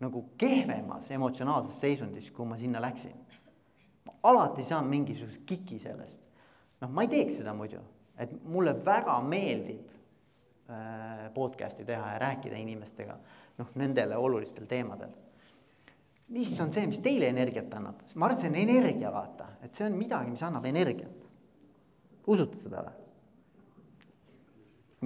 nagu 0.00 0.24
kehvemas 0.40 1.10
emotsionaalses 1.12 1.80
seisundis, 1.80 2.30
kui 2.32 2.46
ma 2.48 2.58
sinna 2.58 2.80
läksin. 2.82 3.16
ma 4.06 4.12
alati 4.22 4.64
saan 4.64 4.86
mingisuguse 4.86 5.40
kiki 5.46 5.78
sellest. 5.78 6.20
noh, 6.80 6.90
ma 6.90 7.02
ei 7.02 7.08
teeks 7.08 7.40
seda 7.40 7.54
muidu, 7.54 7.80
et 8.18 8.32
mulle 8.44 8.74
väga 8.84 9.20
meeldib 9.20 9.90
äh, 10.70 11.28
podcast'i 11.34 11.84
teha 11.84 12.12
ja 12.12 12.18
rääkida 12.18 12.56
inimestega 12.56 13.18
noh, 13.58 13.74
nendele 13.74 14.16
olulistel 14.16 14.66
teemadel. 14.66 15.12
mis 16.28 16.60
on 16.60 16.72
see, 16.72 16.86
mis 16.86 17.02
teile 17.04 17.28
energiat 17.28 17.74
annab? 17.74 18.00
ma 18.14 18.26
arvan, 18.26 18.38
et 18.38 18.46
see 18.46 18.54
on 18.54 18.56
energia, 18.68 19.12
vaata, 19.12 19.52
et 19.62 19.74
see 19.74 19.86
on 19.86 20.00
midagi, 20.00 20.30
mis 20.30 20.42
annab 20.42 20.64
energiat. 20.64 21.28
usute 22.26 22.64
seda 22.64 22.86
või? 22.88 22.96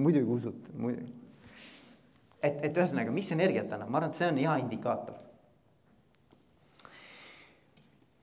muidugi 0.07 0.31
usute, 0.39 0.71
muidugi 0.79 1.24
et, 2.45 2.59
et 2.67 2.77
ühesõnaga, 2.77 3.13
mis 3.13 3.29
energiat 3.33 3.71
annab, 3.73 3.89
ma 3.89 3.99
arvan, 3.99 4.13
et 4.13 4.19
see 4.19 4.29
on 4.29 4.41
hea 4.41 4.57
indikaator. 4.63 5.21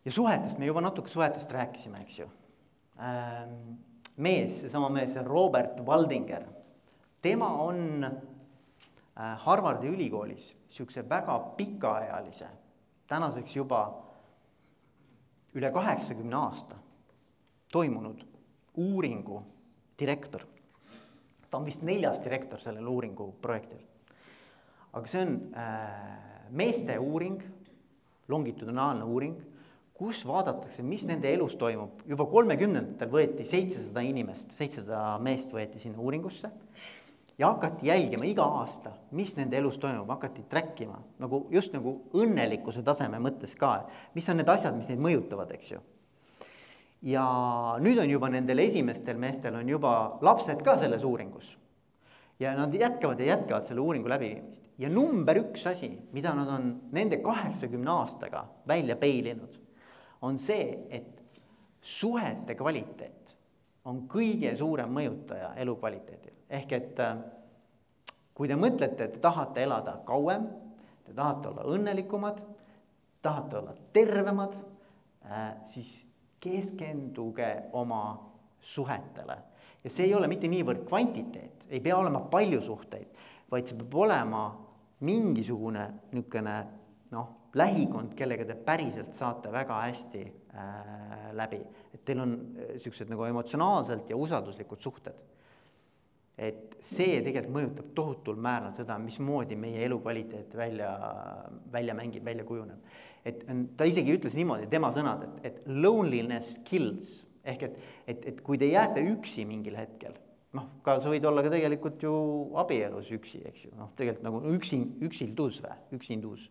ja 0.05 0.13
suhetest, 0.13 0.59
me 0.59 0.67
juba 0.67 0.83
natuke 0.83 1.11
suhetest 1.11 1.53
rääkisime, 1.53 2.03
eks 2.03 2.19
ju 2.19 2.29
ähm,. 2.99 3.79
mees, 4.17 4.61
seesama 4.61 4.91
mees, 4.93 5.15
Robert 5.27 5.81
Waldinger, 5.87 6.45
tema 7.23 7.49
on 7.63 8.05
äh, 8.05 9.39
Harvardi 9.47 9.89
ülikoolis 9.89 10.57
sihukese 10.71 11.09
väga 11.09 11.39
pikaajalise, 11.57 12.49
tänaseks 13.07 13.57
juba 13.57 13.83
üle 15.55 15.71
kaheksakümne 15.71 16.37
aasta 16.37 16.77
toimunud 17.73 18.25
uuringu 18.77 19.43
direktor. 19.99 20.43
ta 21.51 21.59
on 21.59 21.65
vist 21.65 21.83
neljas 21.83 22.21
direktor 22.25 22.61
sellel 22.61 22.87
uuringu 22.89 23.33
projektil 23.43 23.92
aga 24.93 25.09
see 25.09 25.23
on 25.25 25.39
äh, 25.57 26.51
meeste 26.53 26.99
uuring, 27.01 27.41
longitudinaalne 28.29 29.05
uuring, 29.05 29.37
kus 29.97 30.25
vaadatakse, 30.27 30.83
mis 30.83 31.05
nende 31.07 31.31
elus 31.33 31.55
toimub. 31.61 32.03
juba 32.09 32.27
kolmekümnendatel 32.27 33.11
võeti 33.13 33.47
seitsesada 33.49 34.03
inimest, 34.05 34.53
seitsesada 34.59 35.19
meest 35.23 35.53
võeti 35.55 35.81
sinna 35.83 36.01
uuringusse 36.03 36.51
ja 37.39 37.53
hakati 37.53 37.87
jälgima 37.87 38.27
iga 38.29 38.45
aasta, 38.61 38.93
mis 39.17 39.37
nende 39.39 39.57
elus 39.59 39.79
toimub, 39.81 40.11
hakati 40.11 40.45
track 40.51 40.81
ima 40.85 40.99
nagu 41.23 41.47
just 41.51 41.73
nagu 41.77 41.97
õnnelikkuse 42.19 42.85
taseme 42.85 43.21
mõttes 43.23 43.57
ka, 43.59 43.87
mis 44.15 44.29
on 44.29 44.41
need 44.41 44.53
asjad, 44.53 44.77
mis 44.77 44.91
neid 44.91 45.01
mõjutavad, 45.03 45.55
eks 45.57 45.73
ju. 45.73 45.81
ja 47.15 47.25
nüüd 47.81 47.99
on 48.03 48.11
juba 48.11 48.29
nendel 48.33 48.65
esimestel 48.67 49.19
meestel 49.19 49.57
on 49.59 49.69
juba 49.69 50.19
lapsed 50.21 50.61
ka 50.67 50.77
selles 50.83 51.05
uuringus 51.05 51.57
ja 52.43 52.55
nad 52.59 52.75
jätkavad 52.75 53.21
ja 53.21 53.27
jätkavad 53.27 53.67
selle 53.69 53.81
uuringu 53.81 54.11
läbiviimist 54.11 54.65
ja 54.79 54.91
number 54.91 55.39
üks 55.39 55.67
asi, 55.71 55.91
mida 56.13 56.35
nad 56.35 56.49
on 56.51 56.69
nende 56.95 57.21
kaheksakümne 57.23 57.91
aastaga 57.91 58.47
välja 58.69 58.97
peilinud, 58.97 59.59
on 60.23 60.39
see, 60.39 60.87
et 60.91 61.23
suhete 61.83 62.57
kvaliteet 62.59 63.35
on 63.91 64.05
kõige 64.11 64.55
suurem 64.59 64.91
mõjutaja 64.95 65.53
elukvaliteedil. 65.63 66.35
ehk 66.51 66.73
et 66.73 67.01
äh, 67.01 67.17
kui 68.35 68.49
te 68.49 68.57
mõtlete, 68.57 69.05
et 69.05 69.17
te 69.17 69.23
tahate 69.23 69.63
elada 69.63 69.99
kauem, 70.07 70.47
te 71.05 71.15
tahate 71.15 71.49
olla 71.49 71.67
õnnelikumad, 71.75 72.43
tahate 73.23 73.59
olla 73.59 73.75
tervemad, 73.93 74.55
äh, 75.27 75.55
siis 75.65 76.07
keskenduge 76.43 77.51
oma 77.73 78.05
suhetele 78.61 79.39
ja 79.85 79.91
see 79.91 80.07
ei 80.07 80.15
ole 80.15 80.29
mitte 80.31 80.51
niivõrd 80.51 80.85
kvantiteet, 80.89 81.67
ei 81.71 81.81
pea 81.81 81.97
olema 81.99 82.23
palju 82.31 82.61
suhteid, 82.63 83.09
vaid 83.51 83.69
see 83.69 83.79
peab 83.79 83.97
olema 84.05 84.45
mingisugune 85.03 85.87
niisugune 86.13 86.57
noh, 87.13 87.33
lähikond, 87.59 88.15
kellega 88.17 88.47
te 88.49 88.57
päriselt 88.57 89.17
saate 89.19 89.51
väga 89.53 89.81
hästi 89.83 90.23
äh, 90.23 91.29
läbi. 91.37 91.61
et 91.93 92.05
teil 92.05 92.23
on 92.23 92.33
niisugused 92.55 93.07
äh, 93.07 93.13
nagu 93.13 93.27
emotsionaalselt 93.29 94.11
ja 94.11 94.17
usalduslikud 94.17 94.81
suhted. 94.81 95.19
et 96.39 96.79
see 96.81 97.21
tegelikult 97.23 97.55
mõjutab 97.55 97.91
tohutul 97.95 98.39
määral 98.41 98.73
seda, 98.75 98.97
mismoodi 98.99 99.57
meie 99.57 99.85
elukvaliteet 99.85 100.57
välja, 100.57 100.95
välja 101.73 101.95
mängib, 101.95 102.25
välja 102.25 102.45
kujuneb. 102.45 102.79
et 103.25 103.45
ta 103.77 103.85
isegi 103.85 104.17
ütles 104.17 104.39
niimoodi, 104.39 104.71
tema 104.71 104.93
sõnad, 104.95 105.27
et, 105.27 105.45
et 105.51 105.61
loneliness 105.67 106.57
kills 106.65 107.21
ehk 107.45 107.65
et, 107.67 107.79
et, 108.07 108.27
et 108.33 108.43
kui 108.45 108.59
te 108.61 108.69
jääte 108.71 109.03
üksi 109.13 109.45
mingil 109.49 109.77
hetkel, 109.79 110.15
noh, 110.57 110.69
ka 110.85 110.99
sa 111.03 111.11
võid 111.13 111.25
olla 111.29 111.45
ka 111.45 111.53
tegelikult 111.53 112.03
ju 112.05 112.13
abielus 112.61 113.11
üksi, 113.15 113.41
eks 113.49 113.67
ju, 113.67 113.73
noh, 113.79 113.93
tegelikult 113.99 114.27
nagu 114.27 114.43
üksi, 114.53 114.79
üksildus 115.09 115.63
või, 115.65 115.79
üksindus. 115.99 116.51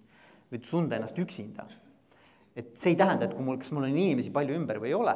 võid 0.52 0.66
tunda 0.68 0.98
ennast 0.98 1.20
üksinda. 1.22 1.68
et 2.56 2.74
see 2.76 2.92
ei 2.92 3.00
tähenda, 3.00 3.26
et 3.26 3.36
kui 3.36 3.46
mul, 3.46 3.58
kas 3.62 3.72
mul 3.72 3.88
on 3.88 3.96
inimesi 3.96 4.34
palju 4.34 4.58
ümber 4.58 4.82
või 4.84 4.92
ei 4.92 4.98
ole, 4.98 5.16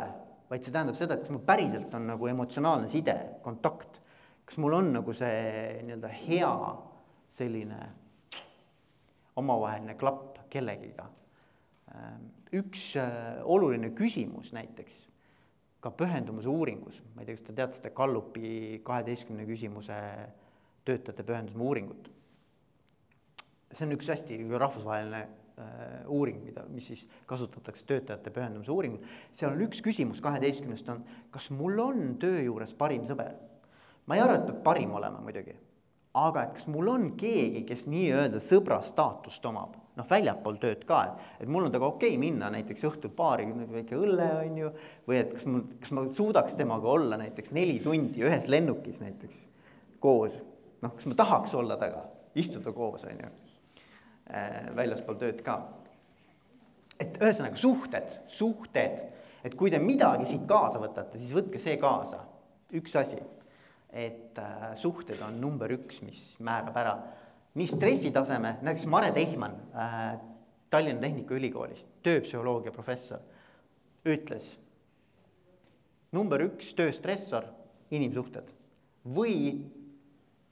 vaid 0.50 0.64
see 0.64 0.72
tähendab 0.72 0.96
seda, 0.96 1.16
et 1.16 1.26
kas 1.26 1.34
mul 1.34 1.44
päriselt 1.44 1.94
on 1.98 2.08
nagu 2.08 2.28
emotsionaalne 2.28 2.88
side, 2.88 3.16
kontakt. 3.44 4.00
kas 4.46 4.58
mul 4.62 4.78
on 4.78 4.94
nagu 4.94 5.14
see 5.14 5.82
nii-öelda 5.84 6.12
hea 6.22 6.54
selline 7.36 7.82
omavaheline 9.36 9.98
klapp 10.00 10.46
kellegiga. 10.50 11.10
üks 12.56 12.94
äh, 12.96 13.42
oluline 13.44 13.90
küsimus 13.96 14.54
näiteks 14.56 14.94
ka 15.86 15.92
pühendumuse 15.94 16.50
uuringus, 16.50 16.98
ma 17.14 17.22
ei 17.22 17.28
tea, 17.30 17.38
kas 17.38 17.46
te 17.46 17.54
teate 17.54 17.78
seda 17.78 17.92
Gallupi 17.94 18.82
kaheteistkümne 18.86 19.46
küsimuse 19.46 19.98
töötajate 20.88 21.26
pühendusme 21.28 21.62
uuringut. 21.62 22.12
see 23.76 23.84
on 23.84 23.92
üks 23.92 24.08
hästi 24.08 24.38
rahvusvaheline 24.56 25.20
äh, 25.22 26.08
uuring, 26.08 26.40
mida, 26.46 26.64
mis 26.72 26.88
siis 26.88 27.04
kasutatakse 27.28 27.86
töötajate 27.86 28.34
pühendumise 28.34 28.72
uuringul. 28.72 29.06
seal 29.32 29.54
on 29.54 29.62
üks 29.68 29.84
küsimus 29.86 30.24
kaheteistkümnest 30.26 30.90
on, 30.90 31.06
kas 31.32 31.52
mul 31.54 31.78
on 31.84 32.16
töö 32.22 32.42
juures 32.48 32.74
parim 32.74 33.06
sõber? 33.06 33.36
ma 34.08 34.18
ei 34.18 34.26
arva, 34.26 34.40
et 34.40 34.50
peab 34.50 34.64
parim 34.66 34.98
olema 34.98 35.22
muidugi, 35.22 35.54
aga 36.18 36.48
et 36.48 36.58
kas 36.58 36.70
mul 36.72 36.90
on 36.96 37.12
keegi, 37.20 37.66
kes 37.70 37.86
nii-öelda 37.92 38.42
sõbra 38.42 38.82
staatust 38.86 39.46
omab 39.46 39.78
noh, 39.96 40.08
väljapool 40.10 40.58
tööd 40.62 40.84
ka, 40.88 41.02
et, 41.08 41.30
et 41.44 41.52
mul 41.52 41.68
on 41.68 41.74
temaga 41.74 41.96
okei 41.96 42.16
okay 42.16 42.22
minna 42.22 42.50
näiteks 42.54 42.84
õhtul 42.90 43.14
baari, 43.16 43.48
väike 43.72 43.98
õlle 43.98 44.28
on 44.42 44.60
ju. 44.60 44.72
või 45.08 45.22
et 45.22 45.32
kas 45.36 45.46
mul, 45.50 45.64
kas 45.82 45.96
ma 45.96 46.06
suudaks 46.18 46.58
temaga 46.60 46.92
olla 46.92 47.20
näiteks 47.22 47.54
neli 47.56 47.80
tundi 47.84 48.26
ühes 48.26 48.48
lennukis 48.52 49.02
näiteks 49.04 49.40
koos. 50.04 50.36
noh, 50.84 50.94
kas 50.94 51.08
ma 51.10 51.18
tahaks 51.22 51.56
olla 51.56 51.80
temaga, 51.82 52.06
istuda 52.36 52.76
koos, 52.76 53.08
on 53.08 53.24
ju 53.24 53.32
äh,. 54.30 54.70
väljaspool 54.76 55.20
tööd 55.22 55.42
ka. 55.46 55.60
et 57.00 57.20
ühesõnaga 57.22 57.60
suhted, 57.60 58.20
suhted, 58.28 59.00
et 59.46 59.56
kui 59.56 59.72
te 59.72 59.80
midagi 59.80 60.28
siit 60.30 60.46
kaasa 60.50 60.82
võtate, 60.82 61.20
siis 61.20 61.36
võtke 61.36 61.62
see 61.62 61.80
kaasa, 61.80 62.24
üks 62.76 62.96
asi, 63.00 63.20
et 63.96 64.40
äh, 64.42 64.72
suhted 64.80 65.22
on 65.24 65.40
number 65.40 65.72
üks, 65.72 66.02
mis 66.04 66.34
määrab 66.44 66.76
ära 66.82 66.96
nii 67.56 67.68
stressitaseme, 67.68 68.58
näiteks 68.62 68.86
Mare 68.92 69.12
Tehman 69.16 69.56
äh, 69.76 70.20
Tallinna 70.70 71.02
Tehnikaülikoolist, 71.02 71.88
tööpsühholoogia 72.04 72.74
professor, 72.76 73.22
ütles 74.06 74.56
number 76.16 76.44
üks 76.46 76.74
tööstressor, 76.76 77.48
inimsuhted 77.96 78.52
või 79.16 79.38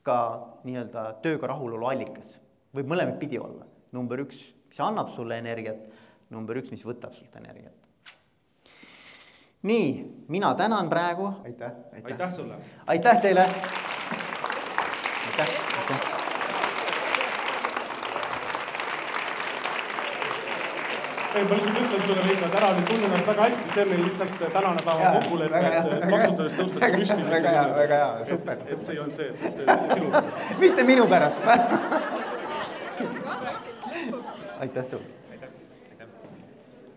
ka 0.03 0.17
nii-öelda 0.67 1.05
tööga 1.23 1.49
rahulolu 1.53 1.87
allikas, 1.91 2.37
võib 2.75 2.91
mõlemat 2.91 3.19
pidi 3.21 3.39
olla. 3.39 3.65
number 3.93 4.19
üks, 4.23 4.39
mis 4.69 4.79
annab 4.81 5.11
sulle 5.13 5.37
energiat, 5.37 5.77
number 6.33 6.57
üks, 6.57 6.71
mis 6.71 6.81
võtab 6.85 7.13
sult 7.13 7.35
energiat. 7.35 7.75
nii, 9.63 10.25
mina 10.27 10.55
tänan 10.55 10.89
praegu, 10.89 11.29
aitäh, 11.43 11.71
aitäh, 11.93 12.11
aitäh 12.11 12.31
sulle. 12.31 12.57
aitäh 12.87 13.21
teile. 13.21 13.47
aitäh, 15.29 15.49
aitäh. 15.79 16.23
Ei, 21.35 21.43
ma 21.43 21.55
lihtsalt 21.55 21.79
ütlen 21.81 22.05
sulle, 22.07 22.23
Veiko, 22.27 22.45
et 22.45 22.55
ära 22.59 22.69
nüüd 22.77 22.87
tunne 22.89 23.05
ennast 23.09 23.27
väga 23.31 23.41
hästi, 23.47 23.71
see 23.75 23.85
meil 23.89 24.01
lihtsalt 24.07 24.35
tänane 24.57 24.81
päeva 24.85 25.13
kokkulepe, 25.17 25.57
et 25.63 26.05
maksutades 26.11 26.53
hea. 26.53 26.59
tõustakse 26.59 26.91
püsti. 26.99 27.21
Väga 27.33 27.49
hea, 27.57 27.65
väga 27.79 27.95
hea, 28.03 28.11
super, 28.29 28.57
et 28.67 28.85
see 28.85 28.93
ei 28.97 29.01
olnud 29.05 29.15
see, 29.17 29.29
et 29.33 29.91
sinu. 29.95 30.07
mitte 30.63 30.81
minu 30.91 31.05
pärast 31.09 31.41
aitäh 34.63 34.85
sulle. 34.89 35.22